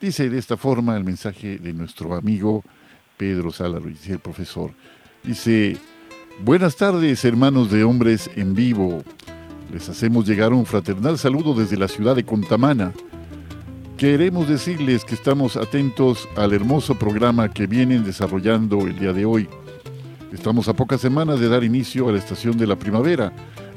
Dice 0.00 0.30
de 0.30 0.38
esta 0.38 0.56
forma 0.56 0.96
el 0.96 1.04
mensaje 1.04 1.58
de 1.58 1.72
nuestro 1.72 2.14
amigo 2.14 2.62
Pedro 3.16 3.50
Salas 3.50 3.82
Ruiz, 3.82 4.08
el 4.08 4.20
profesor. 4.20 4.72
Dice, 5.24 5.76
buenas 6.44 6.76
tardes 6.76 7.24
hermanos 7.24 7.70
de 7.70 7.82
hombres 7.82 8.30
en 8.36 8.54
vivo. 8.54 9.02
Les 9.72 9.88
hacemos 9.88 10.26
llegar 10.26 10.52
un 10.52 10.64
fraternal 10.64 11.18
saludo 11.18 11.54
desde 11.54 11.76
la 11.76 11.88
ciudad 11.88 12.14
de 12.14 12.24
Contamana. 12.24 12.92
Queremos 13.98 14.48
decirles 14.48 15.04
que 15.04 15.16
estamos 15.16 15.56
atentos 15.56 16.28
al 16.36 16.52
hermoso 16.52 16.96
programa 16.96 17.52
que 17.52 17.66
vienen 17.66 18.04
desarrollando 18.04 18.86
el 18.86 18.96
día 18.96 19.12
de 19.12 19.24
hoy. 19.24 19.48
Estamos 20.32 20.68
a 20.68 20.74
pocas 20.74 21.00
semanas 21.00 21.40
de 21.40 21.48
dar 21.48 21.64
inicio 21.64 22.08
a 22.08 22.12
la 22.12 22.18
estación 22.18 22.56
de 22.56 22.68
la 22.68 22.78
primavera, 22.78 23.32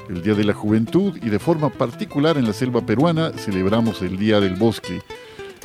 el 0.08 0.22
Día 0.22 0.34
de 0.34 0.44
la 0.44 0.54
Juventud 0.54 1.18
y 1.20 1.28
de 1.28 1.40
forma 1.40 1.70
particular 1.70 2.38
en 2.38 2.46
la 2.46 2.52
selva 2.52 2.86
peruana 2.86 3.32
celebramos 3.32 4.00
el 4.00 4.16
Día 4.16 4.38
del 4.38 4.54
Bosque. 4.54 5.00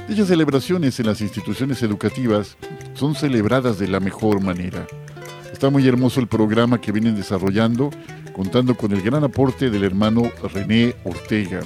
Dichas 0.09 0.27
celebraciones 0.27 0.99
en 0.99 1.05
las 1.05 1.21
instituciones 1.21 1.83
educativas 1.83 2.57
son 2.95 3.13
celebradas 3.13 3.77
de 3.77 3.89
la 3.89 3.99
mejor 3.99 4.41
manera. 4.41 4.87
Está 5.53 5.69
muy 5.69 5.87
hermoso 5.87 6.19
el 6.19 6.27
programa 6.27 6.81
que 6.81 6.91
vienen 6.91 7.15
desarrollando, 7.15 7.91
contando 8.33 8.75
con 8.75 8.91
el 8.91 9.03
gran 9.03 9.23
aporte 9.23 9.69
del 9.69 9.83
hermano 9.83 10.23
René 10.51 10.95
Ortega. 11.03 11.59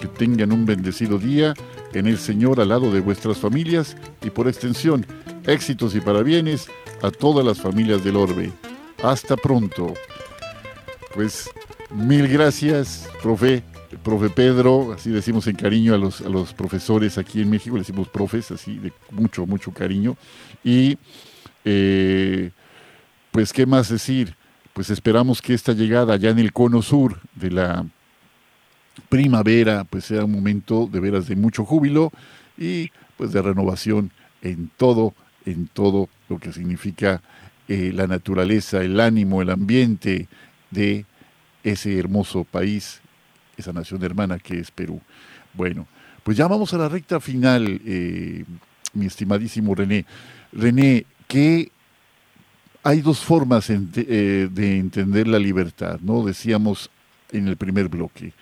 Que 0.00 0.06
tengan 0.06 0.52
un 0.52 0.64
bendecido 0.64 1.18
día 1.18 1.52
en 1.92 2.06
el 2.06 2.18
Señor 2.18 2.60
al 2.60 2.68
lado 2.68 2.92
de 2.92 3.00
vuestras 3.00 3.38
familias 3.38 3.96
y 4.22 4.30
por 4.30 4.48
extensión, 4.48 5.06
éxitos 5.46 5.94
y 5.94 6.00
parabienes 6.00 6.68
a 7.02 7.10
todas 7.10 7.44
las 7.44 7.60
familias 7.60 8.04
del 8.04 8.16
Orbe. 8.16 8.52
Hasta 9.02 9.36
pronto. 9.36 9.94
Pues 11.14 11.50
mil 11.90 12.28
gracias, 12.28 13.08
profe, 13.22 13.62
profe 14.02 14.30
Pedro, 14.30 14.92
así 14.92 15.10
decimos 15.10 15.46
en 15.46 15.56
cariño 15.56 15.94
a 15.94 15.98
los, 15.98 16.20
a 16.20 16.28
los 16.28 16.54
profesores 16.54 17.18
aquí 17.18 17.40
en 17.40 17.50
México, 17.50 17.76
le 17.76 17.82
decimos 17.82 18.08
profes, 18.08 18.50
así 18.50 18.78
de 18.78 18.92
mucho, 19.10 19.46
mucho 19.46 19.72
cariño. 19.72 20.16
Y 20.62 20.98
eh, 21.64 22.50
pues, 23.30 23.52
¿qué 23.52 23.66
más 23.66 23.88
decir? 23.88 24.34
Pues 24.72 24.90
esperamos 24.90 25.42
que 25.42 25.54
esta 25.54 25.72
llegada 25.72 26.16
ya 26.16 26.30
en 26.30 26.38
el 26.38 26.52
cono 26.52 26.82
sur 26.82 27.18
de 27.34 27.50
la 27.50 27.86
primavera, 29.08 29.84
pues 29.84 30.04
sea 30.04 30.24
un 30.24 30.32
momento 30.32 30.88
de 30.90 31.00
veras 31.00 31.26
de 31.26 31.36
mucho 31.36 31.64
júbilo 31.64 32.12
y 32.58 32.90
pues 33.16 33.32
de 33.32 33.42
renovación 33.42 34.10
en 34.42 34.70
todo, 34.76 35.14
en 35.44 35.66
todo 35.66 36.08
lo 36.28 36.38
que 36.38 36.52
significa 36.52 37.22
eh, 37.68 37.92
la 37.94 38.06
naturaleza, 38.06 38.82
el 38.82 38.98
ánimo, 38.98 39.42
el 39.42 39.50
ambiente 39.50 40.28
de 40.70 41.04
ese 41.62 41.98
hermoso 41.98 42.44
país, 42.44 43.00
esa 43.56 43.72
nación 43.72 44.02
hermana 44.02 44.38
que 44.38 44.58
es 44.58 44.70
Perú. 44.70 45.00
Bueno, 45.54 45.86
pues 46.22 46.36
ya 46.36 46.46
vamos 46.48 46.72
a 46.74 46.78
la 46.78 46.88
recta 46.88 47.20
final, 47.20 47.80
eh, 47.84 48.44
mi 48.94 49.06
estimadísimo 49.06 49.74
René. 49.74 50.04
René, 50.52 51.06
¿qué 51.28 51.70
hay 52.82 53.00
dos 53.00 53.20
formas 53.20 53.68
eh, 53.70 54.48
de 54.50 54.78
entender 54.78 55.28
la 55.28 55.38
libertad, 55.38 56.00
¿no? 56.00 56.24
Decíamos 56.24 56.90
en 57.30 57.48
el 57.48 57.56
primer 57.56 57.88
bloque. 57.88 58.32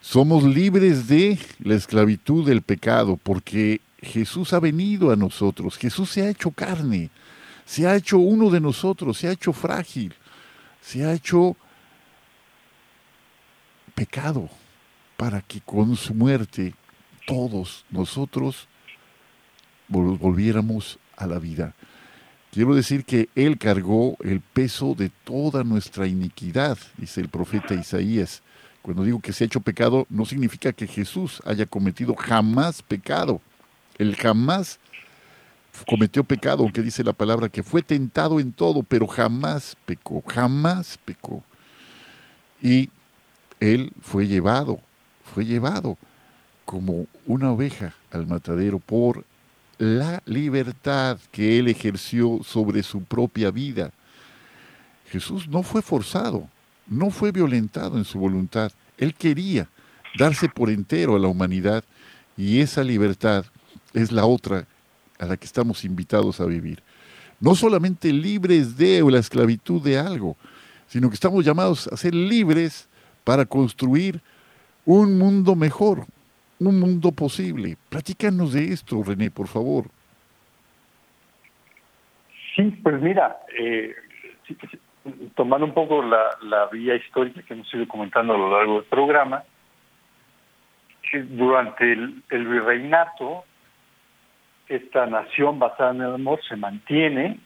Somos 0.00 0.44
libres 0.44 1.08
de 1.08 1.38
la 1.58 1.74
esclavitud 1.74 2.46
del 2.46 2.62
pecado 2.62 3.18
porque 3.22 3.80
Jesús 4.00 4.52
ha 4.54 4.60
venido 4.60 5.10
a 5.12 5.16
nosotros, 5.16 5.76
Jesús 5.76 6.10
se 6.10 6.22
ha 6.22 6.30
hecho 6.30 6.50
carne, 6.50 7.10
se 7.66 7.86
ha 7.86 7.94
hecho 7.94 8.18
uno 8.18 8.50
de 8.50 8.60
nosotros, 8.60 9.18
se 9.18 9.28
ha 9.28 9.32
hecho 9.32 9.52
frágil, 9.52 10.14
se 10.80 11.04
ha 11.04 11.12
hecho 11.12 11.54
pecado 13.94 14.48
para 15.18 15.42
que 15.42 15.60
con 15.60 15.94
su 15.96 16.14
muerte 16.14 16.74
todos 17.26 17.84
nosotros 17.90 18.68
volviéramos 19.88 20.98
a 21.16 21.26
la 21.26 21.38
vida. 21.38 21.74
Quiero 22.52 22.74
decir 22.74 23.04
que 23.04 23.28
Él 23.34 23.58
cargó 23.58 24.16
el 24.24 24.40
peso 24.40 24.94
de 24.94 25.10
toda 25.10 25.62
nuestra 25.62 26.06
iniquidad, 26.06 26.78
dice 26.96 27.20
el 27.20 27.28
profeta 27.28 27.74
Isaías. 27.74 28.42
Cuando 28.82 29.04
digo 29.04 29.20
que 29.20 29.32
se 29.32 29.44
ha 29.44 29.46
hecho 29.46 29.60
pecado, 29.60 30.06
no 30.08 30.24
significa 30.24 30.72
que 30.72 30.86
Jesús 30.86 31.42
haya 31.44 31.66
cometido 31.66 32.14
jamás 32.14 32.82
pecado. 32.82 33.40
Él 33.98 34.16
jamás 34.16 34.78
cometió 35.86 36.24
pecado, 36.24 36.62
aunque 36.62 36.82
dice 36.82 37.04
la 37.04 37.12
palabra 37.12 37.48
que 37.48 37.62
fue 37.62 37.82
tentado 37.82 38.40
en 38.40 38.52
todo, 38.52 38.82
pero 38.82 39.06
jamás 39.06 39.76
pecó, 39.84 40.22
jamás 40.26 40.98
pecó. 41.04 41.42
Y 42.62 42.90
Él 43.60 43.92
fue 44.00 44.26
llevado, 44.26 44.80
fue 45.34 45.44
llevado 45.44 45.96
como 46.64 47.06
una 47.26 47.52
oveja 47.52 47.94
al 48.10 48.26
matadero 48.26 48.78
por 48.78 49.24
la 49.78 50.22
libertad 50.26 51.18
que 51.30 51.58
Él 51.58 51.68
ejerció 51.68 52.40
sobre 52.44 52.82
su 52.82 53.02
propia 53.02 53.50
vida. 53.50 53.92
Jesús 55.10 55.48
no 55.48 55.62
fue 55.62 55.82
forzado, 55.82 56.48
no 56.90 57.10
fue 57.10 57.32
violentado 57.32 57.96
en 57.96 58.04
su 58.04 58.18
voluntad. 58.18 58.72
Él 58.98 59.14
quería 59.14 59.68
darse 60.18 60.48
por 60.48 60.68
entero 60.68 61.16
a 61.16 61.18
la 61.18 61.28
humanidad 61.28 61.84
y 62.36 62.60
esa 62.60 62.84
libertad 62.84 63.46
es 63.94 64.12
la 64.12 64.26
otra 64.26 64.66
a 65.18 65.26
la 65.26 65.36
que 65.36 65.46
estamos 65.46 65.84
invitados 65.84 66.40
a 66.40 66.46
vivir. 66.46 66.82
No 67.38 67.54
solamente 67.54 68.12
libres 68.12 68.76
de 68.76 69.02
la 69.08 69.18
esclavitud 69.18 69.82
de 69.82 69.98
algo, 69.98 70.36
sino 70.88 71.08
que 71.08 71.14
estamos 71.14 71.44
llamados 71.44 71.86
a 71.86 71.96
ser 71.96 72.14
libres 72.14 72.88
para 73.24 73.46
construir 73.46 74.20
un 74.84 75.16
mundo 75.16 75.54
mejor, 75.54 76.04
un 76.58 76.80
mundo 76.80 77.12
posible. 77.12 77.76
Platícanos 77.88 78.52
de 78.52 78.72
esto, 78.72 79.02
René, 79.02 79.30
por 79.30 79.46
favor. 79.46 79.86
Sí, 82.56 82.62
pues 82.82 83.00
mira, 83.00 83.38
eh, 83.58 83.94
tomando 85.34 85.66
un 85.66 85.74
poco 85.74 86.02
la, 86.02 86.30
la 86.42 86.66
vía 86.66 86.94
histórica 86.96 87.42
que 87.42 87.54
hemos 87.54 87.72
ido 87.74 87.86
comentando 87.88 88.34
a 88.34 88.38
lo 88.38 88.50
largo 88.50 88.74
del 88.74 88.84
programa, 88.84 89.44
durante 91.12 91.92
el, 91.92 92.22
el 92.30 92.46
virreinato, 92.46 93.44
esta 94.68 95.06
nación 95.06 95.58
basada 95.58 95.90
en 95.90 96.02
el 96.02 96.14
amor 96.14 96.40
se 96.48 96.56
mantiene 96.56 97.38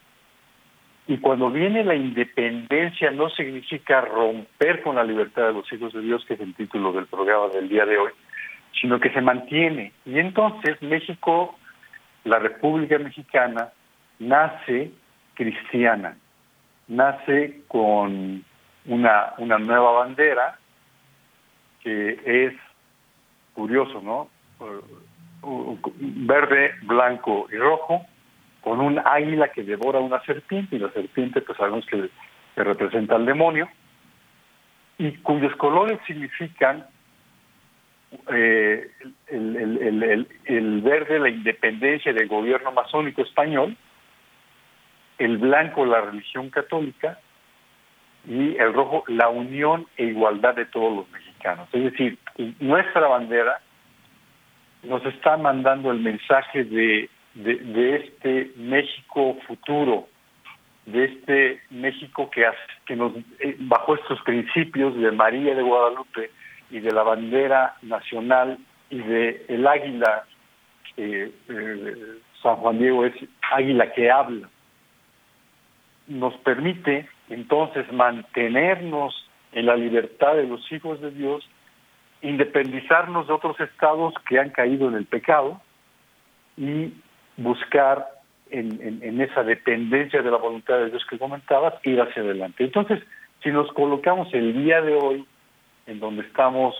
y 1.07 1.17
cuando 1.17 1.49
viene 1.49 1.83
la 1.83 1.95
independencia 1.95 3.11
no 3.11 3.29
significa 3.29 4.01
romper 4.01 4.81
con 4.81 4.95
la 4.95 5.03
libertad 5.03 5.47
de 5.47 5.53
los 5.53 5.71
hijos 5.71 5.93
de 5.93 6.01
Dios, 6.01 6.23
que 6.25 6.35
es 6.35 6.39
el 6.39 6.55
título 6.55 6.91
del 6.93 7.05
programa 7.05 7.47
del 7.49 7.69
día 7.69 7.85
de 7.85 7.97
hoy, 7.97 8.11
sino 8.79 8.99
que 8.99 9.11
se 9.11 9.21
mantiene. 9.21 9.91
Y 10.05 10.19
entonces 10.19 10.81
México, 10.81 11.57
la 12.23 12.39
República 12.39 12.97
Mexicana, 12.97 13.69
nace 14.19 14.91
cristiana 15.35 16.17
nace 16.87 17.61
con 17.67 18.43
una, 18.85 19.33
una 19.37 19.57
nueva 19.57 19.91
bandera 19.91 20.59
que 21.81 22.19
es 22.25 22.53
curioso, 23.53 24.01
¿no? 24.01 24.29
Verde, 25.99 26.73
blanco 26.83 27.47
y 27.51 27.57
rojo, 27.57 28.05
con 28.61 28.81
un 28.81 28.99
águila 28.99 29.49
que 29.49 29.63
devora 29.63 29.99
una 29.99 30.19
serpiente, 30.23 30.75
y 30.75 30.79
la 30.79 30.91
serpiente 30.91 31.41
pues 31.41 31.57
sabemos 31.57 31.85
que, 31.85 32.09
que 32.55 32.63
representa 32.63 33.15
al 33.15 33.25
demonio, 33.25 33.69
y 34.97 35.11
cuyos 35.17 35.55
colores 35.57 35.99
significan 36.07 36.87
eh, 38.33 38.89
el, 39.27 39.55
el, 39.55 40.03
el, 40.03 40.27
el, 40.45 40.81
verde 40.81 41.19
la 41.19 41.29
independencia 41.29 42.13
del 42.13 42.27
gobierno 42.27 42.71
masónico 42.71 43.21
español, 43.21 43.77
el 45.17 45.37
blanco 45.37 45.85
la 45.85 46.01
religión 46.01 46.49
católica 46.49 47.19
y 48.27 48.57
el 48.57 48.73
rojo 48.73 49.03
la 49.07 49.29
unión 49.29 49.87
e 49.97 50.05
igualdad 50.05 50.55
de 50.55 50.65
todos 50.65 50.95
los 50.95 51.11
mexicanos. 51.11 51.67
Es 51.71 51.83
decir, 51.83 52.17
nuestra 52.59 53.07
bandera 53.07 53.61
nos 54.83 55.05
está 55.05 55.37
mandando 55.37 55.91
el 55.91 55.99
mensaje 55.99 56.63
de, 56.63 57.09
de, 57.35 57.95
este 57.95 58.51
México 58.57 59.37
futuro, 59.47 60.07
de 60.85 61.05
este 61.05 61.61
México 61.69 62.29
que, 62.29 62.45
hace, 62.45 62.57
que 62.85 62.95
nos, 62.95 63.13
eh, 63.39 63.55
bajo 63.59 63.95
estos 63.95 64.21
principios 64.21 64.95
de 64.95 65.11
María 65.11 65.55
de 65.55 65.61
Guadalupe 65.61 66.31
y 66.69 66.79
de 66.79 66.91
la 66.91 67.03
bandera 67.03 67.75
nacional 67.81 68.57
y 68.89 68.99
de 68.99 69.45
el 69.49 69.67
águila, 69.67 70.23
eh, 70.97 71.31
eh, 71.49 71.95
San 72.41 72.55
Juan 72.57 72.77
Diego 72.77 73.05
es 73.05 73.13
águila 73.51 73.91
que 73.93 74.09
habla, 74.09 74.49
nos 76.07 76.35
permite 76.37 77.07
entonces 77.29 77.91
mantenernos 77.91 79.29
en 79.51 79.65
la 79.65 79.75
libertad 79.75 80.35
de 80.35 80.47
los 80.47 80.71
hijos 80.71 81.01
de 81.01 81.11
Dios, 81.11 81.47
independizarnos 82.21 83.27
de 83.27 83.33
otros 83.33 83.59
estados 83.59 84.13
que 84.27 84.39
han 84.39 84.49
caído 84.49 84.87
en 84.87 84.95
el 84.95 85.05
pecado 85.05 85.61
y 86.57 86.93
buscar 87.37 88.05
en, 88.51 89.21
esa 89.21 89.43
dependencia 89.43 90.21
de 90.21 90.31
la 90.31 90.37
voluntad 90.37 90.77
de 90.77 90.89
Dios 90.89 91.05
que 91.09 91.17
comentabas, 91.17 91.73
ir 91.83 91.99
hacia 91.99 92.21
adelante. 92.21 92.63
Entonces, 92.63 93.01
si 93.43 93.49
nos 93.49 93.71
colocamos 93.73 94.33
el 94.33 94.53
día 94.53 94.81
de 94.81 94.93
hoy, 94.95 95.25
en 95.87 95.99
donde 95.99 96.23
estamos, 96.23 96.75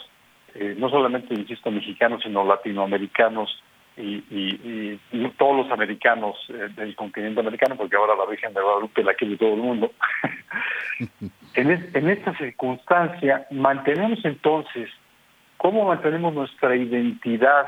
eh, 0.53 0.75
no 0.77 0.89
solamente, 0.89 1.33
insisto, 1.33 1.71
mexicanos, 1.71 2.21
sino 2.23 2.45
latinoamericanos 2.45 3.61
y, 3.97 4.23
y, 4.29 4.99
y 5.11 5.29
todos 5.37 5.65
los 5.65 5.71
americanos 5.71 6.35
eh, 6.49 6.69
del 6.75 6.95
continente 6.95 7.39
americano, 7.39 7.75
porque 7.75 7.95
ahora 7.95 8.15
la 8.15 8.25
Virgen 8.25 8.53
de 8.53 8.61
Guadalupe 8.61 9.03
la 9.03 9.13
quiere 9.13 9.37
todo 9.37 9.53
el 9.53 9.61
mundo. 9.61 9.91
en, 11.53 11.71
es, 11.71 11.95
en 11.95 12.09
esta 12.09 12.37
circunstancia, 12.37 13.47
mantenemos 13.51 14.23
entonces, 14.25 14.89
¿cómo 15.57 15.85
mantenemos 15.85 16.33
nuestra 16.33 16.75
identidad 16.75 17.67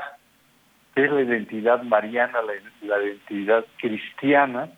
es 1.03 1.11
la 1.11 1.21
identidad 1.21 1.84
mariana, 1.84 2.39
la, 2.82 3.03
identidad 3.03 3.65
cristiana, 3.78 4.69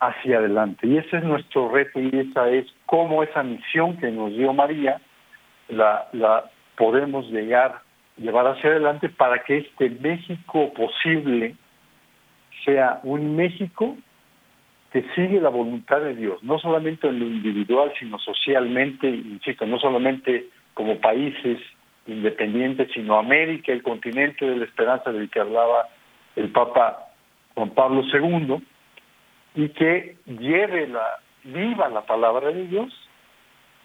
hacia 0.00 0.38
adelante. 0.38 0.86
Y 0.86 0.96
ese 0.96 1.18
es 1.18 1.24
nuestro 1.24 1.70
reto 1.70 2.00
y 2.00 2.10
esa 2.12 2.48
es 2.48 2.66
cómo 2.86 3.22
esa 3.22 3.42
misión 3.42 3.98
que 3.98 4.10
nos 4.10 4.32
dio 4.32 4.52
María 4.52 5.00
la, 5.68 6.08
la 6.12 6.50
podemos 6.76 7.30
llegar, 7.30 7.82
llevar 8.20 8.46
hacia 8.46 8.70
adelante 8.70 9.08
para 9.08 9.42
que 9.42 9.58
este 9.58 9.90
México 9.90 10.72
posible 10.74 11.56
sea 12.64 13.00
un 13.02 13.34
México 13.34 13.96
que 14.92 15.04
sigue 15.14 15.40
la 15.40 15.48
voluntad 15.48 16.00
de 16.00 16.14
Dios, 16.14 16.42
no 16.42 16.58
solamente 16.58 17.08
en 17.08 17.20
lo 17.20 17.26
individual, 17.26 17.92
sino 17.98 18.18
socialmente, 18.18 19.08
insisto, 19.08 19.64
no 19.64 19.78
solamente 19.78 20.48
como 20.74 21.00
países 21.00 21.58
independiente, 22.06 22.88
sino 22.92 23.18
América, 23.18 23.72
el 23.72 23.82
continente 23.82 24.44
de 24.44 24.56
la 24.56 24.64
esperanza 24.64 25.12
del 25.12 25.30
que 25.30 25.40
hablaba 25.40 25.88
el 26.34 26.50
Papa 26.50 27.06
Juan 27.54 27.70
Pablo 27.70 28.02
II, 28.12 28.56
y 29.54 29.68
que 29.70 30.16
lleve 30.26 30.88
la, 30.88 31.20
viva 31.44 31.88
la 31.88 32.02
palabra 32.02 32.50
de 32.50 32.66
Dios 32.66 32.92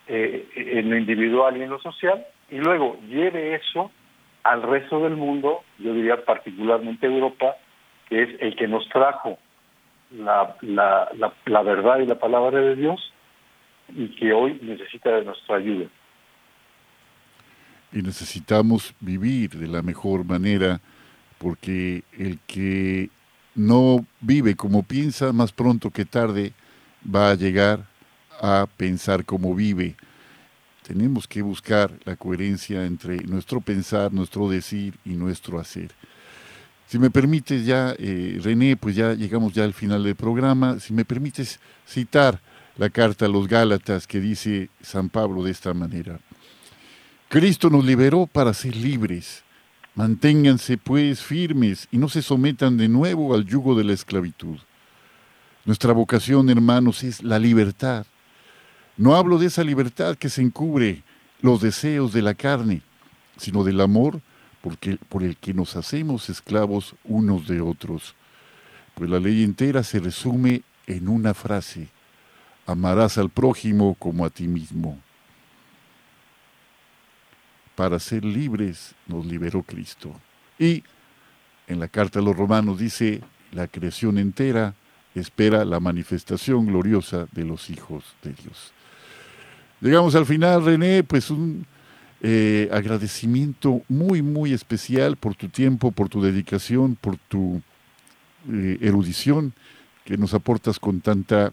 eh, 0.08 0.48
en 0.56 0.90
lo 0.90 0.96
individual 0.96 1.56
y 1.56 1.62
en 1.62 1.70
lo 1.70 1.80
social, 1.80 2.26
y 2.50 2.58
luego 2.58 2.98
lleve 3.08 3.54
eso 3.54 3.92
al 4.50 4.62
resto 4.62 5.00
del 5.02 5.16
mundo, 5.16 5.62
yo 5.78 5.92
diría 5.92 6.24
particularmente 6.24 7.06
Europa, 7.06 7.56
que 8.08 8.22
es 8.22 8.28
el 8.40 8.56
que 8.56 8.68
nos 8.68 8.88
trajo 8.88 9.38
la, 10.10 10.56
la, 10.62 11.62
verdad 11.62 11.98
y 11.98 12.06
la 12.06 12.18
palabra 12.18 12.60
de 12.60 12.76
Dios, 12.76 13.12
y 13.94 14.08
que 14.16 14.32
hoy 14.32 14.58
necesita 14.62 15.10
de 15.10 15.24
nuestra 15.24 15.56
ayuda 15.56 15.86
y 17.92 18.02
necesitamos 18.02 18.94
vivir 19.00 19.50
de 19.50 19.68
la 19.68 19.80
mejor 19.80 20.24
manera 20.24 20.80
porque 21.38 22.02
el 22.18 22.38
que 22.46 23.08
no 23.54 24.04
vive 24.20 24.54
como 24.54 24.82
piensa, 24.82 25.32
más 25.32 25.52
pronto 25.52 25.90
que 25.90 26.04
tarde 26.04 26.52
va 27.02 27.30
a 27.30 27.34
llegar 27.34 27.86
a 28.40 28.66
pensar 28.76 29.24
como 29.24 29.54
vive. 29.54 29.96
Tenemos 30.86 31.26
que 31.26 31.42
buscar 31.42 31.90
la 32.04 32.14
coherencia 32.14 32.86
entre 32.86 33.16
nuestro 33.24 33.60
pensar, 33.60 34.12
nuestro 34.12 34.48
decir 34.48 34.94
y 35.04 35.14
nuestro 35.14 35.58
hacer. 35.58 35.90
Si 36.86 36.96
me 37.00 37.10
permites 37.10 37.66
ya, 37.66 37.96
eh, 37.98 38.38
René, 38.40 38.76
pues 38.76 38.94
ya 38.94 39.12
llegamos 39.14 39.52
ya 39.52 39.64
al 39.64 39.74
final 39.74 40.04
del 40.04 40.14
programa, 40.14 40.78
si 40.78 40.92
me 40.92 41.04
permites 41.04 41.58
citar 41.84 42.40
la 42.76 42.88
carta 42.88 43.26
a 43.26 43.28
los 43.28 43.48
Gálatas 43.48 44.06
que 44.06 44.20
dice 44.20 44.70
San 44.80 45.08
Pablo 45.08 45.42
de 45.42 45.50
esta 45.50 45.74
manera. 45.74 46.20
Cristo 47.28 47.68
nos 47.68 47.84
liberó 47.84 48.28
para 48.28 48.54
ser 48.54 48.76
libres. 48.76 49.42
Manténganse 49.96 50.78
pues 50.78 51.20
firmes 51.20 51.88
y 51.90 51.98
no 51.98 52.08
se 52.08 52.22
sometan 52.22 52.76
de 52.76 52.88
nuevo 52.88 53.34
al 53.34 53.44
yugo 53.44 53.74
de 53.74 53.82
la 53.82 53.92
esclavitud. 53.92 54.58
Nuestra 55.64 55.92
vocación, 55.92 56.48
hermanos, 56.48 57.02
es 57.02 57.24
la 57.24 57.40
libertad. 57.40 58.06
No 58.96 59.14
hablo 59.14 59.38
de 59.38 59.46
esa 59.46 59.62
libertad 59.62 60.16
que 60.16 60.30
se 60.30 60.42
encubre 60.42 61.02
los 61.40 61.60
deseos 61.60 62.12
de 62.12 62.22
la 62.22 62.34
carne, 62.34 62.82
sino 63.36 63.62
del 63.64 63.80
amor 63.80 64.20
porque, 64.62 64.96
por 65.08 65.22
el 65.22 65.36
que 65.36 65.54
nos 65.54 65.76
hacemos 65.76 66.28
esclavos 66.30 66.94
unos 67.04 67.46
de 67.46 67.60
otros. 67.60 68.14
Pues 68.94 69.10
la 69.10 69.20
ley 69.20 69.44
entera 69.44 69.82
se 69.82 70.00
resume 70.00 70.62
en 70.86 71.08
una 71.08 71.34
frase, 71.34 71.88
amarás 72.66 73.18
al 73.18 73.30
prójimo 73.30 73.94
como 73.98 74.24
a 74.24 74.30
ti 74.30 74.48
mismo 74.48 74.98
para 77.76 78.00
ser 78.00 78.24
libres 78.24 78.94
nos 79.06 79.24
liberó 79.24 79.62
Cristo. 79.62 80.18
Y 80.58 80.82
en 81.68 81.78
la 81.78 81.86
carta 81.86 82.18
a 82.18 82.22
los 82.22 82.36
romanos 82.36 82.78
dice, 82.78 83.20
la 83.52 83.68
creación 83.68 84.18
entera 84.18 84.74
espera 85.20 85.64
la 85.64 85.80
manifestación 85.80 86.66
gloriosa 86.66 87.26
de 87.32 87.44
los 87.44 87.70
hijos 87.70 88.04
de 88.22 88.32
Dios. 88.32 88.72
Llegamos 89.80 90.14
al 90.14 90.26
final, 90.26 90.64
René, 90.64 91.02
pues 91.02 91.30
un 91.30 91.66
eh, 92.22 92.68
agradecimiento 92.72 93.82
muy, 93.88 94.22
muy 94.22 94.52
especial 94.52 95.16
por 95.16 95.34
tu 95.34 95.48
tiempo, 95.48 95.92
por 95.92 96.08
tu 96.08 96.22
dedicación, 96.22 96.96
por 96.96 97.18
tu 97.18 97.60
eh, 98.50 98.78
erudición 98.80 99.52
que 100.04 100.16
nos 100.16 100.34
aportas 100.34 100.78
con 100.78 101.00
tanta 101.00 101.52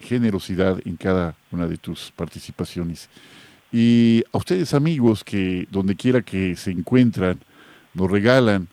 generosidad 0.00 0.80
en 0.84 0.96
cada 0.96 1.36
una 1.50 1.66
de 1.66 1.76
tus 1.76 2.12
participaciones. 2.12 3.08
Y 3.70 4.24
a 4.32 4.38
ustedes 4.38 4.74
amigos 4.74 5.24
que 5.24 5.66
donde 5.70 5.96
quiera 5.96 6.22
que 6.22 6.56
se 6.56 6.70
encuentran, 6.70 7.38
nos 7.94 8.10
regalan 8.10 8.68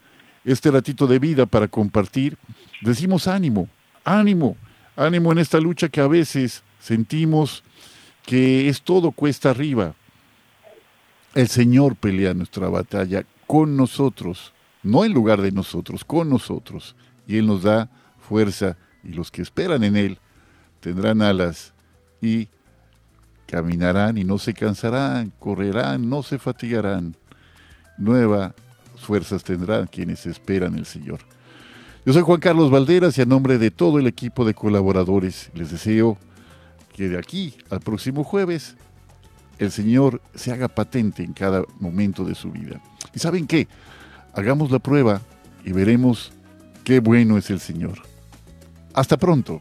este 0.45 0.71
ratito 0.71 1.07
de 1.07 1.19
vida 1.19 1.45
para 1.45 1.67
compartir, 1.67 2.37
decimos 2.81 3.27
ánimo, 3.27 3.67
ánimo, 4.03 4.57
ánimo 4.95 5.31
en 5.31 5.39
esta 5.39 5.59
lucha 5.59 5.89
que 5.89 6.01
a 6.01 6.07
veces 6.07 6.63
sentimos 6.79 7.63
que 8.25 8.69
es 8.69 8.81
todo 8.81 9.11
cuesta 9.11 9.51
arriba. 9.51 9.95
El 11.35 11.47
Señor 11.47 11.95
pelea 11.95 12.33
nuestra 12.33 12.69
batalla 12.69 13.25
con 13.47 13.75
nosotros, 13.75 14.53
no 14.83 15.05
en 15.05 15.13
lugar 15.13 15.41
de 15.41 15.51
nosotros, 15.51 16.03
con 16.03 16.29
nosotros. 16.29 16.95
Y 17.27 17.37
Él 17.37 17.47
nos 17.47 17.63
da 17.63 17.89
fuerza 18.19 18.77
y 19.03 19.09
los 19.09 19.31
que 19.31 19.41
esperan 19.41 19.83
en 19.83 19.95
Él 19.95 20.19
tendrán 20.79 21.21
alas 21.21 21.73
y 22.21 22.47
Caminarán 23.49 24.19
y 24.19 24.23
no 24.23 24.37
se 24.37 24.53
cansarán, 24.53 25.33
correrán, 25.39 26.07
no 26.07 26.21
se 26.21 26.37
fatigarán. 26.37 27.15
Nuevas 27.97 28.53
fuerzas 28.95 29.43
tendrán 29.43 29.87
quienes 29.87 30.27
esperan 30.27 30.77
el 30.77 30.85
Señor. 30.85 31.21
Yo 32.05 32.13
soy 32.13 32.21
Juan 32.21 32.39
Carlos 32.39 32.71
Valderas 32.71 33.17
y 33.17 33.21
a 33.21 33.25
nombre 33.25 33.57
de 33.57 33.71
todo 33.71 33.99
el 33.99 34.07
equipo 34.07 34.45
de 34.45 34.53
colaboradores 34.53 35.51
les 35.53 35.69
deseo 35.69 36.17
que 36.95 37.09
de 37.09 37.19
aquí 37.19 37.55
al 37.69 37.81
próximo 37.81 38.23
jueves 38.23 38.77
el 39.57 39.69
Señor 39.69 40.21
se 40.33 40.53
haga 40.53 40.69
patente 40.69 41.23
en 41.23 41.33
cada 41.33 41.63
momento 41.79 42.23
de 42.23 42.35
su 42.35 42.51
vida. 42.51 42.81
¿Y 43.13 43.19
saben 43.19 43.45
qué? 43.45 43.67
Hagamos 44.33 44.71
la 44.71 44.79
prueba 44.79 45.21
y 45.65 45.73
veremos 45.73 46.31
qué 46.85 47.01
bueno 47.01 47.37
es 47.37 47.49
el 47.49 47.59
Señor. 47.59 48.01
Hasta 48.93 49.17
pronto. 49.17 49.59